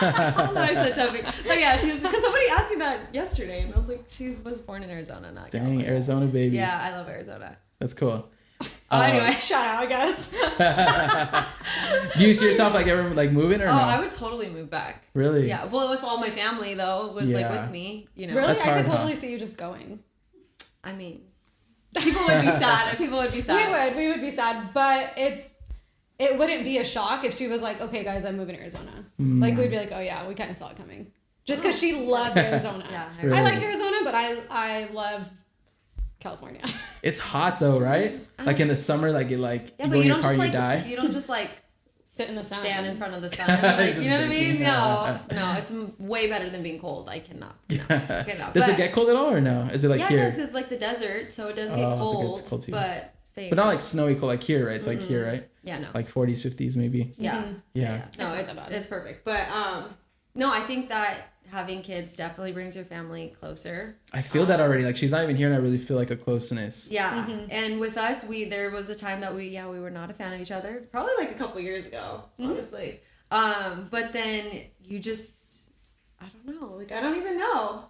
[0.00, 1.22] I said Tempe.
[1.46, 4.28] But yeah, she was because somebody asked me that yesterday, and I was like, she
[4.42, 5.86] was born in Arizona, not Dang, California.
[5.86, 6.56] Arizona baby.
[6.56, 7.58] Yeah, I love Arizona.
[7.80, 8.30] That's cool.
[8.90, 9.32] Oh, Uh, anyway.
[9.40, 10.30] Shout out, I guess.
[12.18, 13.82] Do you see yourself like ever like moving or Oh, no?
[13.82, 15.04] I would totally move back.
[15.14, 15.46] really?
[15.46, 18.34] Yeah, well, with all my family though was like with me, you know.
[18.34, 18.96] really, That's I hard, could huh?
[18.96, 19.98] totally see you just going.
[20.82, 21.20] I mean,
[21.96, 22.96] people would be sad.
[22.96, 23.68] People would be sad.
[23.68, 25.54] We would, we would be sad, but it's
[26.18, 29.04] it wouldn't be a shock if she was like, "Okay, guys, I'm moving to Arizona."
[29.18, 29.42] Hmm.
[29.42, 31.12] Like we'd be like, "Oh yeah, we kind of saw it coming,"
[31.44, 32.84] just because she loved Arizona.
[32.90, 35.28] Yeah, I I liked Arizona, but I I love
[36.20, 36.62] California.
[37.02, 38.12] It's hot though, right?
[38.44, 40.30] Like in the summer, like it like Yeah, you go in you your don't car
[40.32, 40.88] just and you like die.
[40.88, 41.50] you don't just like
[42.02, 42.58] Sit in the sun.
[42.60, 43.46] stand in front of the sun.
[43.46, 44.60] Like, you know what I mean?
[44.60, 47.08] No, no, it's way better than being cold.
[47.08, 47.54] I cannot.
[47.70, 48.54] No, I cannot.
[48.54, 49.68] Does But- it get cold at all or no?
[49.72, 50.18] Is it like yeah, here?
[50.18, 52.34] it does because like the desert, so it does get Oh, so it cold.
[52.36, 52.72] gets cold too.
[52.72, 53.50] but same.
[53.50, 54.74] but not like snowy cold like here, right?
[54.74, 55.48] It's like here, right?
[55.62, 55.88] yeah, no.
[55.94, 57.12] Like 40s, 50s maybe.
[57.18, 57.42] yeah.
[57.44, 57.62] Mhm.
[57.74, 57.96] Yeah.
[57.98, 58.72] No, It's not that it's bad.
[58.72, 59.24] it's perfect.
[59.24, 59.84] But um,
[60.34, 63.96] no, I think that having kids definitely brings your family closer.
[64.12, 64.84] I feel that um, already.
[64.84, 66.88] Like she's not even here, and I really feel like a closeness.
[66.90, 67.46] Yeah, mm-hmm.
[67.50, 70.14] and with us, we there was a time that we yeah we were not a
[70.14, 70.84] fan of each other.
[70.90, 72.50] Probably like a couple years ago, mm-hmm.
[72.50, 73.00] honestly.
[73.30, 75.62] Um, but then you just
[76.20, 77.84] I don't know, like I don't even know.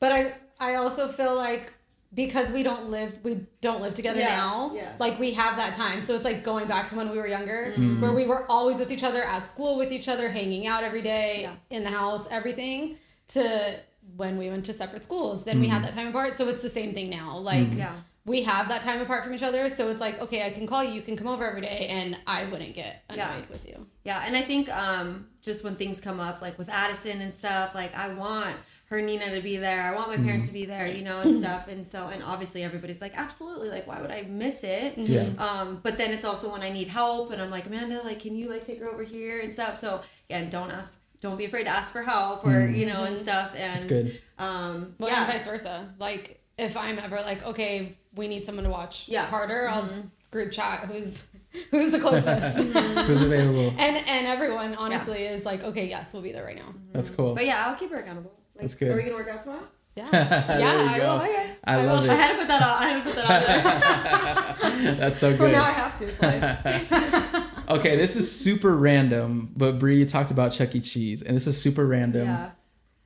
[0.00, 1.72] But I I also feel like
[2.14, 4.72] because we don't live we don't live together Yeah, now.
[4.74, 4.92] yeah.
[4.98, 6.00] Like we have that time.
[6.00, 8.00] So it's like going back to when we were younger, Mm-hmm.
[8.00, 11.02] where we were always with each other at school with each other, hanging out every
[11.02, 11.54] day, Yeah.
[11.76, 12.96] in the house, everything.
[13.28, 13.76] To
[14.16, 16.36] when we went to separate schools, then we had that time apart.
[16.36, 17.36] So it's the same thing now.
[17.36, 17.92] Like Yeah.
[18.24, 19.68] we have that time apart from each other.
[19.68, 22.16] So it's like okay, I can call you, you can come over every day, and
[22.26, 23.40] I wouldn't get annoyed Yeah.
[23.50, 23.86] with you.
[24.04, 27.74] Yeah, and I think um, just when things come up, like with Addison and stuff,
[27.74, 28.56] like I want
[28.88, 29.82] her Nina to be there.
[29.82, 30.54] I want my parents mm-hmm.
[30.54, 31.68] to be there, you know, and stuff.
[31.68, 34.96] And so, and obviously everybody's like, absolutely, like why would I miss it?
[34.96, 35.24] Yeah.
[35.24, 35.40] Mm-hmm.
[35.40, 38.34] Um, but then it's also when I need help, and I'm like, Amanda, like, can
[38.34, 39.76] you like take her over here and stuff?
[39.76, 40.00] So
[40.30, 42.74] again, don't ask, don't be afraid to ask for help or mm-hmm.
[42.74, 43.52] you know and stuff.
[43.54, 44.20] And That's good.
[44.38, 45.94] Um, Well, yeah, and vice versa.
[45.98, 49.26] Like if I'm ever like, okay, we need someone to watch Yeah.
[49.26, 49.88] Carter, I'll
[50.30, 51.26] group chat who's
[51.70, 52.58] who's the closest.
[53.06, 53.74] Who's available?
[53.78, 56.74] and and everyone honestly is like, okay, yes, we'll be there right now.
[56.92, 57.34] That's cool.
[57.34, 58.37] but yeah, I'll keep her accountable.
[58.58, 58.90] Like, That's good.
[58.90, 59.62] Are we gonna work out tomorrow?
[59.96, 60.08] Yeah.
[60.12, 61.14] Yeah, I go.
[61.16, 61.22] will.
[61.22, 61.50] Okay.
[61.64, 62.16] I I love I it.
[62.16, 62.80] had to put that out.
[62.80, 64.94] I had to put that out there.
[64.94, 65.40] That's so good.
[65.40, 67.48] Well, now I have to.
[67.70, 70.80] Okay, this is super random, but Bree talked about Chuck E.
[70.80, 72.26] Cheese, and this is super random.
[72.26, 72.50] yeah.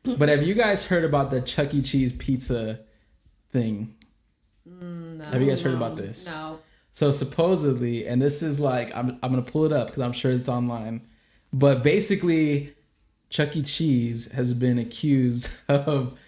[0.19, 1.83] But have you guys heard about the Chuck E.
[1.83, 2.79] Cheese pizza
[3.51, 3.97] thing?
[4.69, 6.27] Mm, no, Have you guys heard no, about this?
[6.27, 6.61] No.
[6.93, 10.31] So supposedly, and this is like I'm I'm gonna pull it up because I'm sure
[10.31, 11.09] it's online.
[11.53, 12.73] But basically,
[13.33, 13.63] Chuck E.
[13.63, 16.19] Cheese has been accused of,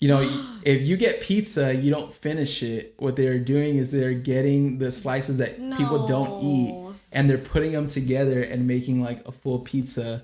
[0.00, 0.20] you know,
[0.62, 2.94] if you get pizza, you don't finish it.
[2.98, 7.72] What they're doing is they're getting the slices that people don't eat, and they're putting
[7.72, 10.22] them together and making like a full pizza.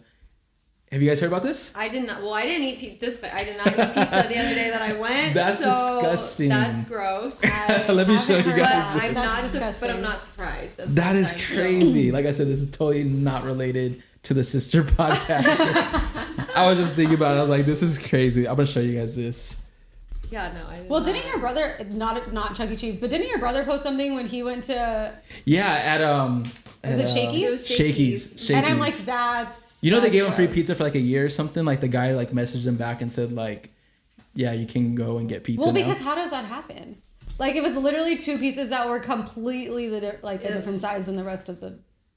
[0.93, 1.73] Have you guys heard about this?
[1.75, 2.23] I did not.
[2.23, 3.19] Well, I didn't eat pizza.
[3.21, 5.35] But I did not eat pizza the other day that I went.
[5.35, 6.49] That's so disgusting.
[6.49, 7.41] That's gross.
[7.45, 9.01] I Let me show you guys that.
[9.03, 9.37] I'm That's not.
[9.39, 9.89] su- disgusting.
[9.89, 10.77] But I'm not surprised.
[10.79, 12.13] That's That is sometimes, so- crazy.
[12.13, 16.51] Like I said, this is totally not related to the sister podcast.
[16.57, 17.39] I was just thinking about it.
[17.39, 18.47] I was like, this is crazy.
[18.49, 19.57] I'm gonna show you guys this.
[20.31, 20.53] Yeah.
[20.53, 20.71] No.
[20.71, 21.07] I did Well, not.
[21.07, 22.77] didn't your brother not not Chuck E.
[22.77, 25.13] Cheese, but didn't your brother post something when he went to?
[25.45, 26.45] Yeah, at um
[26.85, 27.43] Is at, it Shakey's?
[27.43, 27.79] It was Shakey's.
[27.97, 28.41] Shakey's.
[28.47, 28.51] Shakey's.
[28.51, 29.83] And I'm like, that's.
[29.83, 31.65] you know they that's gave him free pizza for like a year or something.
[31.65, 33.71] Like the guy like messaged him back and said like,
[34.35, 35.81] yeah, you can go and get pizza Well, now.
[35.81, 37.01] because how does that happen?
[37.39, 41.07] Like it was literally two pieces that were completely the di- like a different size
[41.07, 41.71] than the rest of the,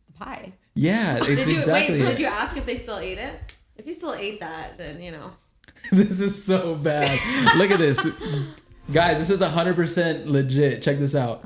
[0.08, 0.54] the pie.
[0.76, 1.96] yeah, it's Did you exactly.
[2.00, 2.02] wait?
[2.04, 2.10] it.
[2.12, 3.58] Did you ask if they still ate it?
[3.78, 5.32] If you still ate that, then you know.
[5.92, 7.20] this is so bad.
[7.58, 8.06] Look at this,
[8.92, 9.18] guys.
[9.18, 10.82] This is 100 percent legit.
[10.82, 11.44] Check this out.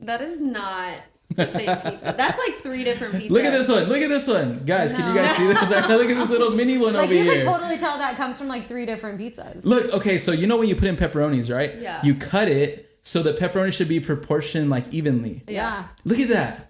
[0.00, 0.94] That is not
[1.34, 2.14] the same pizza.
[2.16, 3.30] That's like three different pizzas.
[3.30, 3.84] Look at this one.
[3.84, 4.92] Look at this one, guys.
[4.92, 5.70] Can you guys see this?
[5.70, 5.96] Right now?
[5.96, 8.48] Look at this little mini one Like over you can totally tell that comes from
[8.48, 9.64] like three different pizzas.
[9.64, 11.76] Look, okay, so you know when you put in pepperonis, right?
[11.78, 12.00] Yeah.
[12.04, 15.42] You cut it so the pepperoni should be proportioned like evenly.
[15.48, 15.88] yeah.
[16.04, 16.65] Look at that.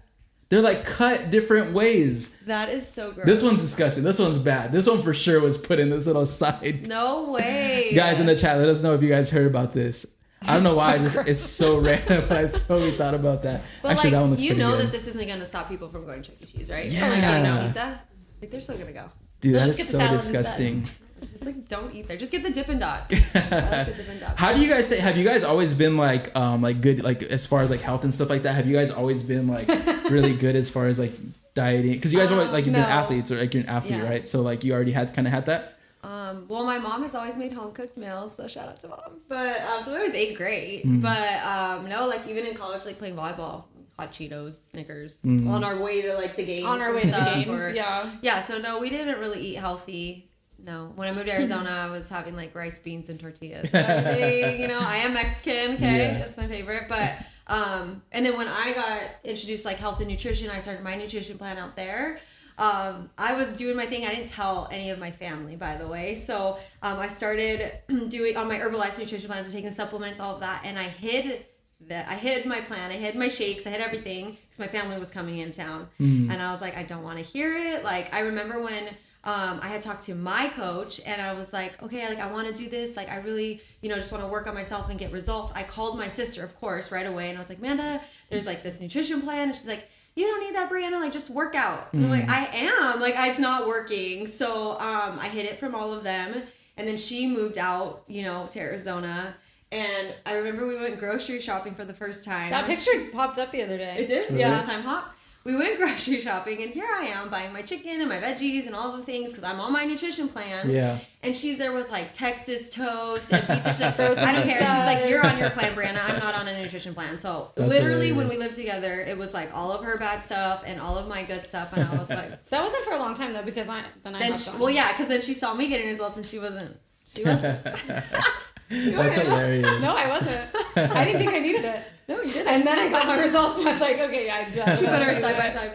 [0.49, 2.37] They're like cut different ways.
[2.47, 3.27] That is so gross.
[3.27, 4.05] This one's disgusting.
[4.05, 4.71] This one's bad.
[4.71, 6.87] This one for sure was put in this little side.
[6.87, 7.93] No way.
[7.95, 10.07] Guys in the chat, let us know if you guys heard about this.
[10.43, 10.95] I don't know why.
[10.95, 11.27] I just gross.
[11.27, 13.63] it's so random, but I totally thought about that.
[13.83, 14.87] But Actually, like, that one you know good.
[14.87, 16.47] that this isn't going to stop people from going to Chuck E.
[16.47, 16.87] Cheese, right?
[16.87, 17.07] Yeah.
[17.07, 18.01] Or like getting no pizza.
[18.41, 19.11] Like they're still going to go.
[19.41, 20.35] Dude, They'll that is so the salad instead.
[20.35, 21.06] Like, disgusting.
[21.21, 22.17] Just like don't eat there.
[22.17, 23.13] Just get the Dippin' Dots.
[23.35, 24.39] I like the Dippin' Dots.
[24.39, 24.99] How do you guys say?
[25.01, 28.05] Have you guys always been like, um, like good, like as far as like health
[28.05, 28.55] and stuff like that?
[28.55, 29.67] Have you guys always been like
[30.11, 31.13] really good as far as like
[31.55, 31.93] dieting?
[31.93, 34.09] Because you guys were like you've been athletes or like you're an athlete, Yeah.
[34.09, 34.29] right?
[34.29, 35.73] So like you already had kind of had that.
[36.05, 38.89] Um, Um, well, my mom has always made home cooked meals, so shout out to
[38.89, 39.21] mom.
[39.29, 40.81] But um, so we always ate great.
[40.85, 41.01] Mm-hmm.
[41.01, 43.65] But um, no, like even in college, like playing volleyball,
[43.99, 45.49] hot Cheetos, Snickers, Mm-hmm.
[45.49, 46.67] on our way to like the games.
[46.67, 48.11] On our way to the games, or- yeah.
[48.23, 48.43] Yeah.
[48.43, 50.26] So no, we didn't really eat healthy.
[50.67, 53.71] No, when I moved to Arizona, I was having like rice, beans, and tortillas.
[53.73, 55.75] Everything, you know, I am Mexican.
[55.77, 56.19] Okay, Yeah.
[56.19, 56.85] that's my favorite.
[56.89, 57.13] But
[57.47, 61.39] um, and then when I got introduced like health and nutrition, I started my nutrition
[61.39, 62.19] plan out there.
[62.59, 64.07] Um, I was doing my thing.
[64.07, 66.15] I didn't tell any of my family, by the way.
[66.15, 67.71] So um, I started
[68.09, 71.45] doing on my Herbalife nutrition plans, taking supplements, all of that, and I hid
[71.89, 72.91] that I hid my plan.
[72.91, 73.67] I hid my shakes.
[73.67, 76.83] I hid everything because my family was coming in town, and I was like, I
[76.83, 77.85] don't want to hear it.
[77.85, 78.85] Like I remember when
[79.27, 82.47] um, I had talked to my coach and I was like, okay, like I want
[82.47, 82.97] to do this.
[82.97, 85.53] Like I really, you know, just want to work on myself and get results.
[85.53, 88.01] I called my sister, of course, right away, and I was like, Amanda,
[88.31, 89.49] there's like this nutrition plan.
[89.49, 91.01] And she's like, you don't need that, Breanna.
[91.01, 91.93] Like just work out.
[91.93, 93.01] And I'm like, I am.
[93.01, 94.29] Like it's not working.
[94.29, 96.43] So um, I hid it from all of them,
[96.77, 99.35] and then she moved out, you know, to Arizona.
[99.73, 102.51] And I remember we went grocery shopping for the first time.
[102.51, 103.97] That picture popped up the other day.
[103.99, 104.31] It did?
[104.31, 104.43] Really?
[104.43, 104.63] Yeah.
[104.63, 105.16] Time hop.
[105.47, 108.75] We went grocery shopping, and here I am buying my chicken and my veggies and
[108.75, 110.69] all the things because I'm on my nutrition plan.
[110.69, 110.99] Yeah.
[111.23, 113.73] And she's there with like Texas toast and pizza.
[113.73, 114.59] She's like, I don't care.
[114.59, 116.01] She's like, you're on your plan, Breanna.
[116.09, 117.17] I'm not on a nutrition plan.
[117.17, 120.65] So That's literally, when we lived together, it was like all of her bad stuff
[120.67, 123.15] and all of my good stuff, and I was like, That wasn't for a long
[123.15, 125.69] time though because I then I then she, well, yeah, because then she saw me
[125.69, 126.77] getting results, and she wasn't.
[127.15, 127.65] She wasn't.
[128.71, 129.81] That's hilarious.
[129.81, 130.93] No, I wasn't.
[130.95, 131.83] I didn't think I needed it.
[132.09, 132.49] No, you didn't.
[132.49, 134.77] And then I got my results and I was like, okay, yeah, I'm done.
[134.77, 135.75] She put her side by side.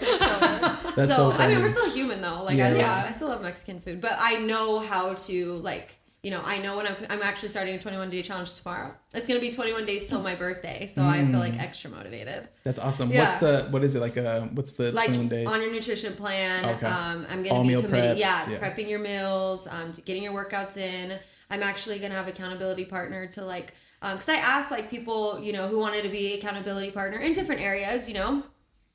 [0.96, 2.44] That's so, so I mean, we're still human though.
[2.44, 2.68] Like Yeah.
[2.68, 3.06] I, love, Yeah.
[3.08, 5.96] I still love Mexican food, but I know how to like.
[6.24, 8.94] You know, I know when I'm, I'm actually starting a 21 day challenge tomorrow.
[9.12, 12.48] It's gonna be 21 days till my birthday, so I feel like extra motivated.
[12.64, 13.10] That's awesome.
[13.10, 13.22] Yeah.
[13.24, 14.18] What's the what is it like?
[14.18, 15.48] Uh, what's the Like 21 days?
[15.48, 16.64] on your nutrition plan.
[16.76, 16.86] Okay.
[16.86, 18.18] Um, I'm gonna All be meal committed.
[18.18, 18.58] preps, Yeah, yeah.
[18.60, 21.18] prepping your meals, um, getting your workouts in.
[21.52, 25.54] I'm actually gonna have accountability partner to like, um, because I asked like people, you
[25.54, 28.44] know, who wanted to be accountability partner in different areas, you know.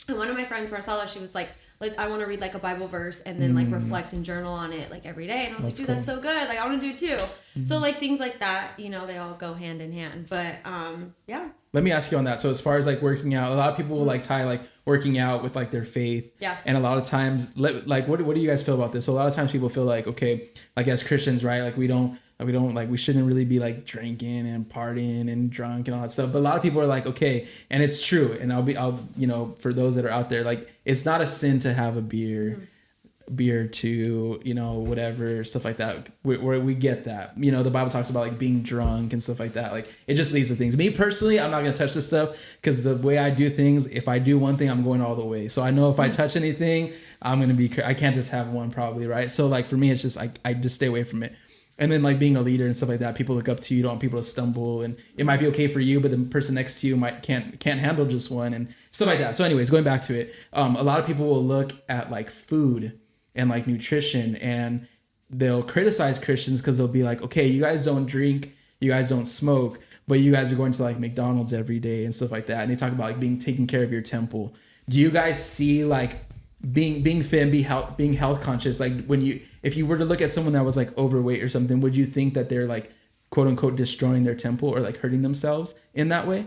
[0.08, 1.50] And one of my friends, Marcella, she was like,
[1.80, 4.52] like I want to read like a Bible verse and then like reflect and journal
[4.52, 5.44] on it like every day.
[5.46, 5.68] And I was Mm.
[5.68, 6.48] That's like, dude, that's so good.
[6.48, 7.64] Like I want to do it too.
[7.64, 10.26] So like things like that, you know, they all go hand in hand.
[10.30, 12.40] But um, yeah, Let me ask you on that.
[12.40, 14.62] So as far as like working out, a lot of people will like tie like
[14.86, 16.32] working out with like their faith.
[16.40, 16.56] Yeah.
[16.64, 19.04] And a lot of times, like, what what do you guys feel about this?
[19.04, 21.62] So a lot of times people feel like, okay, like as Christians, right?
[21.62, 22.18] Like we don't.
[22.38, 26.02] We don't like we shouldn't really be like drinking and partying and drunk and all
[26.02, 26.32] that stuff.
[26.32, 28.36] But a lot of people are like, okay, and it's true.
[28.38, 31.22] And I'll be, I'll, you know, for those that are out there, like it's not
[31.22, 33.34] a sin to have a beer, mm-hmm.
[33.36, 36.10] beer to you know whatever stuff like that.
[36.24, 37.38] We, where we get that.
[37.38, 39.72] You know the bible talks about like being drunk and stuff like that.
[39.72, 40.76] Like it just leads to things.
[40.76, 44.08] Me personally i'm not gonna touch this stuff because the way i do things if
[44.08, 45.48] i do one thing i'm going all the way.
[45.48, 46.16] So i know if i mm-hmm.
[46.16, 46.92] touch anything
[47.22, 49.30] i'm gonna be i can't just have one probably right?
[49.30, 51.34] So like for me it's just i, I just stay away from it
[51.78, 53.82] and then like being a leader and stuff like that people look up to you
[53.82, 56.54] don't want people to stumble and it might be okay for you but the person
[56.54, 59.70] next to you might can't can't handle just one and stuff like that so anyways
[59.70, 62.98] going back to it um, a lot of people will look at like food
[63.34, 64.88] and like nutrition and
[65.30, 69.26] they'll criticize Christians because they'll be like, okay, you guys don't drink, you guys don't
[69.26, 72.62] smoke, but you guys are going to like McDonald's every day and stuff like that.
[72.62, 74.54] And they talk about like being taking care of your temple.
[74.88, 76.24] Do you guys see like
[76.72, 78.78] being being fit and be health being health conscious?
[78.78, 81.48] Like when you if you were to look at someone that was like overweight or
[81.48, 82.92] something, would you think that they're like
[83.30, 86.46] quote unquote destroying their temple or like hurting themselves in that way?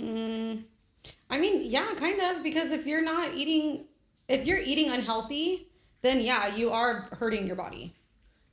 [0.00, 0.62] Mm,
[1.30, 3.84] I mean, yeah, kind of, because if you're not eating,
[4.28, 5.66] if you're eating unhealthy,
[6.02, 7.94] then yeah, you are hurting your body.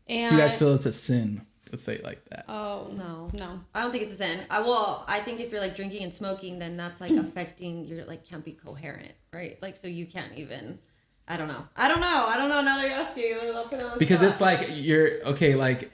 [0.07, 1.45] And Do you guys feel it's a sin?
[1.71, 2.45] Let's say it like that.
[2.49, 3.29] Oh No.
[3.33, 3.59] no.
[3.75, 4.41] I don't think it's a sin.
[4.49, 8.05] I well, I think if you're like drinking and smoking, then that's like affecting your
[8.05, 9.57] like can't be coherent, right?
[9.61, 10.79] Like so you can't even.
[11.27, 11.67] I don't know.
[11.77, 12.25] I don't know.
[12.27, 12.61] I don't know.
[12.61, 14.29] Now that you're asking, I'll put it on the because spot.
[14.29, 15.91] it's like you're okay like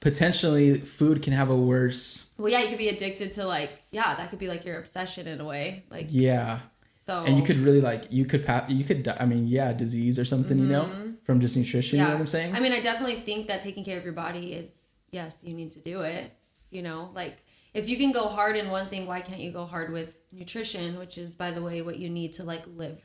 [0.00, 4.14] potentially food can have a worse well, yeah, you could be addicted to like yeah,
[4.14, 6.60] that could be like your obsession in a way, like yeah
[6.94, 7.24] so.
[7.24, 10.18] and you could really like you could pa- you could die, i mean yeah disease
[10.18, 10.88] or something you know
[11.24, 12.56] from just nutrition you know what i'm saying Mm-hmm.
[12.56, 15.72] I mean, I definitely think that taking care of your body is yes, you need
[15.72, 16.32] to do it.
[16.70, 17.38] You know, like
[17.74, 20.98] if you can go hard in one thing, why can't you go hard with nutrition,
[20.98, 23.00] which is by the way what you need to like live,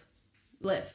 [0.61, 0.93] live.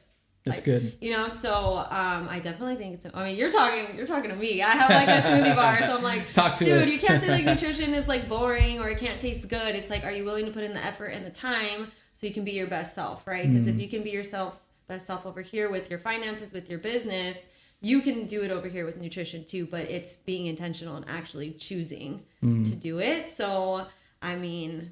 [0.49, 0.93] That's Like, good.
[1.01, 3.05] You know, so um, I definitely think it's.
[3.13, 4.61] I mean, you're talking, you're talking to me.
[4.61, 7.21] I have like a smoothie bar, so I'm like, Talk to dude, us." you can't
[7.21, 9.75] say like nutrition is like boring or it can't taste good.
[9.75, 12.33] It's like, are you willing to put in the effort and the time so you
[12.33, 13.47] can be your best self, right?
[13.47, 13.75] Because Mm.
[13.75, 17.47] if you can be yourself, best self over here with your finances, with your business,
[17.81, 19.65] you can do it over here with nutrition too.
[19.65, 22.69] But it's being intentional and actually choosing Mm.
[22.69, 23.29] to do it.
[23.29, 23.85] So,
[24.21, 24.91] I mean,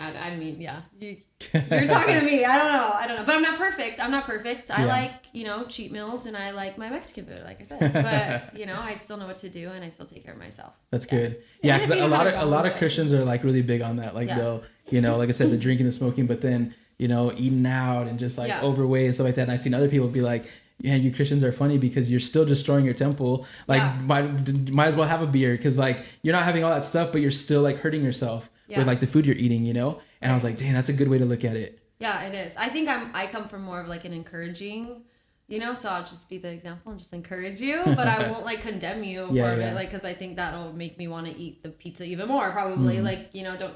[0.00, 1.16] I, I mean, yeah, you,
[1.52, 2.44] you're talking to me.
[2.44, 2.90] I don't know.
[2.94, 3.24] I don't know.
[3.24, 4.00] But I'm not perfect.
[4.00, 4.70] I'm not perfect.
[4.70, 4.86] I Yeah.
[4.86, 7.92] like, you know, cheat meals and I like my Mexican food, like I said.
[8.52, 10.38] But, you know, I still know what to do and I still take care of
[10.38, 10.74] myself.
[10.90, 11.38] That's good.
[11.62, 12.74] Yeah, Yeah, because if you a lot of a lot of.
[12.76, 14.14] Christians are like really big on that.
[14.14, 14.38] Like Yeah.
[14.38, 17.64] they'll, you know, like I said, the drinking, the smoking, but then you know, eating
[17.66, 18.60] out and just like Yeah.
[18.62, 19.42] overweight and stuff like that.
[19.42, 20.46] And I've seen other people be like,
[20.80, 23.46] "Yeah, you Christians are funny because you're still destroying your temple.
[23.68, 24.00] Like, Yeah.
[24.00, 27.12] might might as well have a beer because like you're not having all that stuff,
[27.12, 28.78] but you're still like hurting yourself Yeah.
[28.78, 29.64] with like the food you're eating.
[29.64, 31.78] You know." And I was like, "Dang, that's a good way to look at it."
[32.00, 32.56] Yeah, it is.
[32.56, 33.10] I think I'm.
[33.14, 35.02] I come from more of like an encouraging,
[35.48, 35.74] you know.
[35.74, 39.02] So I'll just be the example and just encourage you, but I won't like condemn
[39.02, 39.70] you Yeah, for yeah.
[39.70, 42.50] it, like because I think that'll make me want to eat the pizza even more.
[42.52, 43.74] Probably, like you know, don't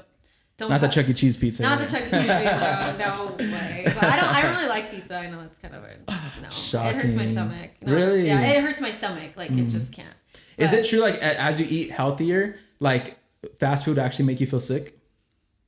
[0.55, 0.71] don't Mm.
[0.71, 1.13] Not the cut- Chuck E.
[1.15, 1.63] Cheese pizza.
[1.63, 1.91] Not the right?
[1.91, 2.11] Chuck E.
[2.11, 2.95] Cheese pizza.
[2.99, 3.83] No way.
[3.85, 4.29] But I don't.
[4.35, 5.17] I don't really like pizza.
[5.17, 5.89] I know it's kind of a
[6.41, 6.47] no.
[6.89, 7.71] It hurts my stomach.
[7.81, 8.23] No, Really?
[8.23, 8.27] Mm.
[8.27, 9.31] Yeah, it hurts my stomach.
[9.35, 10.15] Like it just can't.
[10.57, 10.99] Is it true?
[10.99, 13.17] Like as you eat healthier, like
[13.59, 14.99] fast food actually make you feel sick?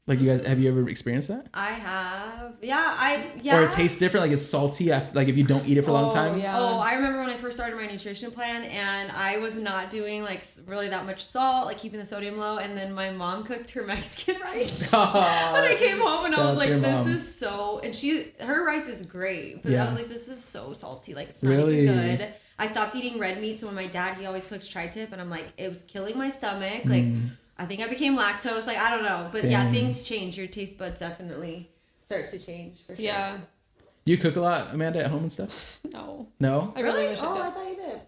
[0.07, 1.47] Like you guys, have you ever experienced that?
[1.51, 2.57] I have.
[2.61, 2.93] Yeah.
[2.95, 3.31] I.
[3.41, 3.57] Yeah.
[3.57, 4.91] Or it tastes different, like it's salty.
[4.91, 6.39] Like if you don't eat it for a long Oh, time.
[6.39, 6.59] yeah.
[6.59, 10.21] Oh, I remember when I first started my nutrition plan and I was not doing
[10.21, 12.57] like really that much salt, like keeping the sodium low.
[12.59, 14.91] And then my mom cooked her Mexican rice.
[14.93, 15.01] when
[15.63, 17.09] I came home and I was like, this mom.
[17.11, 20.73] is so, and she, her rice is great, but I was like, this is so
[20.73, 21.15] salty.
[21.15, 21.81] Like it's not Really?
[21.89, 22.33] even good.
[22.59, 23.57] I stopped eating red meat.
[23.59, 26.29] So when my dad, he always cooks tri-tip and I'm like, it was killing my
[26.29, 26.85] stomach.
[26.85, 27.29] Like mm.
[27.57, 28.67] I think I became lactose.
[28.67, 29.29] Like I don't know.
[29.31, 29.71] But yeah, Mm.
[29.71, 30.37] Things change.
[30.37, 31.71] Your taste buds definitely
[32.01, 33.03] start to change for sure.
[33.05, 33.37] Yeah.
[34.05, 35.79] Do you cook a lot, Amanda, at home and stuff?
[35.91, 36.27] No.
[36.39, 36.73] No.
[36.75, 37.09] I really, Really?
[37.11, 37.53] wish oh, I I did.
[37.53, 38.01] thought you did.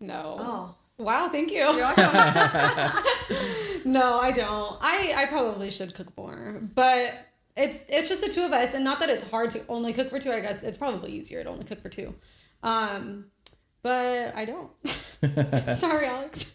[0.00, 0.36] No.
[0.38, 0.74] Oh.
[0.98, 1.60] Wow, thank you.
[3.84, 4.76] no, I don't.
[4.80, 7.14] I I probably should cook more, but
[7.56, 10.10] it's it's just the two of us, and not that it's hard to only cook
[10.10, 10.32] for two.
[10.32, 12.12] I guess it's probably easier to only cook for two.
[12.64, 13.26] Um,
[13.82, 14.70] but I don't.
[15.78, 16.54] Sorry, Alex.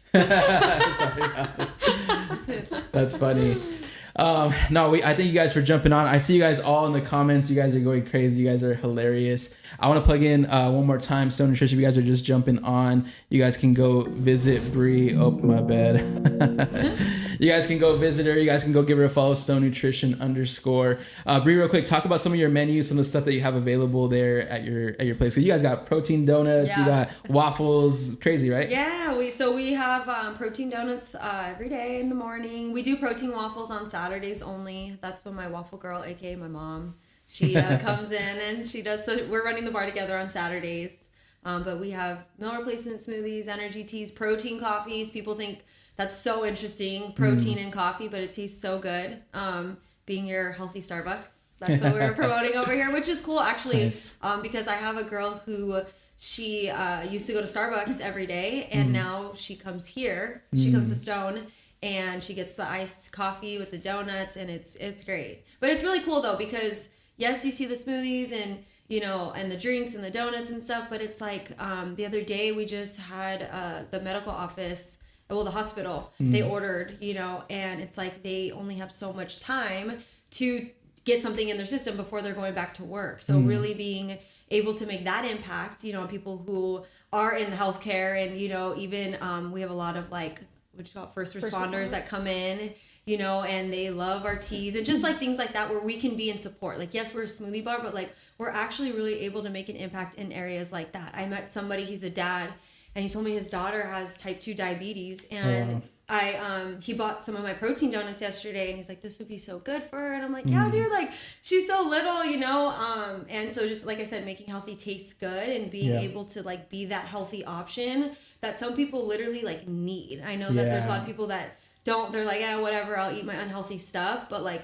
[2.92, 3.83] That's funny.
[4.16, 5.04] Um, no, we.
[5.04, 6.06] I thank you guys for jumping on.
[6.06, 7.50] I see you guys all in the comments.
[7.50, 8.42] You guys are going crazy.
[8.44, 9.58] You guys are hilarious.
[9.80, 11.32] I want to plug in uh, one more time.
[11.32, 11.78] Stone Nutrition.
[11.78, 15.16] If you guys are just jumping on, you guys can go visit Bree.
[15.18, 15.96] Oh my bad.
[17.40, 18.38] you guys can go visit her.
[18.38, 19.34] You guys can go give her a follow.
[19.34, 21.00] Stone Nutrition underscore.
[21.26, 23.34] Uh, Bree, real quick, talk about some of your menus, some of the stuff that
[23.34, 25.34] you have available there at your at your place.
[25.34, 26.78] 'Cause you guys got protein donuts.
[26.78, 28.16] You got waffles.
[28.22, 28.70] Crazy, right?
[28.70, 32.72] Yeah, we so we have um, protein donuts uh, every day in the morning.
[32.72, 34.98] We do protein waffles on Saturdays only.
[35.02, 39.06] That's when my waffle girl, aka my mom, she uh, comes in and she does.
[39.06, 41.06] So we're running the bar together on Saturdays.
[41.46, 45.10] Um, but we have meal replacement smoothies, energy teas, protein coffees.
[45.12, 45.64] People think
[45.96, 47.66] that's so interesting, protein Mm.
[47.66, 49.22] in coffee, but it tastes so good.
[49.34, 51.32] Um, being your healthy Starbucks.
[51.60, 53.84] That's what we're promoting over here, which is cool actually.
[53.84, 54.16] Nice.
[54.22, 55.82] Um, because I have a girl who
[56.18, 58.94] she uh, used to go to Starbucks every day, and Mm.
[58.94, 60.44] now she comes here.
[60.58, 61.48] She comes to Stone,
[61.84, 65.44] and she gets the iced coffee with the donuts, and it's it's great.
[65.60, 69.52] But it's really cool though because yes, you see the smoothies and you know and
[69.52, 72.66] the drinks and the donuts and stuff, but it's like um, the other day we
[72.66, 74.98] just had uh, the medical office.
[75.30, 79.40] Well, the hospital they ordered, you know, and it's like they only have so much
[79.40, 80.00] time
[80.32, 80.70] to
[81.06, 83.22] get something in their system before they're going back to work.
[83.22, 84.20] So really being
[84.52, 88.50] able to make that impact, you know, on people who are in healthcare and you
[88.50, 90.42] know even um, we have a lot of like
[90.74, 91.90] what you call it, first responders responders.
[91.92, 92.74] that come in
[93.06, 95.98] you know and they love our teas and just like things like that where we
[95.98, 99.22] can be in support like yes we're a smoothie bar but like we're actually really
[99.22, 102.50] able to make an impact in areas like that i met somebody he's a dad
[102.96, 105.82] and he told me his daughter has type 2 diabetes and wow.
[106.10, 109.30] I um he bought some of my protein donuts yesterday and he's like this would
[109.30, 112.38] be so good for her and I'm like yeah dude like she's so little you
[112.38, 116.02] know um and so just like I said making healthy taste good and being Yeah.
[116.02, 118.12] able to like be that healthy option
[118.44, 121.58] that some people literally like need I know that there's a lot of people that
[121.84, 124.64] don't they're like yeah whatever I'll eat my unhealthy stuff but like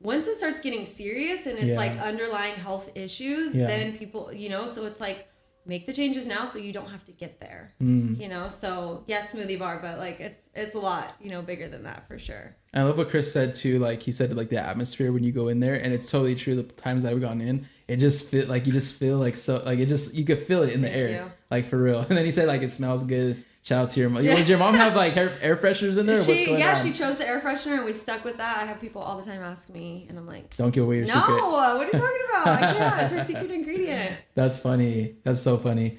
[0.00, 1.76] once it starts getting serious and it's Yeah.
[1.76, 3.66] like underlying health issues Yeah.
[3.66, 5.28] then people you know so it's like
[5.68, 8.20] make the changes now so you don't have to get there Mm.
[8.20, 11.66] you know so yes smoothie bar but like it's it's a lot you know bigger
[11.68, 13.78] than that for sure I love what Chris said too.
[13.78, 16.54] Like he said, like the atmosphere when you go in there, and it's totally true.
[16.56, 19.62] The times that I've gone in, it just feel like you just feel like so
[19.64, 21.32] like it just you could feel it in the Thank air.
[21.50, 22.00] Like for real.
[22.08, 23.44] And then he said like it smells good.
[23.62, 24.22] Shout out to your mom.
[24.22, 26.22] Does your mom have like air, air fresheners in there?
[26.22, 26.82] she going yeah on?
[26.84, 29.24] she chose the air freshener and we stuck with that i have people all the
[29.24, 31.42] time ask me and i'm like Don't give away your no secret.
[31.42, 33.02] what are you talking about I can't.
[33.02, 35.16] it's her secret ingredient That's funny.
[35.24, 35.98] That's so funny.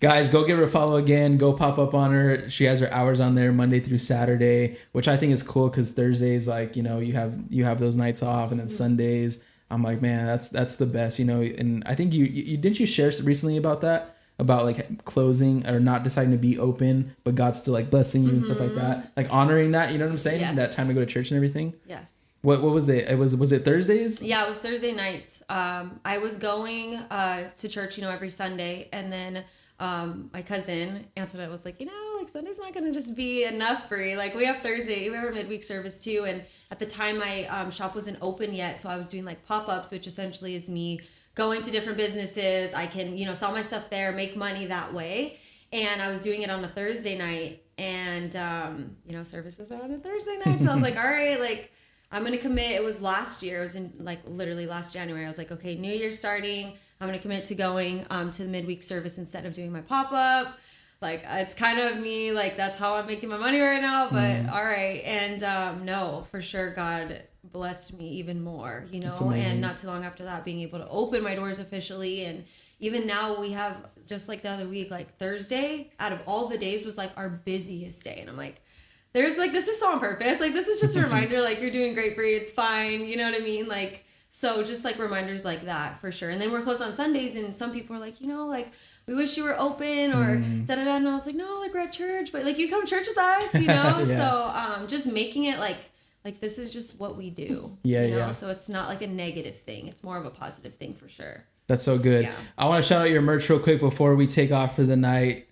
[0.00, 1.38] Guys, go give her a follow again.
[1.38, 2.48] Go pop up on her.
[2.48, 5.90] She has her hours on there Monday through Saturday, which I think is cool because
[5.92, 9.82] Thursdays, like you know, you have you have those nights off, and then Sundays, I'm
[9.82, 11.40] like, man, that's that's the best, you know.
[11.40, 15.80] And I think you, you didn't you share recently about that about like closing or
[15.80, 19.12] not deciding to be open, but God's still like blessing you and stuff like that,
[19.16, 19.92] like honoring that.
[19.92, 20.40] You know what I'm saying?
[20.40, 20.56] Yes.
[20.56, 21.74] That time to go to church and everything.
[21.86, 22.12] yes
[22.42, 23.08] What What was it?
[23.08, 24.22] It was was it Thursdays?
[24.22, 25.42] Yeah, it was Thursday nights.
[25.48, 29.44] Um, I was going uh, to church, you know, every Sunday, and then
[29.80, 31.38] um, my cousin answered.
[31.38, 34.16] Antoinette was like, you know, like Sunday's not gonna just be enough for you.
[34.16, 37.44] Like we have Thursday, we have our midweek service too, and at the time my
[37.46, 40.68] um, shop wasn't open yet, so I was doing like pop ups, which essentially is
[40.68, 41.00] me
[41.38, 42.74] going to different businesses.
[42.74, 45.38] I can, you know, sell my stuff there, make money that way,
[45.72, 49.80] and I was doing it on a Thursday night, and um, you know, services are
[49.80, 51.72] on a Thursday night, so I was like, all right, like.
[52.10, 52.70] I'm gonna commit.
[52.70, 53.58] It was last year.
[53.58, 55.26] It was in like literally last January.
[55.26, 56.72] I was like, okay, New Year starting.
[56.98, 60.10] I'm gonna commit to going um, to the midweek service instead of doing my pop
[60.10, 60.58] up.
[61.02, 62.32] Like it's kind of me.
[62.32, 64.08] Like that's how I'm making my money right now.
[64.10, 67.22] But all right, and um, no, for sure, God
[67.52, 68.84] blessed me even more.
[68.90, 72.24] You know, and not too long after that, being able to open my doors officially,
[72.24, 72.44] and
[72.80, 76.58] even now we have just like the other week, like Thursday, out of all the
[76.58, 78.60] days was like our busiest day, and I'm like
[79.12, 80.40] there's like this is so on purpose.
[80.40, 81.40] Like this is just a reminder.
[81.40, 82.34] Like you're doing great, Bree.
[82.34, 83.04] It's fine.
[83.04, 83.66] You know what I mean?
[83.66, 86.30] Like so, just like reminders like that for sure.
[86.30, 88.70] And then we're closed on Sundays, and some people are like, you know, like
[89.06, 90.96] we wish you were open or da da da.
[90.96, 93.18] And I was like, no, like we're at church, but like you come church with
[93.18, 93.98] us, you know.
[94.00, 94.04] Yeah.
[94.04, 95.78] So um, just making it like
[96.24, 97.76] like this is just what we do.
[97.82, 98.16] Yeah, you know?
[98.18, 98.32] yeah.
[98.32, 99.88] So it's not like a negative thing.
[99.88, 101.44] It's more of a positive thing for sure.
[101.68, 102.24] That's so good.
[102.24, 102.32] Yeah.
[102.56, 104.96] I want to shout out your merch real quick before we take off for the
[104.96, 105.46] night.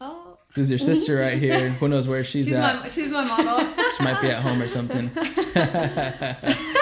[0.00, 1.70] Oh, This is your sister right here.
[1.70, 2.80] Who knows where she's, she's at?
[2.82, 3.58] my she's my model.
[3.96, 5.10] She might be at home or something.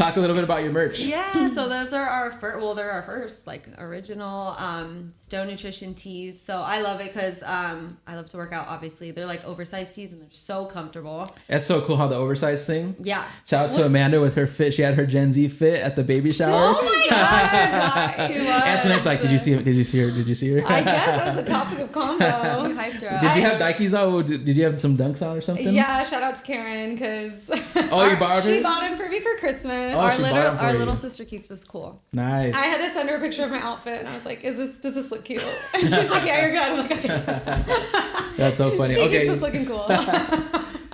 [0.00, 1.00] Talk a little bit about your merch.
[1.00, 2.58] Yeah, so those are our first.
[2.58, 6.40] Well, they're our first like original um, Stone Nutrition tees.
[6.40, 8.68] So I love it because um, I love to work out.
[8.68, 11.30] Obviously, they're like oversized tees and they're so comfortable.
[11.48, 12.96] That's so cool how the oversized thing.
[12.98, 13.24] Yeah.
[13.46, 14.72] Shout out to Amanda with her fit.
[14.72, 16.50] She had her Gen Z fit at the baby shower.
[16.54, 18.30] Oh my gosh!
[18.30, 19.62] Antoinette's like, did you see?
[19.62, 20.10] Did you see her?
[20.10, 20.66] Did you see her?
[20.66, 22.24] I guess that was the topic of combo.
[22.74, 23.20] hyped her up.
[23.20, 24.26] Did you have Nikes on?
[24.26, 25.74] Did you have some dunks on or something?
[25.74, 27.50] Yeah, shout out to Karen because
[27.92, 29.89] Oh, you borrowed she bought them for me for Christmas.
[29.96, 30.78] Oh, our little our you.
[30.78, 32.00] little sister keeps us cool.
[32.12, 32.54] Nice.
[32.54, 34.56] I had to send her a picture of my outfit, and I was like, "Is
[34.56, 34.76] this?
[34.78, 35.42] Does this look cute?"
[35.74, 38.94] And she's like, "Yeah, you're good." I'm like, "Okay." That's so funny.
[39.00, 39.64] She keeps us Okay.
[39.64, 39.86] looking cool.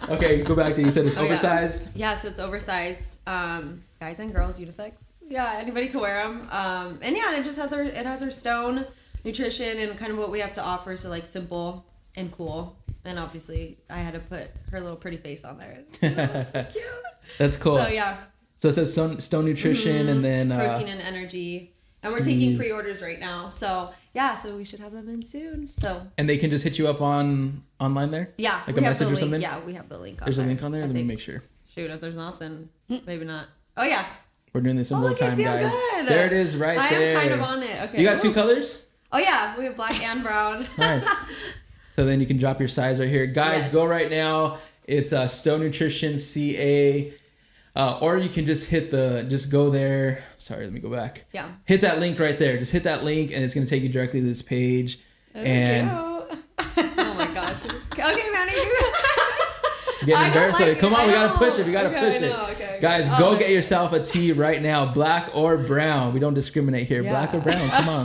[0.09, 1.97] Okay, go back to you said it's Oh, oversized.
[1.97, 3.20] Yeah, so it's oversized.
[3.27, 4.93] Um, guys and girls, unisex.
[5.28, 6.48] Yeah, anybody can wear them.
[6.52, 8.86] Um, and yeah, and it just has our it has our stone
[9.24, 10.97] nutrition and kind of what we have to offer.
[10.97, 11.85] So like simple
[12.16, 12.77] and cool.
[13.05, 15.78] And obviously, I had to put her little pretty face on there.
[16.01, 16.85] That's so cute.
[17.39, 17.77] That's cool.
[17.82, 18.18] So yeah,
[18.57, 21.73] So it says Stone, Stone Nutrition and then uh, protein and energy.
[22.03, 23.49] And we're taking pre-orders right now.
[23.49, 25.66] So yeah, so we should have them in soon.
[25.66, 28.33] So and they can just hit you up on online there.
[28.39, 29.41] yeah, Like a message or something?
[29.43, 30.23] Yeah, we have the link.
[30.23, 30.83] On There's a link on there.
[30.83, 31.43] I Let me make sure.
[31.69, 33.49] Shoot, if there's not, then maybe not.
[33.77, 34.07] Oh yeah,
[34.53, 35.70] We're doing this in Oh, real time, guys.
[35.73, 36.07] good.
[36.09, 37.19] There it is, right I there.
[37.19, 37.83] I am kind of on it.
[37.89, 38.01] Okay.
[38.01, 38.87] You got two colors.
[39.12, 40.66] Oh yeah, we have black and brown.
[40.78, 41.07] Nice.
[41.95, 43.65] so then you can drop your size right here, guys.
[43.65, 43.73] Yes.
[43.73, 44.59] Go right now.
[44.85, 47.12] It's uh, Stone Nutrition CA,
[47.77, 50.24] uh, or you can just hit the just go there.
[50.36, 51.27] Sorry, let me go back.
[51.32, 51.48] Yeah.
[51.65, 52.57] Hit that link right there.
[52.59, 54.98] Just hit that link, and it's gonna take you directly to this page.
[55.35, 56.27] and Oh
[57.19, 57.62] my gosh.
[57.65, 58.53] was- Okay, Manny.
[60.05, 60.61] getting embarrassed.
[60.61, 61.39] like Come on, I we gotta know.
[61.39, 61.66] push it.
[61.66, 62.32] We gotta Okay, push it.
[62.51, 62.78] Okay.
[62.81, 66.12] Guys, Oh go get yourself a tee right now, black or brown.
[66.12, 67.69] We don't discriminate here, black or brown.
[67.70, 68.05] Come on,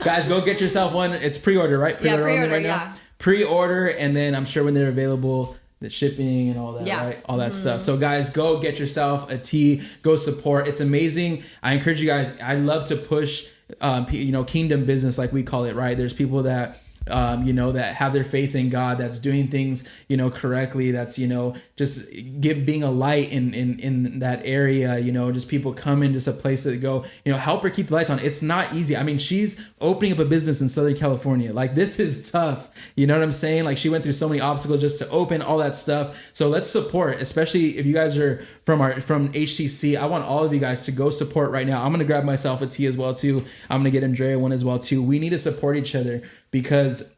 [0.00, 1.12] guys, go get yourself one.
[1.12, 1.94] It's pre-order, right?
[1.94, 2.94] Yeah, Pre-order only pre-order, right now.
[3.18, 6.96] Pre-order, and then I'm sure when they're available, the shipping and all that, Yeah.
[6.96, 7.06] Mm-hmm.
[7.06, 7.22] right?
[7.26, 7.82] All that stuff.
[7.82, 9.82] So, guys, go get yourself a tee.
[10.02, 10.66] Go support.
[10.66, 11.42] It's amazing.
[11.62, 12.32] I encourage you guys.
[12.42, 13.46] I love to push,
[13.80, 15.96] um, you know, kingdom business like we call it, right?
[15.96, 19.88] There's people that um, you know, that have their faith in God, that's doing things,
[20.08, 22.08] you know, correctly, that's, you know, just
[22.40, 26.12] give being a light in in in that area, you know, just people come in
[26.12, 28.18] just a place to go, you know, help her keep the lights on.
[28.20, 28.96] It's not easy.
[28.96, 31.52] I mean, she's opening up a business in Southern California.
[31.52, 32.70] Like this is tough.
[32.96, 33.64] You know what I'm saying?
[33.64, 36.30] Like she went through so many obstacles just to open all that stuff.
[36.32, 39.96] So let's support, especially if you guys are from our from HTC.
[39.96, 41.84] I want all of you guys to go support right now.
[41.84, 43.44] I'm gonna grab myself a tee as well too.
[43.70, 45.02] I'm gonna get Andrea one as well too.
[45.02, 47.14] We need to support each other because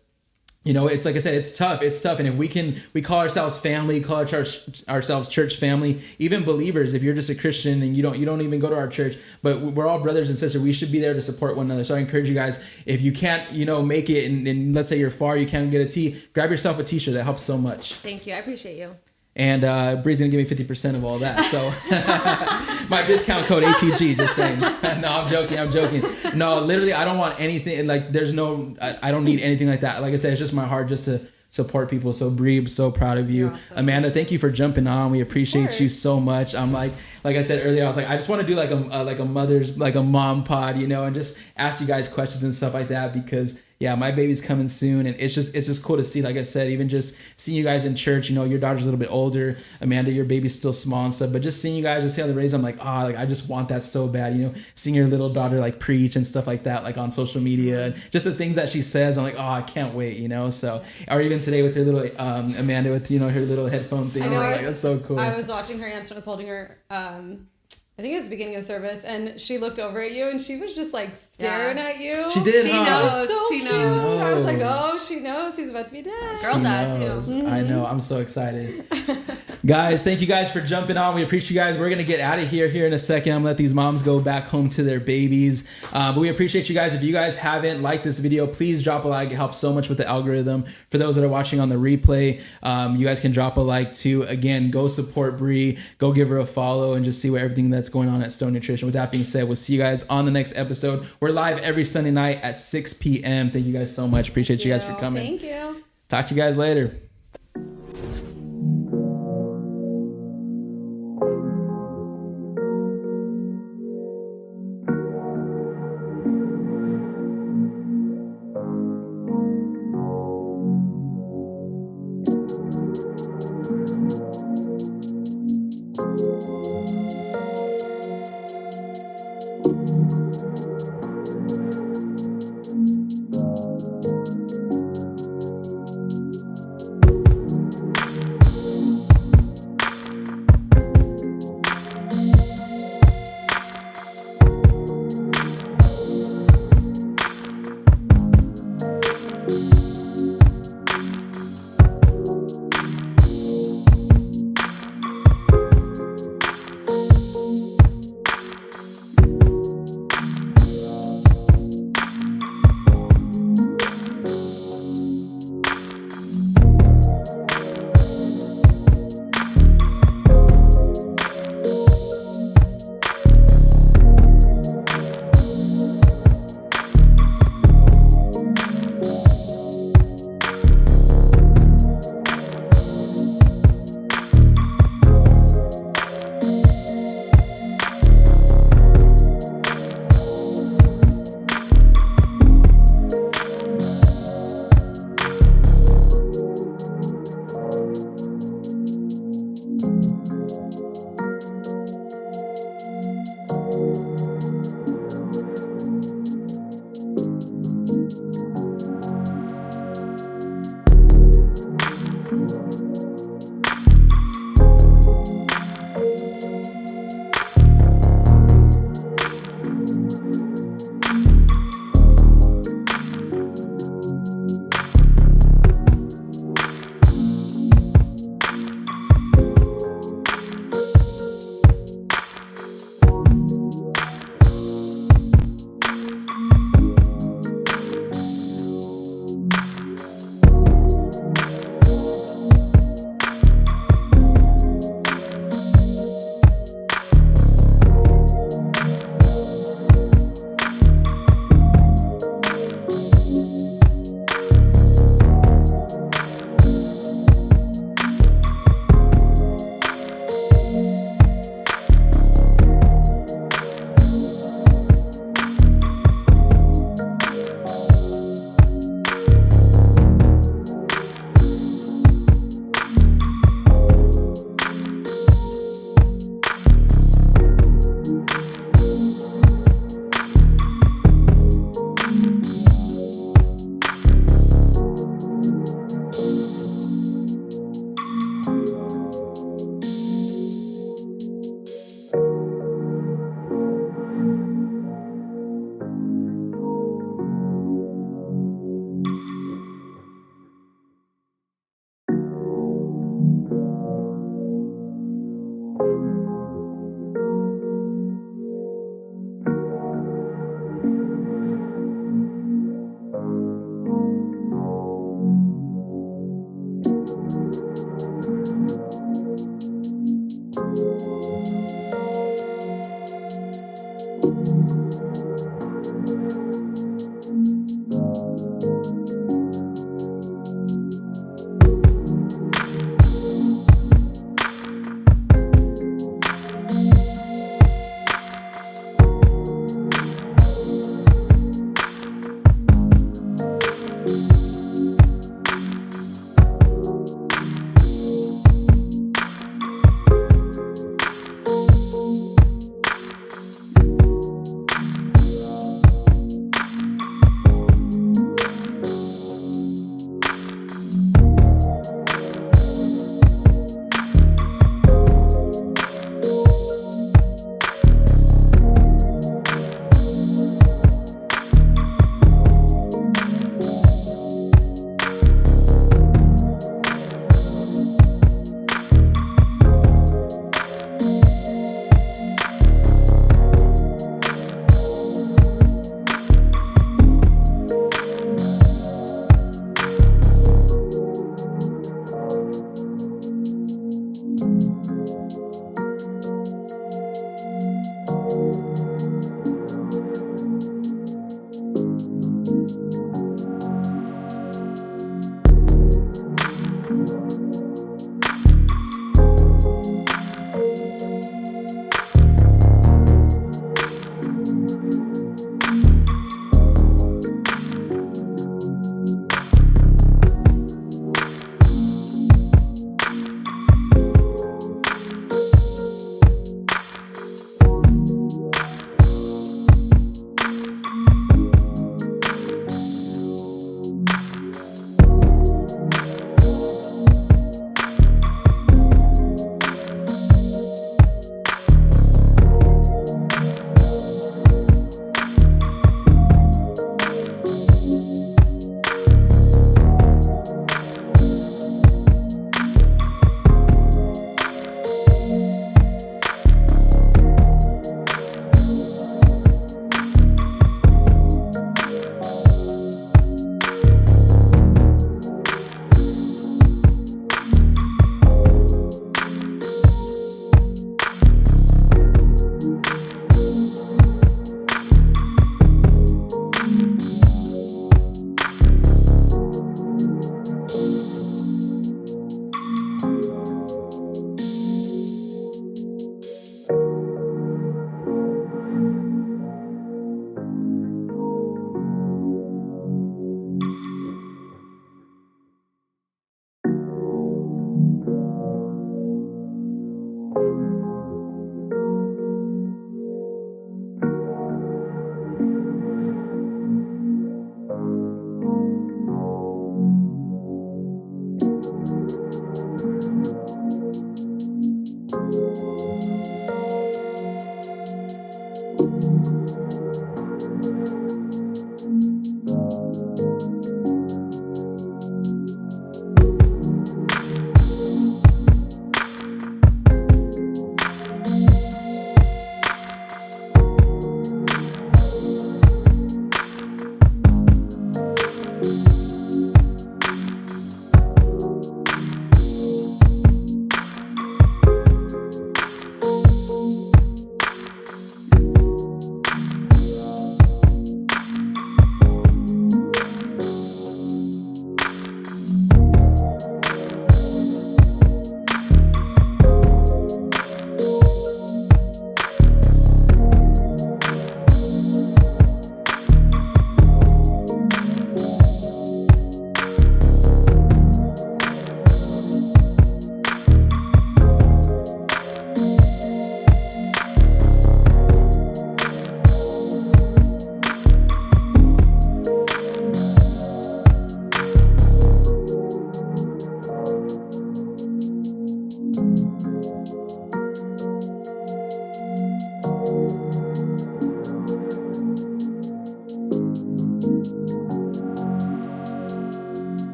[0.66, 3.00] you know it's like i said it's tough it's tough and if we can we
[3.00, 4.44] call ourselves family call our
[4.88, 8.40] ourselves church family even believers if you're just a christian and you don't you don't
[8.40, 11.14] even go to our church but we're all brothers and sisters we should be there
[11.14, 14.10] to support one another so i encourage you guys if you can't you know make
[14.10, 16.82] it and, and let's say you're far you can't get a tee grab yourself a
[16.82, 18.34] t-shirt that helps so much Thank you.
[18.34, 18.96] I appreciate you.
[19.36, 21.72] And uh bree's gonna give me 50% of all that so.
[22.88, 24.60] My discount code atg just saying.
[25.00, 26.02] No i'm joking i'm joking.
[26.34, 29.80] No literally i don't want anything like there's no I, I don't need anything like
[29.82, 30.02] that.
[30.02, 32.12] Like i said it's just my heart just to support people.
[32.12, 33.48] So bree I'm so proud of you.
[33.48, 33.78] Awesome.
[33.78, 35.10] amanda thank you for jumping on.
[35.10, 36.54] We appreciate you so much.
[36.54, 36.92] I'm like
[37.26, 39.02] like I said earlier, I was like, I just want to do like a, a
[39.02, 42.44] like a mother's like a mom pod, you know, and just ask you guys questions
[42.44, 45.82] and stuff like that because yeah, my baby's coming soon, and it's just it's just
[45.82, 46.22] cool to see.
[46.22, 48.30] Like I said, even just seeing you guys in church.
[48.30, 49.58] You know, your daughter's a little bit older.
[49.82, 51.30] Amanda, your baby's still small and stuff.
[51.30, 52.54] But just seeing you guys, just see how they raise.
[52.54, 54.34] I'm like, ah, oh, like I just want that so bad.
[54.34, 57.42] You know, seeing your little daughter like preach and stuff like that, like on social
[57.42, 59.18] media, and just the things that she says.
[59.18, 60.16] I'm like, oh, I can't wait.
[60.16, 63.40] You know, so or even today with her little um, Amanda with you know her
[63.40, 64.30] little headphone thing.
[64.30, 65.20] Know, like, was- that's so cool.
[65.20, 65.86] I was watching her.
[65.86, 66.78] answer, I was holding her.
[67.16, 67.48] Um,
[67.98, 70.38] I think it was the beginning of service, and she looked over at you, and
[70.38, 71.84] she was just like staring Yeah.
[71.84, 72.30] at you.
[72.30, 72.84] She did, She huh?
[72.84, 73.26] Knows.
[73.28, 73.72] so She cute.
[73.72, 74.20] knows.
[74.20, 76.40] I was like, oh, she knows he's about to be dead.
[76.42, 76.98] Girl She dad, too.
[76.98, 77.30] knows.
[77.32, 77.86] I know.
[77.86, 78.84] I'm so excited.
[79.64, 81.14] guys, thank you guys for jumping on.
[81.14, 81.78] We appreciate you guys.
[81.78, 83.32] We're going to get out of here here in a second.
[83.32, 85.66] I'm going to let these moms go back home to their babies.
[85.94, 86.92] Uh, but we appreciate you guys.
[86.92, 89.30] If you guys haven't liked this video, please drop a like.
[89.30, 90.66] It helps so much with the algorithm.
[90.90, 93.94] For those that are watching on the replay, um, you guys can drop a like
[93.94, 94.22] too.
[94.24, 95.78] Again, go support Bree.
[95.96, 98.32] Go give her a follow and just see what everything that's that's going on at
[98.32, 98.86] Stone Nutrition.
[98.86, 101.06] With that being said, we'll see you guys on the next episode.
[101.20, 103.52] We're live every Sunday night at 6 p.m.
[103.52, 104.28] Thank you guys so much.
[104.28, 104.72] Appreciate you.
[104.72, 105.38] you guys for coming.
[105.38, 105.84] Thank you.
[106.08, 106.96] Talk to you guys later.